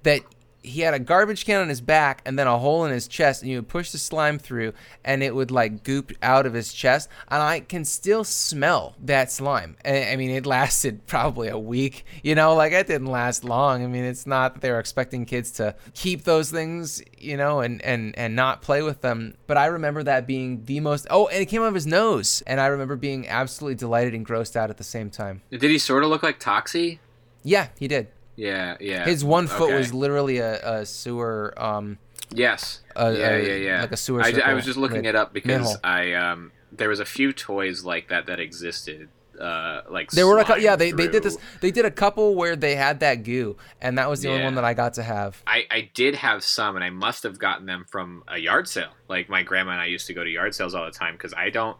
that 0.03 0.19
he 0.65 0.81
had 0.81 0.93
a 0.93 0.99
garbage 0.99 1.45
can 1.45 1.61
on 1.61 1.69
his 1.69 1.81
back 1.81 2.21
and 2.25 2.37
then 2.37 2.47
a 2.47 2.57
hole 2.57 2.85
in 2.85 2.91
his 2.91 3.07
chest 3.07 3.41
and 3.41 3.51
you 3.51 3.57
would 3.57 3.67
push 3.67 3.91
the 3.91 3.97
slime 3.97 4.39
through 4.39 4.73
and 5.03 5.23
it 5.23 5.35
would 5.35 5.51
like 5.51 5.83
goop 5.83 6.11
out 6.21 6.45
of 6.45 6.53
his 6.53 6.73
chest 6.73 7.09
and 7.29 7.41
i 7.41 7.59
can 7.59 7.85
still 7.85 8.23
smell 8.23 8.95
that 8.99 9.31
slime. 9.31 9.75
I 9.85 10.11
I 10.11 10.15
mean 10.15 10.31
it 10.31 10.45
lasted 10.45 11.05
probably 11.07 11.47
a 11.47 11.57
week 11.57 12.05
you 12.23 12.35
know? 12.35 12.55
Like 12.55 12.73
it 12.73 12.87
didn't 12.87 13.07
last 13.07 13.43
long. 13.43 13.83
I 13.83 13.87
mean 13.87 14.03
it's 14.03 14.25
not 14.25 14.53
that 14.53 14.61
they 14.61 14.71
were 14.71 14.79
expecting 14.79 15.25
kids 15.25 15.51
to 15.51 15.75
keep 15.93 16.23
those 16.23 16.51
things 16.51 17.01
you 17.17 17.37
know 17.37 17.59
and 17.59 17.81
and 17.81 18.17
and 18.17 18.35
not 18.35 18.61
play 18.61 18.81
with 18.81 19.01
them 19.01 19.35
but 19.47 19.57
i 19.57 19.65
remember 19.65 20.03
that 20.03 20.27
being 20.27 20.63
the 20.65 20.79
most 20.79 21.07
oh 21.09 21.27
and 21.27 21.41
it 21.41 21.45
came 21.47 21.61
out 21.61 21.67
of 21.67 21.73
his 21.73 21.87
nose 21.87 22.43
and 22.47 22.59
i 22.59 22.67
remember 22.67 22.95
being 22.95 23.27
absolutely 23.27 23.75
delighted 23.75 24.13
and 24.13 24.25
grossed 24.25 24.55
out 24.55 24.69
at 24.69 24.77
the 24.77 24.83
same 24.83 25.09
time. 25.09 25.41
Did 25.51 25.63
he 25.63 25.77
sort 25.77 26.03
of 26.03 26.09
look 26.09 26.23
like 26.23 26.39
Toxie? 26.39 26.99
yeah 27.43 27.67
he 27.79 27.87
did 27.87 28.07
Yeah, 28.35 28.77
yeah. 28.79 29.05
his 29.05 29.23
one 29.23 29.47
foot 29.47 29.69
Okay. 29.69 29.77
was 29.77 29.93
literally 29.93 30.39
a, 30.39 30.79
a 30.79 30.85
sewer 30.85 31.53
um 31.57 31.97
Yes. 32.31 32.81
Uh, 32.95 33.13
yeah, 33.15 33.27
uh, 33.27 33.35
yeah, 33.37 33.53
yeah. 33.53 33.81
like 33.81 33.91
a 33.91 33.97
sewer 33.97 34.21
I, 34.21 34.31
I 34.43 34.53
was 34.53 34.65
just 34.65 34.77
looking 34.77 35.05
it 35.05 35.15
up 35.15 35.33
because. 35.33 35.77
I 35.83 36.13
um 36.13 36.51
there 36.71 36.89
was 36.89 36.99
a 36.99 37.05
few 37.05 37.33
toys 37.33 37.83
like 37.83 38.09
that 38.09 38.25
that 38.27 38.39
existed. 38.39 39.09
Uh, 39.39 39.81
like 39.89 40.11
There 40.11 40.25
were 40.27 40.39
a 40.39 40.45
couple, 40.45 40.63
yeah. 40.63 40.77
They, 40.77 40.91
they 40.91 41.07
did 41.07 41.23
this. 41.23 41.37
They 41.59 41.71
did 41.71 41.83
a 41.83 41.91
couple 41.91 42.35
where 42.35 42.55
they 42.55 42.75
had 42.75 43.01
that 43.01 43.23
goo, 43.23 43.57
and 43.81 43.97
that 43.97 44.09
was 44.09 44.21
the 44.21 44.29
only 44.29 44.43
one 44.43 44.55
that 44.55 44.63
I 44.63 44.73
got 44.73 44.93
to 44.93 45.03
have. 45.03 45.41
I, 45.45 45.65
I 45.69 45.89
did 45.93 46.15
have 46.15 46.43
some, 46.43 46.75
and 46.75 46.85
I 46.85 46.89
must 46.89 47.23
have 47.23 47.37
gotten 47.37 47.65
them 47.65 47.85
from 47.89 48.23
a 48.29 48.37
yard 48.37 48.67
sale. 48.67 48.91
Like 49.09 49.27
my 49.27 49.43
grandma 49.43 49.71
and 49.71 49.81
I 49.81 49.87
used 49.87 50.07
to 50.07 50.13
go 50.13 50.23
to 50.23 50.29
yard 50.29 50.55
sales 50.55 50.73
all 50.73 50.85
the 50.85 50.91
time 50.91 51.15
because 51.15 51.33
I 51.33 51.49
don't, 51.49 51.77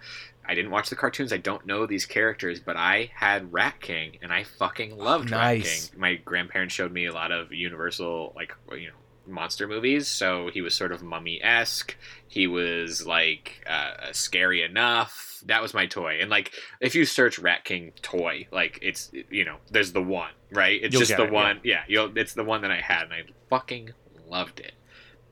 I 0.48 0.56
didn't 0.56 0.72
watch 0.72 0.90
the 0.90 0.96
cartoons. 0.96 1.34
I 1.34 1.38
don't 1.38 1.66
know 1.66 1.86
these 1.86 2.06
characters, 2.06 2.60
but 2.60 2.76
I 2.78 3.12
had 3.14 3.52
Rat 3.52 3.82
King, 3.82 4.18
and 4.22 4.32
I 4.32 4.44
fucking 4.44 4.98
loved 4.98 5.32
Rat 5.32 5.40
Nice. 5.40 5.90
King. 5.90 6.00
My 6.00 6.16
grandparents 6.16 6.74
showed 6.74 6.92
me 6.92 7.06
a 7.06 7.14
lot 7.14 7.32
of 7.32 7.52
Universal, 7.52 8.34
like 8.36 8.54
you 8.72 8.88
know, 8.88 8.94
monster 9.28 9.68
movies. 9.68 10.08
So 10.08 10.50
he 10.54 10.62
was 10.62 10.76
sort 10.76 10.92
of 10.92 11.04
mummy 11.04 11.42
esque. 11.42 11.96
He 12.28 12.48
was 12.48 13.06
like 13.06 13.66
uh, 13.70 14.12
scary 14.12 14.62
enough. 14.64 15.42
That 15.46 15.62
was 15.62 15.74
my 15.74 15.86
toy. 15.86 16.20
And 16.22 16.30
like, 16.30 16.52
if 16.80 16.96
you 16.96 17.06
search 17.06 17.40
Rat 17.40 17.64
King 17.66 17.94
toy, 18.02 18.48
like 18.52 18.80
it's 18.82 19.12
you 19.30 19.46
know, 19.46 19.58
there's 19.72 19.92
the 19.94 20.02
one, 20.02 20.32
right? 20.52 20.80
It's 20.82 20.94
You'll 20.94 21.02
just 21.02 21.18
the 21.18 21.24
it, 21.24 21.28
yeah. 21.28 21.32
one. 21.32 21.60
Yeah, 21.64 21.84
you'll. 21.88 22.18
It's 22.18 22.34
the 22.34 22.44
one 22.44 22.62
that 22.62 22.72
I 22.72 22.82
had, 22.82 23.04
and 23.04 23.14
I 23.14 23.24
fucking 23.50 23.92
loved 24.28 24.60
it. 24.60 24.74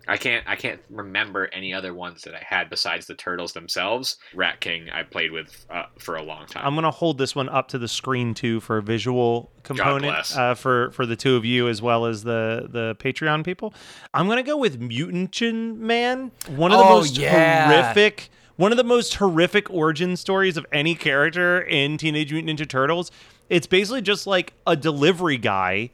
I 0.07 0.17
can't. 0.17 0.43
I 0.47 0.55
can't 0.57 0.81
remember 0.89 1.47
any 1.53 1.73
other 1.73 1.93
ones 1.93 2.23
that 2.23 2.35
I 2.35 2.43
had 2.45 2.69
besides 2.69 3.05
the 3.07 3.15
turtles 3.15 3.53
themselves. 3.53 4.17
Rat 4.33 4.59
King, 4.59 4.89
I 4.89 5.03
played 5.03 5.31
with 5.31 5.65
uh, 5.69 5.83
for 5.97 6.15
a 6.17 6.21
long 6.23 6.45
time. 6.47 6.65
I'm 6.65 6.75
gonna 6.75 6.91
hold 6.91 7.17
this 7.17 7.35
one 7.35 7.47
up 7.47 7.69
to 7.69 7.77
the 7.77 7.87
screen 7.87 8.33
too 8.33 8.59
for 8.59 8.77
a 8.77 8.81
visual 8.81 9.49
component 9.63 10.37
uh, 10.37 10.55
for 10.55 10.91
for 10.91 11.05
the 11.05 11.15
two 11.15 11.35
of 11.37 11.45
you 11.45 11.69
as 11.69 11.81
well 11.81 12.05
as 12.05 12.23
the 12.23 12.67
the 12.69 12.95
Patreon 12.99 13.45
people. 13.45 13.73
I'm 14.13 14.27
gonna 14.27 14.43
go 14.43 14.57
with 14.57 14.79
Mutagen 14.79 15.77
Man, 15.77 16.31
one 16.47 16.71
of 16.73 16.79
the 16.79 16.83
Oh, 16.85 16.89
most 16.97 17.17
yeah. 17.17 17.67
horrific, 17.83 18.29
one 18.57 18.71
of 18.71 18.77
the 18.77 18.83
most 18.83 19.15
horrific 19.15 19.69
origin 19.71 20.17
stories 20.17 20.57
of 20.57 20.65
any 20.73 20.95
character 20.95 21.61
in 21.61 21.97
Teenage 21.97 22.33
Mutant 22.33 22.59
Ninja 22.59 22.67
Turtles. 22.67 23.09
It's 23.49 23.67
basically 23.67 24.01
just 24.01 24.27
like 24.27 24.53
a 24.67 24.75
delivery 24.75 25.37
guy 25.37 25.91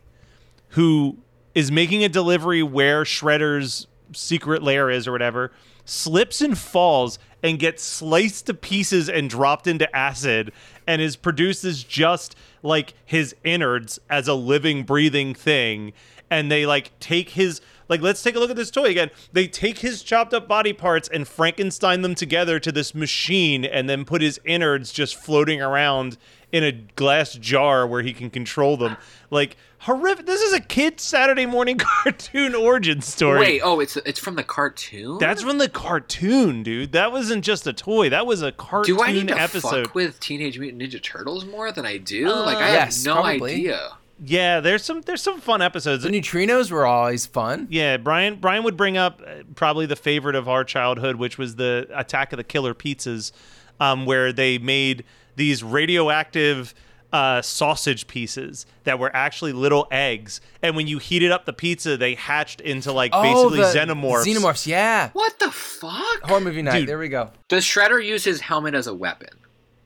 who 0.69 1.17
is 1.55 1.71
making 1.71 2.03
a 2.03 2.09
delivery 2.09 2.63
where 2.63 3.03
Shredder's 3.03 3.87
secret 4.13 4.63
lair 4.63 4.89
is 4.89 5.07
or 5.07 5.11
whatever, 5.11 5.51
slips 5.85 6.41
and 6.41 6.57
falls 6.57 7.19
and 7.41 7.57
gets 7.57 7.81
sliced 7.83 8.47
to 8.47 8.53
pieces 8.53 9.09
and 9.09 9.29
dropped 9.29 9.67
into 9.67 9.93
acid 9.95 10.51
and 10.85 11.01
is 11.01 11.15
produced 11.15 11.63
as 11.63 11.83
just 11.83 12.35
like 12.61 12.93
his 13.05 13.35
innards 13.43 13.99
as 14.09 14.27
a 14.27 14.33
living 14.33 14.83
breathing 14.83 15.33
thing 15.33 15.93
and 16.29 16.51
they 16.51 16.65
like 16.65 16.97
take 16.99 17.31
his 17.31 17.61
Like, 17.87 18.01
let's 18.01 18.21
take 18.21 18.35
a 18.35 18.39
look 18.39 18.51
at 18.51 18.55
this 18.55 18.69
toy 18.69 18.85
again. 18.85 19.09
They 19.33 19.47
take 19.47 19.79
his 19.79 20.03
chopped 20.03 20.33
up 20.33 20.47
body 20.47 20.73
parts 20.73 21.09
and 21.11 21.27
Frankenstein 21.27 22.01
them 22.01 22.13
together 22.13 22.59
to 22.59 22.71
this 22.71 22.93
machine 22.93 23.65
and 23.65 23.89
then 23.89 24.05
put 24.05 24.21
his 24.21 24.39
innards 24.45 24.91
just 24.91 25.15
floating 25.15 25.61
around 25.61 26.17
in 26.51 26.63
a 26.63 26.71
glass 26.71 27.33
jar 27.33 27.87
where 27.87 28.01
he 28.03 28.13
can 28.13 28.29
control 28.29 28.77
them. 28.77 28.97
Like, 29.31 29.57
horrific. 29.79 30.25
This 30.25 30.41
is 30.41 30.53
a 30.53 30.59
kid 30.59 30.99
Saturday 30.99 31.45
morning 31.45 31.77
cartoon 32.03 32.55
origin 32.55 33.01
story. 33.01 33.39
Wait, 33.39 33.61
oh, 33.63 33.79
it's 33.79 33.97
it's 33.97 34.19
from 34.19 34.35
the 34.35 34.43
cartoon. 34.43 35.17
That's 35.19 35.41
from 35.43 35.57
the 35.57 35.69
cartoon, 35.69 36.63
dude. 36.63 36.91
That 36.91 37.11
wasn't 37.11 37.43
just 37.43 37.65
a 37.67 37.73
toy. 37.73 38.09
That 38.09 38.25
was 38.25 38.41
a 38.41 38.51
cartoon 38.51 38.97
do 38.97 39.01
I 39.03 39.11
need 39.11 39.27
to 39.29 39.39
episode. 39.39 39.87
fuck 39.87 39.95
with 39.95 40.19
Teenage 40.19 40.59
Mutant 40.59 40.81
Ninja 40.81 41.01
Turtles 41.01 41.45
more 41.45 41.71
than 41.71 41.85
I 41.85 41.97
do? 41.97 42.27
like 42.29 42.57
I 42.57 42.71
yes, 42.73 43.03
have 43.05 43.15
no 43.15 43.21
probably. 43.21 43.53
idea. 43.53 43.97
yeah, 44.25 44.59
there's 44.59 44.83
some 44.83 45.01
there's 45.01 45.21
some 45.21 45.39
fun 45.39 45.61
episodes. 45.61 46.03
The 46.03 46.09
neutrinos 46.09 46.71
were 46.71 46.85
always 46.85 47.25
fun. 47.25 47.67
Yeah, 47.69 47.97
Brian 47.97 48.35
Brian 48.35 48.63
would 48.63 48.77
bring 48.77 48.97
up 48.97 49.21
uh, 49.25 49.43
probably 49.55 49.85
the 49.85 49.95
favorite 49.95 50.35
of 50.35 50.49
our 50.49 50.63
childhood, 50.63 51.15
which 51.15 51.37
was 51.37 51.55
the 51.55 51.87
Attack 51.93 52.33
of 52.33 52.37
the 52.37 52.43
Killer 52.43 52.73
Pizzas, 52.73 53.31
um, 53.79 54.05
where 54.05 54.33
they 54.33 54.57
made 54.57 55.03
these 55.35 55.63
radioactive 55.63 56.73
uh, 57.11 57.41
sausage 57.41 58.07
pieces 58.07 58.65
that 58.83 58.99
were 58.99 59.13
actually 59.15 59.53
little 59.53 59.87
eggs, 59.91 60.41
and 60.61 60.75
when 60.75 60.87
you 60.87 60.99
heated 60.99 61.31
up 61.31 61.45
the 61.45 61.53
pizza, 61.53 61.97
they 61.97 62.15
hatched 62.15 62.61
into 62.61 62.91
like 62.91 63.11
basically 63.11 63.61
oh, 63.61 63.71
the 63.71 63.79
xenomorphs. 63.79 64.25
Xenomorphs, 64.25 64.67
yeah. 64.67 65.09
What 65.13 65.39
the 65.39 65.51
fuck? 65.51 66.21
Horror 66.23 66.41
movie 66.41 66.61
night. 66.61 66.79
Dude. 66.79 66.89
There 66.89 66.99
we 66.99 67.09
go. 67.09 67.31
Does 67.47 67.65
Shredder 67.65 68.03
use 68.03 68.23
his 68.23 68.41
helmet 68.41 68.75
as 68.75 68.87
a 68.87 68.93
weapon? 68.93 69.29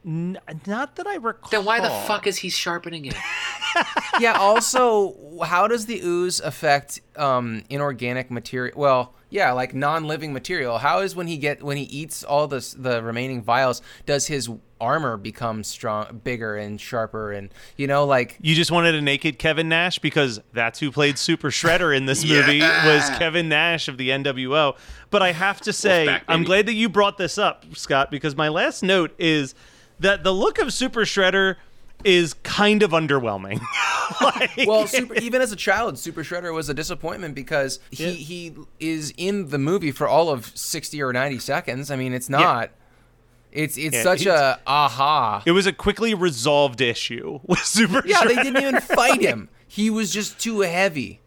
N- 0.06 0.40
not 0.68 0.98
that 0.98 1.08
I 1.08 1.16
recall. 1.16 1.50
Then 1.50 1.66
why 1.66 1.80
the 1.80 1.90
fuck 1.90 2.28
is 2.28 2.38
he 2.38 2.50
sharpening 2.50 3.06
it? 3.06 3.16
yeah. 4.20 4.34
Also, 4.34 5.40
how 5.44 5.68
does 5.68 5.86
the 5.86 6.02
ooze 6.02 6.42
affect 6.42 7.00
um, 7.16 7.64
inorganic 7.70 8.30
material? 8.30 8.78
Well, 8.78 9.14
yeah, 9.30 9.52
like 9.54 9.74
non-living 9.74 10.34
material. 10.34 10.78
How 10.78 11.00
is 11.00 11.16
when 11.16 11.28
he 11.28 11.38
get 11.38 11.64
when 11.64 11.78
he 11.78 11.84
eats 11.84 12.24
all 12.24 12.48
the 12.48 12.76
the 12.78 13.02
remaining 13.02 13.42
vials? 13.42 13.82
Does 14.06 14.28
his 14.28 14.50
armor 14.84 15.18
become 15.18 15.64
strong, 15.64 16.22
bigger, 16.24 16.56
and 16.56 16.80
sharper? 16.80 17.32
And 17.32 17.50
you 17.78 17.88
know, 17.88 18.06
like 18.06 18.38
You 18.42 18.54
just 18.54 18.72
wanted 18.72 18.96
a 18.96 19.02
naked 19.02 19.40
Kevin 19.40 19.70
Nash 19.70 20.00
because 20.00 20.40
that's 20.52 20.80
who 20.80 20.92
played 20.92 21.18
Super 21.18 21.50
Shredder 21.50 21.96
in 21.96 22.06
this 22.06 22.24
movie 22.24 22.60
was 22.60 23.10
Kevin 23.18 23.50
Nash 23.50 23.88
of 23.88 23.98
the 23.98 24.10
NWO. 24.10 24.76
But 25.10 25.22
I 25.22 25.32
have 25.32 25.62
to 25.62 25.74
say, 25.74 26.08
Wolfpack, 26.08 26.22
I'm 26.28 26.44
glad 26.44 26.66
that 26.66 26.74
you 26.74 26.90
brought 26.90 27.18
this 27.18 27.38
up, 27.38 27.66
Scott, 27.76 28.12
because 28.12 28.36
my 28.36 28.50
last 28.50 28.84
note 28.84 29.14
is 29.18 29.56
that 30.00 30.24
the 30.24 30.32
look 30.34 30.60
of 30.60 30.74
Super 30.74 31.02
Shredder 31.02 31.56
is 32.04 32.34
kind 32.44 32.84
of 32.84 32.92
underwhelming. 32.92 33.62
like, 34.22 34.52
well, 34.68 34.88
super, 34.88 35.16
even 35.16 35.42
as 35.42 35.52
a 35.52 35.56
child, 35.56 35.98
Super 35.98 36.24
Shredder 36.24 36.54
was 36.54 36.70
a 36.70 36.74
disappointment 36.74 37.36
because 37.36 37.80
he 37.92 38.14
he 38.14 38.54
is 38.80 39.14
in 39.18 39.50
the 39.50 39.58
movie 39.58 39.92
for 39.92 40.08
all 40.08 40.30
of 40.30 40.52
sixty 40.58 41.02
or 41.02 41.14
ninety 41.14 41.40
seconds. 41.40 41.90
I 41.90 41.96
mean, 41.96 42.14
it's 42.14 42.30
not. 42.30 42.72
It's 43.54 43.78
it's 43.78 43.96
Yeah, 43.96 44.04
such 44.04 44.22
he's- 44.24 44.38
a 44.40 44.60
aha. 44.68 45.44
it 45.46 45.52
was 45.52 45.66
a 45.66 45.74
quickly 45.74 46.14
resolved 46.14 46.82
issue 46.82 47.40
with 47.46 47.60
Super 47.60 48.02
Yeah, 48.06 48.18
Shredder. 48.22 48.28
they 48.28 48.36
didn't 48.44 48.58
even 48.62 48.82
fight 48.82 49.22
him. 49.30 49.50
He 49.68 49.90
was 49.90 50.12
just 50.12 50.40
too 50.40 50.62
heavy. 50.62 51.20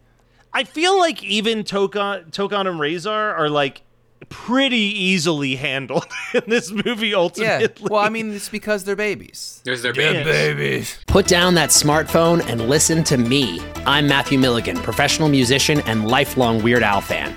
I 0.53 0.64
feel 0.64 0.99
like 0.99 1.22
even 1.22 1.64
Tokka, 1.64 2.31
Tokka 2.31 2.61
and 2.61 2.81
Rahzar 2.81 3.37
are 3.39 3.49
like 3.49 3.83
pretty 4.31 4.77
easily 4.79 5.57
handled 5.57 6.07
in 6.35 6.43
this 6.47 6.70
movie 6.72 7.14
ultimately. 7.14 7.64
Yeah. 7.81 7.89
Well, 7.89 8.01
I 8.03 8.09
mean, 8.09 8.33
it's 8.33 8.49
because 8.49 8.85
they're 8.85 8.97
babies. 8.97 9.61
There's 9.64 9.83
their 9.83 9.95
Yeah. 9.95 10.24
baby. 10.24 10.31
Babies. 10.31 10.99
Put 11.07 11.27
down 11.27 11.55
that 11.55 11.68
smartphone 11.70 12.45
and 12.49 12.68
listen 12.68 13.05
to 13.05 13.18
me. 13.18 13.61
I'm 13.85 14.09
Matthew 14.09 14.39
Milligan, 14.39 14.79
professional 14.79 15.29
musician 15.29 15.81
and 15.81 16.09
lifelong 16.09 16.62
Weird 16.62 16.83
Al 16.83 17.01
fan. 17.03 17.37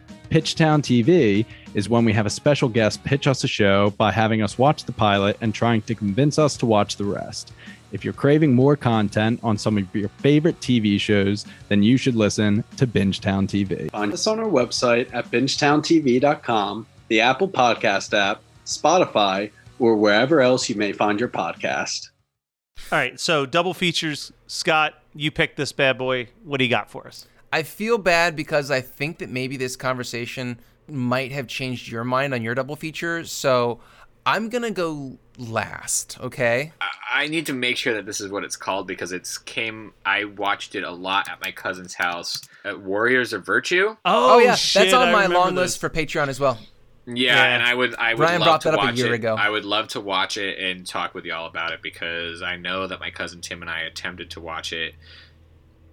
Pitchtown 0.31 0.81
TV 0.81 1.45
is 1.73 1.89
when 1.89 2.05
we 2.05 2.13
have 2.13 2.25
a 2.25 2.29
special 2.29 2.69
guest 2.69 3.03
pitch 3.03 3.27
us 3.27 3.43
a 3.43 3.49
show 3.49 3.89
by 3.97 4.13
having 4.13 4.41
us 4.41 4.57
watch 4.57 4.85
the 4.85 4.93
pilot 4.93 5.35
and 5.41 5.53
trying 5.53 5.81
to 5.81 5.93
convince 5.93 6.39
us 6.39 6.55
to 6.55 6.65
watch 6.65 6.95
the 6.95 7.03
rest. 7.03 7.51
If 7.91 8.05
you're 8.05 8.13
craving 8.13 8.55
more 8.55 8.77
content 8.77 9.41
on 9.43 9.57
some 9.57 9.77
of 9.77 9.93
your 9.93 10.07
favorite 10.07 10.57
TV 10.61 10.97
shows, 10.97 11.45
then 11.67 11.83
you 11.83 11.97
should 11.97 12.15
listen 12.15 12.63
to 12.77 12.87
Bingetown 12.87 13.45
TV. 13.45 13.91
Find 13.91 14.13
us 14.13 14.25
on 14.25 14.39
our 14.39 14.45
website 14.45 15.13
at 15.13 15.29
bingetowntv.com, 15.31 16.87
the 17.09 17.19
Apple 17.19 17.49
Podcast 17.49 18.17
app, 18.17 18.41
Spotify, 18.65 19.51
or 19.79 19.97
wherever 19.97 20.39
else 20.39 20.69
you 20.69 20.75
may 20.75 20.93
find 20.93 21.19
your 21.19 21.27
podcast. 21.27 22.09
All 22.89 22.97
right, 22.97 23.19
so 23.19 23.45
double 23.45 23.73
features. 23.73 24.31
Scott, 24.47 24.93
you 25.13 25.29
picked 25.29 25.57
this 25.57 25.73
bad 25.73 25.97
boy. 25.97 26.29
What 26.45 26.59
do 26.59 26.63
you 26.63 26.69
got 26.69 26.89
for 26.89 27.05
us? 27.05 27.27
I 27.53 27.63
feel 27.63 27.97
bad 27.97 28.35
because 28.35 28.71
I 28.71 28.81
think 28.81 29.19
that 29.19 29.29
maybe 29.29 29.57
this 29.57 29.75
conversation 29.75 30.59
might 30.87 31.31
have 31.31 31.47
changed 31.47 31.89
your 31.89 32.03
mind 32.03 32.33
on 32.33 32.41
your 32.41 32.55
double 32.55 32.75
feature. 32.75 33.23
So 33.25 33.79
I'm 34.25 34.49
gonna 34.49 34.71
go 34.71 35.17
last. 35.37 36.19
Okay. 36.21 36.71
I 37.13 37.27
need 37.27 37.45
to 37.47 37.53
make 37.53 37.75
sure 37.75 37.93
that 37.95 38.05
this 38.05 38.21
is 38.21 38.31
what 38.31 38.43
it's 38.45 38.55
called 38.55 38.87
because 38.87 39.11
it's 39.11 39.37
came. 39.37 39.93
I 40.05 40.23
watched 40.25 40.75
it 40.75 40.83
a 40.83 40.91
lot 40.91 41.29
at 41.29 41.41
my 41.41 41.51
cousin's 41.51 41.93
house. 41.93 42.41
At 42.63 42.79
Warriors 42.79 43.33
of 43.33 43.45
Virtue. 43.45 43.97
Oh, 44.05 44.35
oh 44.35 44.37
yeah, 44.39 44.55
shit, 44.55 44.83
that's 44.83 44.93
on 44.93 45.11
my 45.11 45.25
long 45.25 45.55
this. 45.55 45.63
list 45.71 45.79
for 45.81 45.89
Patreon 45.89 46.27
as 46.29 46.39
well. 46.39 46.57
Yeah, 47.07 47.35
Yeah. 47.35 47.43
and 47.55 47.63
I 47.63 47.73
would. 47.73 47.95
I 47.95 48.13
would 48.13 48.17
Brian 48.19 48.39
love 48.39 48.47
brought 48.47 48.61
to 48.61 48.67
that 48.69 48.77
up 48.77 48.83
a 48.83 48.87
watch 48.87 48.97
year 48.97 49.07
it. 49.07 49.15
ago. 49.15 49.35
I 49.35 49.49
would 49.49 49.65
love 49.65 49.89
to 49.89 49.99
watch 49.99 50.37
it 50.37 50.59
and 50.59 50.85
talk 50.85 51.13
with 51.13 51.25
y'all 51.25 51.47
about 51.47 51.73
it 51.73 51.81
because 51.81 52.41
I 52.41 52.55
know 52.55 52.87
that 52.87 52.99
my 52.99 53.09
cousin 53.11 53.41
Tim 53.41 53.61
and 53.61 53.69
I 53.69 53.81
attempted 53.81 54.29
to 54.31 54.39
watch 54.39 54.71
it 54.71 54.93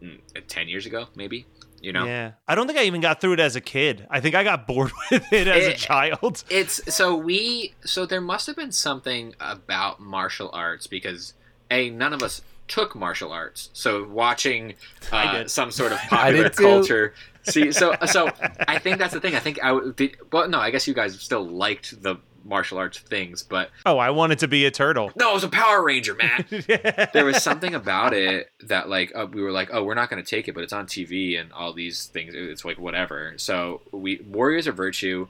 mm, 0.02 0.20
ten 0.48 0.68
years 0.68 0.86
ago, 0.86 1.06
maybe. 1.14 1.46
You 1.80 1.92
know. 1.92 2.06
Yeah, 2.06 2.32
I 2.48 2.56
don't 2.56 2.66
think 2.66 2.78
I 2.78 2.84
even 2.84 3.00
got 3.00 3.20
through 3.20 3.34
it 3.34 3.40
as 3.40 3.54
a 3.54 3.60
kid. 3.60 4.06
I 4.10 4.20
think 4.20 4.34
I 4.34 4.42
got 4.42 4.66
bored 4.66 4.90
with 5.10 5.32
it 5.32 5.46
as 5.46 5.66
a 5.66 5.74
child. 5.74 6.42
It's 6.50 6.94
so 6.94 7.16
we 7.16 7.74
so 7.84 8.06
there 8.06 8.20
must 8.20 8.46
have 8.46 8.56
been 8.56 8.72
something 8.72 9.34
about 9.40 10.00
martial 10.00 10.50
arts 10.52 10.86
because 10.86 11.34
a 11.70 11.90
none 11.90 12.12
of 12.12 12.22
us 12.22 12.42
took 12.68 12.94
martial 12.94 13.32
arts. 13.32 13.70
So 13.72 14.06
watching 14.06 14.74
uh, 15.10 15.46
some 15.46 15.70
sort 15.70 15.92
of 15.92 15.98
popular 16.08 16.50
culture. 16.50 17.14
See, 17.42 17.72
so 17.72 17.94
so 18.06 18.30
I 18.66 18.78
think 18.78 18.98
that's 18.98 19.14
the 19.14 19.20
thing. 19.20 19.34
I 19.34 19.40
think 19.40 19.62
I 19.62 19.72
would. 19.72 19.96
Did, 19.96 20.16
well, 20.32 20.48
no, 20.48 20.58
I 20.58 20.70
guess 20.70 20.86
you 20.86 20.94
guys 20.94 21.18
still 21.18 21.46
liked 21.46 22.02
the 22.02 22.16
martial 22.48 22.78
arts 22.78 22.98
things, 22.98 23.42
but 23.42 23.70
Oh, 23.86 23.98
I 23.98 24.10
wanted 24.10 24.38
to 24.40 24.48
be 24.48 24.64
a 24.66 24.70
turtle. 24.70 25.12
no, 25.16 25.30
it 25.30 25.34
was 25.34 25.44
a 25.44 25.48
Power 25.48 25.82
Ranger, 25.82 26.14
man. 26.14 26.44
there 27.12 27.24
was 27.24 27.42
something 27.42 27.74
about 27.74 28.14
it 28.14 28.50
that 28.64 28.88
like 28.88 29.12
uh, 29.14 29.26
we 29.30 29.42
were 29.42 29.52
like, 29.52 29.68
oh, 29.72 29.84
we're 29.84 29.94
not 29.94 30.10
going 30.10 30.22
to 30.22 30.28
take 30.28 30.48
it, 30.48 30.54
but 30.54 30.64
it's 30.64 30.72
on 30.72 30.86
TV 30.86 31.38
and 31.40 31.52
all 31.52 31.72
these 31.72 32.06
things. 32.06 32.34
It's 32.34 32.64
like 32.64 32.78
whatever. 32.78 33.34
So 33.36 33.82
we 33.92 34.20
Warriors 34.26 34.66
of 34.66 34.76
Virtue. 34.76 35.28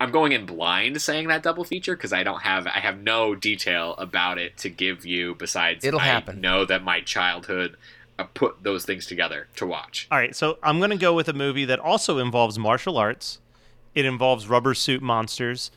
I'm 0.00 0.12
going 0.12 0.30
in 0.30 0.46
blind 0.46 1.02
saying 1.02 1.26
that 1.26 1.42
double 1.42 1.64
feature 1.64 1.96
because 1.96 2.12
I 2.12 2.22
don't 2.22 2.42
have 2.42 2.68
I 2.68 2.78
have 2.78 2.98
no 3.00 3.34
detail 3.34 3.94
about 3.98 4.38
it 4.38 4.56
to 4.58 4.68
give 4.68 5.04
you 5.04 5.34
besides 5.34 5.84
It'll 5.84 5.98
I 5.98 6.04
happen. 6.04 6.40
know 6.40 6.64
that 6.64 6.84
my 6.84 7.00
childhood 7.00 7.76
uh, 8.16 8.24
put 8.32 8.62
those 8.62 8.84
things 8.84 9.06
together 9.06 9.48
to 9.56 9.66
watch. 9.66 10.06
All 10.12 10.18
right, 10.18 10.36
so 10.36 10.58
I'm 10.62 10.78
going 10.78 10.90
to 10.90 10.96
go 10.96 11.12
with 11.14 11.28
a 11.28 11.32
movie 11.32 11.64
that 11.64 11.80
also 11.80 12.18
involves 12.18 12.60
martial 12.60 12.96
arts. 12.96 13.40
It 13.94 14.04
involves 14.04 14.46
rubber 14.48 14.72
suit 14.74 15.02
monsters. 15.02 15.72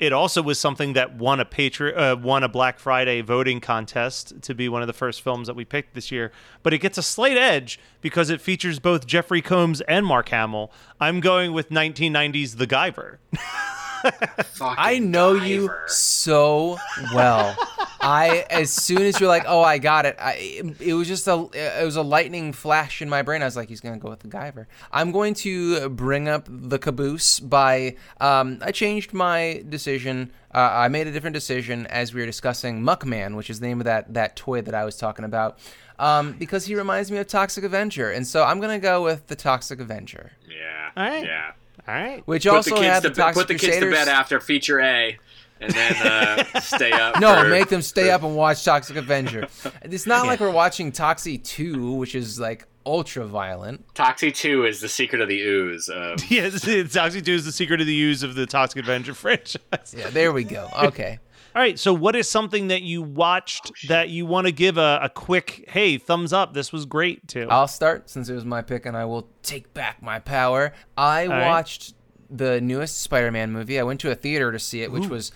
It 0.00 0.14
also 0.14 0.40
was 0.40 0.58
something 0.58 0.94
that 0.94 1.14
won 1.16 1.40
a 1.40 1.44
patri- 1.44 1.94
uh, 1.94 2.16
won 2.16 2.42
a 2.42 2.48
Black 2.48 2.78
Friday 2.78 3.20
voting 3.20 3.60
contest 3.60 4.40
to 4.42 4.54
be 4.54 4.66
one 4.66 4.80
of 4.80 4.86
the 4.86 4.94
first 4.94 5.20
films 5.20 5.46
that 5.46 5.54
we 5.54 5.66
picked 5.66 5.92
this 5.94 6.10
year. 6.10 6.32
But 6.62 6.72
it 6.72 6.78
gets 6.78 6.96
a 6.96 7.02
slight 7.02 7.36
edge 7.36 7.78
because 8.00 8.30
it 8.30 8.40
features 8.40 8.78
both 8.78 9.06
Jeffrey 9.06 9.42
Combs 9.42 9.82
and 9.82 10.06
Mark 10.06 10.30
Hamill. 10.30 10.72
I'm 10.98 11.20
going 11.20 11.52
with 11.52 11.68
1990's 11.68 12.56
The 12.56 12.66
Guyver. 12.66 13.18
Fucking 14.02 14.76
I 14.78 14.98
know 14.98 15.34
you 15.34 15.70
so 15.86 16.78
well. 17.14 17.56
I 18.00 18.46
as 18.50 18.70
soon 18.72 19.02
as 19.02 19.20
you're 19.20 19.28
like, 19.28 19.44
oh, 19.46 19.62
I 19.62 19.78
got 19.78 20.06
it. 20.06 20.16
I 20.18 20.62
it 20.80 20.94
was 20.94 21.06
just 21.06 21.26
a 21.26 21.48
it 21.52 21.84
was 21.84 21.96
a 21.96 22.02
lightning 22.02 22.52
flash 22.52 23.02
in 23.02 23.08
my 23.08 23.22
brain. 23.22 23.42
I 23.42 23.44
was 23.44 23.56
like, 23.56 23.68
he's 23.68 23.80
gonna 23.80 23.98
go 23.98 24.08
with 24.08 24.20
the 24.20 24.28
Guyver. 24.28 24.66
I'm 24.90 25.12
going 25.12 25.34
to 25.34 25.88
bring 25.90 26.28
up 26.28 26.46
the 26.48 26.78
caboose 26.78 27.40
by 27.40 27.96
um, 28.20 28.58
I 28.62 28.72
changed 28.72 29.12
my 29.12 29.62
decision. 29.68 30.32
Uh, 30.54 30.58
I 30.58 30.88
made 30.88 31.06
a 31.06 31.12
different 31.12 31.34
decision 31.34 31.86
as 31.86 32.12
we 32.12 32.20
were 32.20 32.26
discussing 32.26 32.80
Muckman, 32.82 33.36
which 33.36 33.50
is 33.50 33.60
the 33.60 33.66
name 33.66 33.80
of 33.80 33.84
that 33.84 34.14
that 34.14 34.36
toy 34.36 34.62
that 34.62 34.74
I 34.74 34.84
was 34.84 34.96
talking 34.96 35.24
about. 35.24 35.58
Um, 35.98 36.32
because 36.32 36.64
he 36.64 36.74
reminds 36.74 37.10
me 37.10 37.18
of 37.18 37.26
Toxic 37.26 37.62
Avenger, 37.62 38.10
and 38.10 38.26
so 38.26 38.42
I'm 38.42 38.58
gonna 38.60 38.78
go 38.78 39.02
with 39.02 39.26
the 39.26 39.36
Toxic 39.36 39.80
Avenger, 39.80 40.32
Yeah. 40.48 40.90
All 40.96 41.06
right. 41.08 41.24
Yeah. 41.24 41.52
All 41.90 41.96
right. 42.02 42.22
which 42.26 42.44
Put 42.44 42.54
also 42.54 42.70
the 42.70 42.76
kids 42.76 42.86
had 42.94 43.02
the 43.02 43.08
bed, 43.10 43.16
Toxic 43.16 43.40
put 43.40 43.48
the 43.48 43.54
kids 43.58 43.78
to 43.78 43.90
bed 43.90 44.08
after 44.08 44.38
feature 44.40 44.80
A, 44.80 45.18
and 45.60 45.72
then 45.72 45.96
uh, 46.06 46.60
stay 46.60 46.92
up. 46.92 47.20
No, 47.20 47.42
for- 47.42 47.48
make 47.48 47.68
them 47.68 47.82
stay 47.82 48.10
up 48.10 48.22
and 48.22 48.36
watch 48.36 48.64
Toxic 48.64 48.96
Avenger. 48.96 49.48
It's 49.82 50.06
not 50.06 50.26
like 50.26 50.38
we're 50.40 50.50
watching 50.50 50.92
Toxie 50.92 51.42
2, 51.42 51.92
which 51.94 52.14
is 52.14 52.38
like 52.38 52.66
ultra 52.86 53.26
violent. 53.26 53.92
Toxie 53.94 54.32
Two 54.34 54.64
is 54.64 54.80
the 54.80 54.88
secret 54.88 55.20
of 55.20 55.28
the 55.28 55.40
ooze. 55.40 55.88
Of, 55.88 56.24
Yes, 56.30 56.62
Toxic 56.92 57.24
2 57.24 57.32
is 57.32 57.44
the 57.44 57.52
secret 57.52 57.80
of 57.80 57.86
the 57.88 58.00
ooze 58.00 58.22
of 58.22 58.34
the 58.36 58.46
Toxic 58.46 58.82
Avenger 58.84 59.14
franchise. 59.14 59.94
Yeah, 59.96 60.10
there 60.10 60.32
we 60.32 60.44
go. 60.44 60.68
Okay. 60.84 61.18
All 61.54 61.60
right, 61.60 61.78
so 61.78 61.92
what 61.92 62.14
is 62.14 62.28
something 62.28 62.68
that 62.68 62.82
you 62.82 63.02
watched 63.02 63.72
that 63.88 64.08
you 64.08 64.24
want 64.24 64.46
to 64.46 64.52
give 64.52 64.78
a, 64.78 65.00
a 65.02 65.08
quick, 65.08 65.64
hey, 65.68 65.98
thumbs 65.98 66.32
up, 66.32 66.54
this 66.54 66.72
was 66.72 66.86
great 66.86 67.26
too. 67.26 67.48
I'll 67.50 67.66
start 67.66 68.08
since 68.08 68.28
it 68.28 68.34
was 68.34 68.44
my 68.44 68.62
pick 68.62 68.86
and 68.86 68.96
I 68.96 69.04
will 69.04 69.28
take 69.42 69.74
back 69.74 70.00
my 70.00 70.20
power. 70.20 70.72
I 70.96 71.26
right. 71.26 71.46
watched 71.46 71.94
the 72.30 72.60
newest 72.60 73.00
Spider-Man 73.00 73.50
movie. 73.50 73.80
I 73.80 73.82
went 73.82 74.00
to 74.00 74.10
a 74.10 74.14
theater 74.14 74.52
to 74.52 74.58
see 74.58 74.82
it, 74.82 74.92
which 74.92 75.08
was 75.08 75.32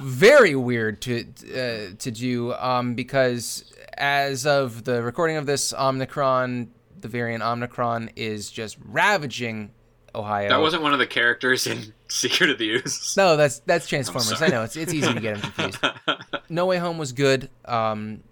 very 0.00 0.54
weird 0.54 1.00
to 1.02 1.20
uh, 1.20 1.94
to 1.98 2.10
do 2.10 2.52
um, 2.54 2.94
because 2.94 3.72
as 3.96 4.46
of 4.46 4.84
the 4.84 5.02
recording 5.02 5.36
of 5.36 5.46
this 5.46 5.72
Omicron, 5.72 6.70
the 7.00 7.08
variant 7.08 7.42
Omicron 7.42 8.10
is 8.16 8.50
just 8.50 8.78
ravaging 8.84 9.70
Ohio. 10.14 10.48
that 10.48 10.60
wasn't 10.60 10.82
one 10.82 10.92
of 10.92 10.98
the 10.98 11.06
characters 11.06 11.66
in 11.66 11.92
Secret 12.08 12.50
of 12.50 12.58
the 12.58 12.70
Ooze. 12.70 13.14
No, 13.16 13.36
that's 13.36 13.60
that's 13.60 13.86
Transformers. 13.86 14.40
I 14.40 14.48
know 14.48 14.62
it's 14.62 14.76
it's 14.76 14.92
easy 14.94 15.12
to 15.12 15.20
get 15.20 15.40
them 15.40 15.50
confused. 15.52 15.84
No 16.48 16.66
Way 16.66 16.78
Home 16.78 16.98
was 16.98 17.12
good. 17.12 17.50
Um, 17.64 18.22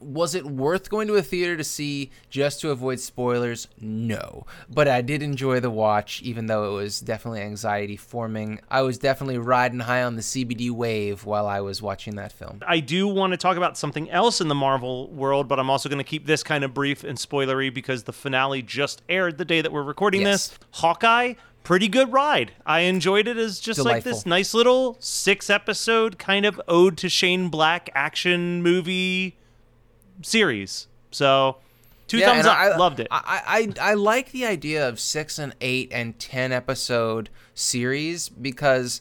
was 0.00 0.36
it 0.36 0.46
worth 0.46 0.88
going 0.90 1.08
to 1.08 1.16
a 1.16 1.22
theater 1.22 1.56
to 1.56 1.64
see 1.64 2.12
just 2.30 2.60
to 2.60 2.70
avoid 2.70 3.00
spoilers? 3.00 3.66
No, 3.80 4.46
but 4.70 4.86
I 4.86 5.00
did 5.02 5.24
enjoy 5.24 5.58
the 5.58 5.70
watch, 5.70 6.22
even 6.22 6.46
though 6.46 6.70
it 6.70 6.74
was 6.80 7.00
definitely 7.00 7.40
anxiety 7.40 7.96
forming. 7.96 8.60
I 8.70 8.82
was 8.82 8.96
definitely 8.96 9.38
riding 9.38 9.80
high 9.80 10.04
on 10.04 10.14
the 10.14 10.22
CBD 10.22 10.70
wave 10.70 11.24
while 11.24 11.48
I 11.48 11.60
was 11.62 11.82
watching 11.82 12.14
that 12.14 12.30
film. 12.30 12.60
I 12.64 12.78
do 12.78 13.08
want 13.08 13.32
to 13.32 13.36
talk 13.36 13.56
about 13.56 13.76
something 13.76 14.08
else 14.08 14.40
in 14.40 14.46
the 14.46 14.54
Marvel 14.54 15.08
world, 15.10 15.48
but 15.48 15.58
I'm 15.58 15.68
also 15.68 15.88
going 15.88 15.98
to 15.98 16.04
keep 16.04 16.26
this 16.26 16.44
kind 16.44 16.62
of 16.62 16.72
brief 16.72 17.02
and 17.02 17.18
spoilery 17.18 17.74
because 17.74 18.04
the 18.04 18.12
finale 18.12 18.62
just 18.62 19.02
aired 19.08 19.36
the 19.36 19.44
day 19.44 19.62
that 19.62 19.72
we're 19.72 19.82
recording 19.82 20.20
Yes. 20.20 20.46
this. 20.50 20.58
Hawkeye, 20.74 21.34
pretty 21.64 21.88
good 21.88 22.12
ride. 22.12 22.52
I 22.64 22.80
enjoyed 22.80 23.28
it 23.28 23.36
as 23.36 23.60
just 23.60 23.80
like 23.80 24.04
this 24.04 24.24
nice 24.24 24.54
little 24.54 24.96
six 25.00 25.50
episode 25.50 26.18
kind 26.18 26.46
of 26.46 26.60
ode 26.68 26.96
to 26.98 27.08
Shane 27.08 27.48
Black 27.48 27.90
action 27.94 28.62
movie 28.62 29.36
series. 30.22 30.86
So, 31.10 31.56
two 32.06 32.20
thumbs 32.20 32.46
up. 32.46 32.56
I, 32.56 32.76
Loved 32.76 33.00
it. 33.00 33.08
I, 33.10 33.72
I 33.80 33.90
I 33.90 33.94
like 33.94 34.32
the 34.32 34.46
idea 34.46 34.88
of 34.88 34.98
six 35.00 35.38
and 35.38 35.54
eight 35.60 35.90
and 35.92 36.18
ten 36.18 36.52
episode 36.52 37.30
series 37.54 38.28
because 38.28 39.00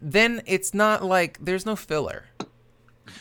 then 0.00 0.42
it's 0.46 0.74
not 0.74 1.04
like 1.04 1.38
there's 1.40 1.64
no 1.66 1.76
filler. 1.76 2.26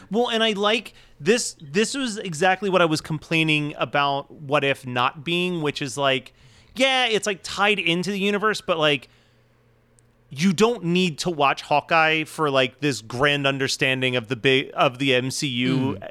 Well, 0.09 0.29
and 0.29 0.43
I 0.43 0.53
like 0.53 0.93
this. 1.19 1.55
This 1.61 1.95
was 1.95 2.17
exactly 2.17 2.69
what 2.69 2.81
I 2.81 2.85
was 2.85 3.01
complaining 3.01 3.73
about. 3.77 4.31
What 4.31 4.63
if 4.63 4.85
not 4.85 5.23
being, 5.23 5.61
which 5.61 5.81
is 5.81 5.97
like, 5.97 6.33
yeah, 6.75 7.05
it's 7.07 7.27
like 7.27 7.39
tied 7.43 7.79
into 7.79 8.11
the 8.11 8.19
universe, 8.19 8.61
but 8.61 8.77
like, 8.77 9.09
you 10.29 10.53
don't 10.53 10.85
need 10.85 11.19
to 11.19 11.29
watch 11.29 11.61
Hawkeye 11.61 12.23
for 12.23 12.49
like 12.49 12.79
this 12.79 13.01
grand 13.01 13.45
understanding 13.45 14.15
of 14.15 14.27
the 14.29 14.35
big 14.37 14.71
of 14.73 14.97
the 14.97 15.11
MCU 15.11 16.01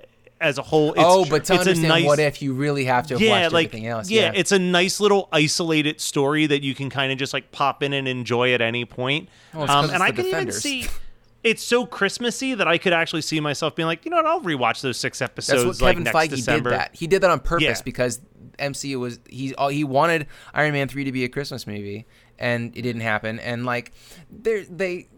as 0.40 0.58
a 0.58 0.62
whole. 0.62 0.92
It's, 0.92 1.02
oh, 1.02 1.24
but 1.24 1.44
to 1.46 1.54
it's 1.54 1.66
a 1.66 1.70
understand 1.70 1.88
nice, 1.88 2.04
what 2.04 2.18
if 2.18 2.42
you 2.42 2.52
really 2.52 2.84
have 2.84 3.06
to 3.08 3.14
have 3.14 3.20
yeah, 3.22 3.42
watched 3.42 3.52
like 3.54 3.66
everything 3.68 3.86
else. 3.86 4.10
yeah, 4.10 4.32
it's 4.34 4.52
a 4.52 4.58
nice 4.58 5.00
little 5.00 5.28
isolated 5.32 6.00
story 6.00 6.46
that 6.46 6.62
you 6.62 6.74
can 6.74 6.90
kind 6.90 7.10
of 7.12 7.18
just 7.18 7.32
like 7.32 7.50
pop 7.50 7.82
in 7.82 7.92
and 7.94 8.06
enjoy 8.06 8.52
at 8.52 8.60
any 8.60 8.84
point. 8.84 9.28
Well, 9.54 9.70
um, 9.70 9.88
and 9.90 10.02
I 10.02 10.10
can 10.12 10.26
even 10.26 10.52
see 10.52 10.86
it's 11.42 11.62
so 11.62 11.86
Christmassy 11.86 12.54
that 12.54 12.68
I 12.68 12.76
could 12.76 12.92
actually 12.92 13.22
see 13.22 13.40
myself 13.40 13.74
being 13.74 13.86
like, 13.86 14.04
you 14.04 14.10
know 14.10 14.18
what, 14.18 14.26
I'll 14.26 14.42
rewatch 14.42 14.82
those 14.82 14.98
six 14.98 15.22
episodes 15.22 15.64
That's 15.64 15.80
what 15.80 15.96
like 15.96 15.96
Kevin 15.96 16.12
Feige 16.12 16.36
December. 16.36 16.70
did. 16.70 16.78
That 16.78 16.94
he 16.94 17.06
did 17.06 17.22
that 17.22 17.30
on 17.30 17.40
purpose 17.40 17.64
Yeah. 17.78 17.82
because 17.82 18.20
MCU 18.58 18.98
was 18.98 19.20
he 19.28 19.54
all 19.54 19.68
he 19.68 19.84
wanted 19.84 20.26
Iron 20.54 20.72
Man 20.72 20.88
three 20.88 21.04
to 21.04 21.12
be 21.12 21.24
a 21.24 21.28
Christmas 21.28 21.66
movie, 21.66 22.06
and 22.38 22.76
it 22.76 22.82
didn't 22.82 23.02
happen. 23.02 23.38
And 23.40 23.64
like 23.64 23.92
they 24.30 24.62
they 24.64 25.08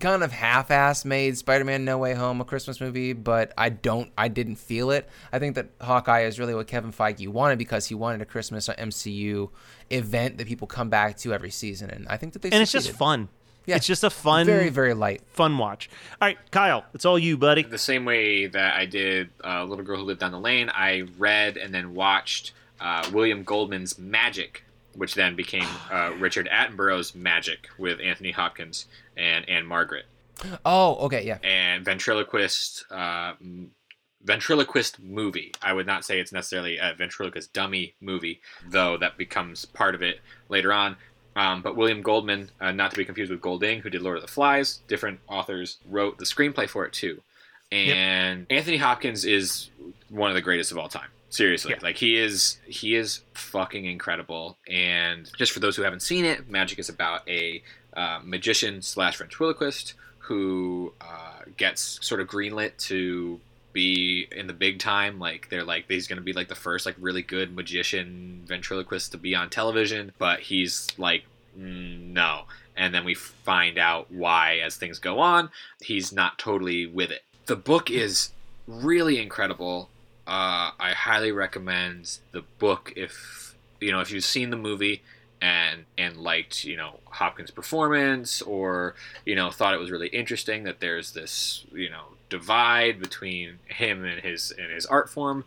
kind 0.00 0.22
of 0.22 0.32
half-ass 0.32 1.04
made 1.04 1.38
Spider-Man 1.38 1.84
No 1.84 1.98
Way 1.98 2.14
Home 2.14 2.40
a 2.40 2.44
Christmas 2.44 2.80
movie, 2.80 3.12
but 3.12 3.52
I 3.56 3.70
don't 3.70 4.10
I 4.18 4.28
didn't 4.28 4.56
feel 4.56 4.90
it. 4.90 5.08
I 5.32 5.38
think 5.38 5.54
that 5.54 5.70
Hawkeye 5.80 6.22
is 6.22 6.38
really 6.38 6.54
what 6.54 6.66
Kevin 6.66 6.92
Feige 6.92 7.28
wanted 7.28 7.58
because 7.58 7.86
he 7.86 7.94
wanted 7.94 8.20
a 8.20 8.26
Christmas 8.26 8.68
MCU 8.68 9.48
event 9.90 10.38
that 10.38 10.46
people 10.46 10.66
come 10.66 10.90
back 10.90 11.16
to 11.18 11.32
every 11.32 11.50
season, 11.50 11.90
and 11.90 12.06
I 12.08 12.16
think 12.16 12.32
that 12.34 12.42
they 12.42 12.50
and 12.50 12.60
it's 12.62 12.72
just 12.72 12.90
fun. 12.90 13.28
Yeah. 13.64 13.76
It's 13.76 13.86
just 13.86 14.04
a 14.04 14.10
fun, 14.10 14.46
very 14.46 14.68
very 14.68 14.94
light. 14.94 15.22
fun 15.26 15.58
watch. 15.58 15.90
All 16.20 16.28
right, 16.28 16.38
Kyle, 16.52 16.84
it's 16.94 17.04
all 17.04 17.18
you, 17.18 17.36
buddy. 17.36 17.62
the 17.62 17.78
same 17.78 18.04
way 18.04 18.46
that 18.46 18.74
I 18.74 18.86
did 18.86 19.30
uh, 19.44 19.64
Little 19.64 19.84
Girl 19.84 19.96
Who 19.98 20.04
Lived 20.04 20.20
Down 20.20 20.30
the 20.30 20.38
Lane, 20.38 20.70
I 20.72 21.08
read 21.18 21.56
and 21.56 21.74
then 21.74 21.94
watched 21.94 22.52
uh, 22.80 23.08
William 23.12 23.42
Goldman's 23.42 23.98
Magic, 23.98 24.64
which 24.94 25.14
then 25.14 25.36
became 25.36 25.68
uh, 25.92 26.12
Richard 26.18 26.48
Attenborough's 26.48 27.14
Magic 27.14 27.68
with 27.78 28.00
Anthony 28.00 28.32
Hopkins 28.32 28.86
and 29.16 29.48
Ann-Margret. 29.48 30.04
Oh, 30.64 30.96
okay, 31.06 31.24
yeah. 31.24 31.38
And 31.42 31.84
ventriloquist, 31.84 32.84
uh, 32.90 33.32
ventriloquist 34.22 35.00
movie. 35.00 35.52
I 35.62 35.72
would 35.72 35.86
not 35.86 36.04
say 36.04 36.20
it's 36.20 36.32
necessarily 36.32 36.76
a 36.76 36.94
ventriloquist 36.96 37.52
dummy 37.52 37.94
movie, 38.00 38.40
though 38.68 38.98
that 38.98 39.16
becomes 39.16 39.64
part 39.64 39.94
of 39.94 40.02
it 40.02 40.20
later 40.48 40.72
on. 40.72 40.96
Um, 41.36 41.60
but 41.62 41.76
William 41.76 42.00
Goldman, 42.02 42.50
uh, 42.60 42.72
not 42.72 42.90
to 42.90 42.96
be 42.96 43.04
confused 43.04 43.30
with 43.30 43.42
Golding, 43.42 43.80
who 43.80 43.90
did 43.90 44.00
Lord 44.02 44.16
of 44.16 44.22
the 44.22 44.28
Flies, 44.28 44.80
different 44.88 45.20
authors 45.28 45.78
wrote 45.86 46.18
the 46.18 46.24
screenplay 46.24 46.68
for 46.68 46.86
it 46.86 46.94
too. 46.94 47.20
And 47.70 48.46
Anthony 48.48 48.78
Hopkins 48.78 49.24
is 49.24 49.70
one 50.08 50.30
of 50.30 50.34
the 50.34 50.40
greatest 50.40 50.70
of 50.72 50.78
all 50.78 50.88
time. 50.88 51.08
Seriously, 51.30 51.72
Yeah. 51.72 51.78
like 51.82 51.96
he 51.96 52.16
is, 52.16 52.58
he 52.66 52.94
is 52.94 53.20
fucking 53.34 53.84
incredible. 53.84 54.58
And 54.68 55.30
just 55.36 55.52
for 55.52 55.60
those 55.60 55.76
who 55.76 55.82
haven't 55.82 56.00
seen 56.00 56.24
it, 56.24 56.48
Magic 56.48 56.78
is 56.78 56.88
about 56.88 57.28
a 57.28 57.62
uh, 57.94 58.20
magician 58.22 58.80
slash 58.82 59.16
ventriloquist 59.18 59.94
who 60.18 60.92
uh, 61.00 61.40
gets 61.56 61.98
sort 62.04 62.20
of 62.20 62.26
greenlit 62.28 62.76
to 62.78 63.40
be 63.72 64.26
in 64.32 64.46
the 64.46 64.52
big 64.52 64.78
time. 64.78 65.18
Like 65.18 65.48
they're 65.50 65.64
like 65.64 65.84
he's 65.88 66.06
gonna 66.08 66.20
be 66.20 66.32
like 66.32 66.48
the 66.48 66.54
first 66.54 66.86
like 66.86 66.96
really 66.98 67.22
good 67.22 67.54
magician 67.54 68.42
ventriloquist 68.46 69.12
to 69.12 69.18
be 69.18 69.34
on 69.34 69.50
television, 69.50 70.12
but 70.18 70.40
he's 70.40 70.88
like 70.96 71.24
mm, 71.58 72.12
no. 72.12 72.44
And 72.76 72.94
then 72.94 73.04
we 73.04 73.14
find 73.14 73.78
out 73.78 74.10
why 74.10 74.58
as 74.64 74.76
things 74.76 74.98
go 74.98 75.18
on. 75.18 75.50
He's 75.80 76.12
not 76.12 76.38
totally 76.38 76.86
with 76.86 77.10
it. 77.10 77.22
The 77.46 77.56
book 77.56 77.90
is 77.90 78.30
really 78.66 79.20
incredible. 79.20 79.88
Uh, 80.26 80.72
I 80.78 80.92
highly 80.92 81.32
recommend 81.32 82.18
the 82.32 82.42
book 82.58 82.92
if 82.96 83.54
you 83.80 83.92
know 83.92 84.00
if 84.00 84.10
you've 84.10 84.24
seen 84.24 84.50
the 84.50 84.56
movie 84.56 85.02
and 85.40 85.84
and 85.96 86.16
liked 86.16 86.64
you 86.64 86.76
know 86.76 87.00
Hopkins' 87.06 87.50
performance 87.50 88.42
or 88.42 88.94
you 89.24 89.34
know 89.34 89.50
thought 89.50 89.74
it 89.74 89.80
was 89.80 89.90
really 89.90 90.08
interesting 90.08 90.64
that 90.64 90.80
there's 90.80 91.12
this 91.12 91.64
you 91.72 91.90
know 91.90 92.04
divide 92.28 92.98
between 92.98 93.58
him 93.66 94.04
and 94.04 94.20
his 94.20 94.52
and 94.58 94.72
his 94.72 94.86
art 94.86 95.08
form 95.08 95.44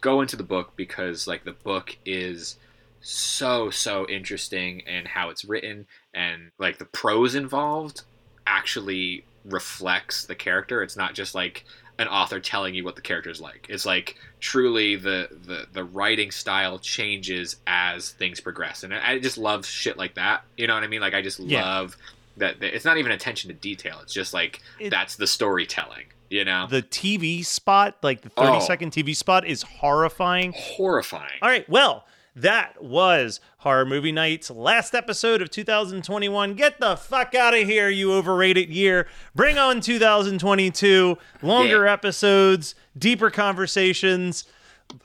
go 0.00 0.20
into 0.20 0.36
the 0.36 0.42
book 0.42 0.72
because 0.76 1.26
like 1.26 1.44
the 1.44 1.52
book 1.52 1.96
is 2.04 2.56
so 3.00 3.70
so 3.70 4.06
interesting 4.08 4.82
and 4.86 5.08
how 5.08 5.30
it's 5.30 5.44
written 5.44 5.86
and 6.12 6.50
like 6.58 6.78
the 6.78 6.84
prose 6.84 7.34
involved 7.34 8.02
actually 8.46 9.24
reflects 9.44 10.24
the 10.24 10.34
character. 10.34 10.82
It's 10.82 10.96
not 10.96 11.14
just 11.14 11.34
like 11.34 11.64
an 11.98 12.08
author 12.08 12.38
telling 12.40 12.74
you 12.74 12.84
what 12.84 12.94
the 12.96 13.02
character 13.02 13.28
is 13.30 13.40
like. 13.40 13.66
It's 13.68 13.84
like 13.84 14.16
truly 14.40 14.96
the, 14.96 15.28
the 15.46 15.66
the 15.72 15.84
writing 15.84 16.30
style 16.30 16.78
changes 16.78 17.56
as 17.66 18.10
things 18.12 18.40
progress. 18.40 18.84
And 18.84 18.94
i 18.94 19.18
just 19.18 19.36
love 19.38 19.66
shit 19.66 19.96
like 19.96 20.14
that. 20.14 20.44
You 20.56 20.66
know 20.68 20.74
what 20.74 20.84
i 20.84 20.86
mean? 20.86 21.00
Like 21.00 21.14
i 21.14 21.22
just 21.22 21.40
Yeah. 21.40 21.62
love 21.64 21.96
that 22.36 22.60
that- 22.60 22.74
it's 22.74 22.84
not 22.84 22.98
even 22.98 23.10
attention 23.12 23.48
to 23.48 23.54
detail. 23.54 23.98
It's 24.02 24.12
just 24.14 24.32
like 24.32 24.60
It- 24.78 24.90
that's 24.90 25.16
the 25.16 25.26
storytelling 25.26 26.04
you 26.30 26.44
know? 26.44 26.66
The 26.68 26.82
TV 26.82 27.42
spot, 27.42 27.96
like 28.02 28.20
the 28.20 28.28
30 28.28 28.48
Oh. 28.58 28.60
second 28.60 28.90
TV 28.92 29.16
spot, 29.16 29.46
is 29.46 29.62
horrifying. 29.62 30.52
horrifying. 30.54 31.38
All 31.40 31.48
right, 31.48 31.66
well, 31.70 32.04
that 32.42 32.82
was 32.82 33.40
Horror 33.58 33.84
Movie 33.84 34.12
Night's 34.12 34.50
last 34.50 34.94
episode 34.94 35.42
of 35.42 35.50
2021. 35.50 36.54
Get 36.54 36.78
the 36.80 36.96
fuck 36.96 37.34
out 37.34 37.54
of 37.54 37.66
here, 37.66 37.88
you 37.88 38.12
overrated 38.12 38.68
year. 38.70 39.06
Bring 39.34 39.58
on 39.58 39.80
2022. 39.80 41.18
Longer 41.42 41.84
Yeah. 41.86 41.92
episodes, 41.92 42.74
deeper 42.96 43.30
conversations, 43.30 44.44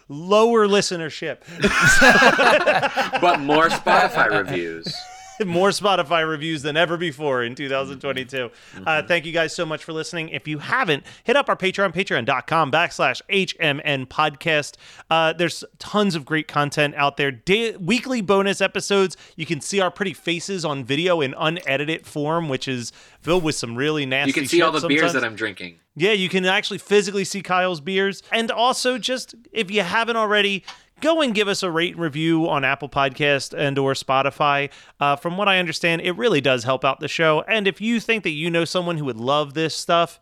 lower 0.07 0.67
listenership, 0.67 1.39
but 3.21 3.39
more 3.39 3.69
spotify 3.69 4.29
reviews 4.29 4.93
more 5.45 5.69
Spotify 5.69 6.27
reviews 6.27 6.61
than 6.61 6.77
ever 6.77 6.97
before 6.97 7.43
in 7.43 7.55
2022. 7.55 8.35
Mm-hmm. 8.37 8.83
Uh, 8.85 9.03
thank 9.03 9.25
you 9.25 9.31
guys 9.31 9.55
so 9.55 9.65
much 9.65 9.83
for 9.83 9.93
listening. 9.93 10.29
If 10.29 10.47
you 10.47 10.59
haven't, 10.59 11.03
hit 11.23 11.35
up 11.35 11.49
our 11.49 11.55
Patreon, 11.55 11.93
patreon.com 11.93 12.71
backslash 12.71 13.21
HMN 13.29 14.07
podcast. 14.07 14.75
Uh, 15.09 15.33
there's 15.33 15.63
tons 15.79 16.15
of 16.15 16.25
great 16.25 16.47
content 16.47 16.95
out 16.95 17.17
there. 17.17 17.31
Da- 17.31 17.77
weekly 17.77 18.21
bonus 18.21 18.61
episodes. 18.61 19.17
You 19.35 19.45
can 19.45 19.61
see 19.61 19.79
our 19.79 19.91
pretty 19.91 20.13
faces 20.13 20.63
on 20.65 20.83
video 20.83 21.21
in 21.21 21.33
unedited 21.37 22.05
form, 22.05 22.49
which 22.49 22.67
is 22.67 22.91
filled 23.21 23.43
with 23.43 23.55
some 23.55 23.75
really 23.75 24.05
nasty 24.05 24.29
you 24.29 24.33
can 24.33 24.45
see 24.45 24.61
all 24.61 24.71
the 24.71 24.85
beers 24.85 25.13
that 25.13 25.23
i'm 25.23 25.35
drinking 25.35 25.79
Yeah, 25.95 26.11
you 26.11 26.27
can 26.27 26.45
actually 26.45 26.79
physically 26.79 27.23
see 27.23 27.41
Kyle's 27.41 27.79
beers. 27.79 28.21
And 28.31 28.51
also 28.51 28.97
just 28.97 29.35
if 29.51 29.71
you 29.71 29.81
haven't 29.81 30.17
already, 30.17 30.63
go 31.01 31.21
and 31.21 31.33
give 31.33 31.47
us 31.47 31.63
a 31.63 31.71
rate 31.71 31.93
and 31.93 32.01
review 32.01 32.49
on 32.49 32.63
Apple 32.63 32.89
Podcast 32.89 33.57
and 33.57 33.77
or 33.77 33.93
Spotify. 33.93 34.71
Uh, 34.99 35.15
from 35.15 35.37
what 35.37 35.47
I 35.47 35.59
understand, 35.59 36.01
it 36.01 36.13
really 36.13 36.41
does 36.41 36.63
help 36.63 36.85
out 36.85 36.99
the 36.99 37.07
show. 37.07 37.43
And 37.47 37.67
if 37.67 37.81
you 37.81 37.99
think 37.99 38.23
that 38.23 38.31
you 38.31 38.49
know 38.49 38.65
someone 38.65 38.97
who 38.97 39.05
would 39.05 39.17
love 39.17 39.53
this 39.53 39.75
stuff, 39.75 40.19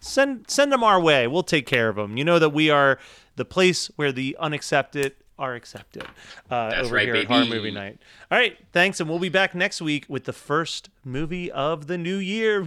send 0.00 0.50
send 0.50 0.72
them 0.72 0.82
our 0.82 1.00
way. 1.00 1.26
We'll 1.26 1.42
take 1.42 1.66
care 1.66 1.88
of 1.88 1.96
them. 1.96 2.16
You 2.16 2.24
know 2.24 2.38
that 2.38 2.50
we 2.50 2.70
are 2.70 2.98
the 3.36 3.44
place 3.44 3.90
where 3.96 4.12
the 4.12 4.36
unaccepted 4.40 5.14
are 5.38 5.54
accepted. 5.54 6.02
Uh, 6.50 6.70
That's 6.70 6.86
over 6.86 6.96
right, 6.96 7.06
here 7.06 7.14
at 7.14 7.26
Horror. 7.26 7.44
Movie 7.44 7.70
Night. 7.70 7.98
All 8.30 8.38
right, 8.38 8.58
thanks, 8.72 8.98
and 9.00 9.08
we'll 9.08 9.20
be 9.20 9.28
back 9.28 9.54
next 9.54 9.80
week 9.80 10.04
with 10.08 10.24
the 10.24 10.32
first 10.32 10.90
movie 11.04 11.50
of 11.50 11.86
the 11.86 11.96
new 11.96 12.16
year. 12.16 12.64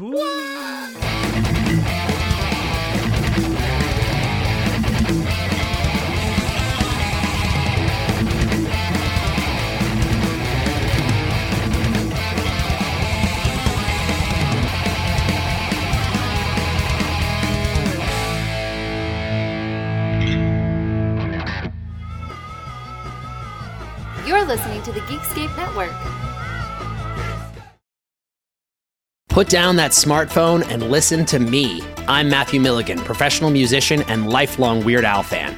To 24.91 24.99
the 24.99 25.05
Geekscape 25.07 25.55
Network. 25.57 25.91
Put 29.29 29.47
down 29.47 29.77
that 29.77 29.91
smartphone 29.91 30.69
and 30.69 30.91
listen 30.91 31.25
to 31.27 31.39
me. 31.39 31.81
I'm 32.07 32.29
Matthew 32.29 32.59
Milligan, 32.59 32.99
professional 32.99 33.49
musician 33.49 34.01
and 34.03 34.29
lifelong 34.29 34.83
Weird 34.83 35.05
Al 35.05 35.23
fan. 35.23 35.57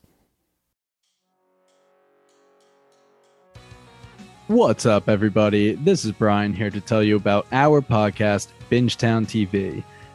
What's 4.51 4.85
up, 4.85 5.07
everybody? 5.07 5.75
This 5.75 6.03
is 6.03 6.11
Brian 6.11 6.51
here 6.53 6.69
to 6.69 6.81
tell 6.81 7.01
you 7.01 7.15
about 7.15 7.47
our 7.53 7.81
podcast, 7.81 8.49
Bingetown 8.69 9.25
TV. 9.25 9.81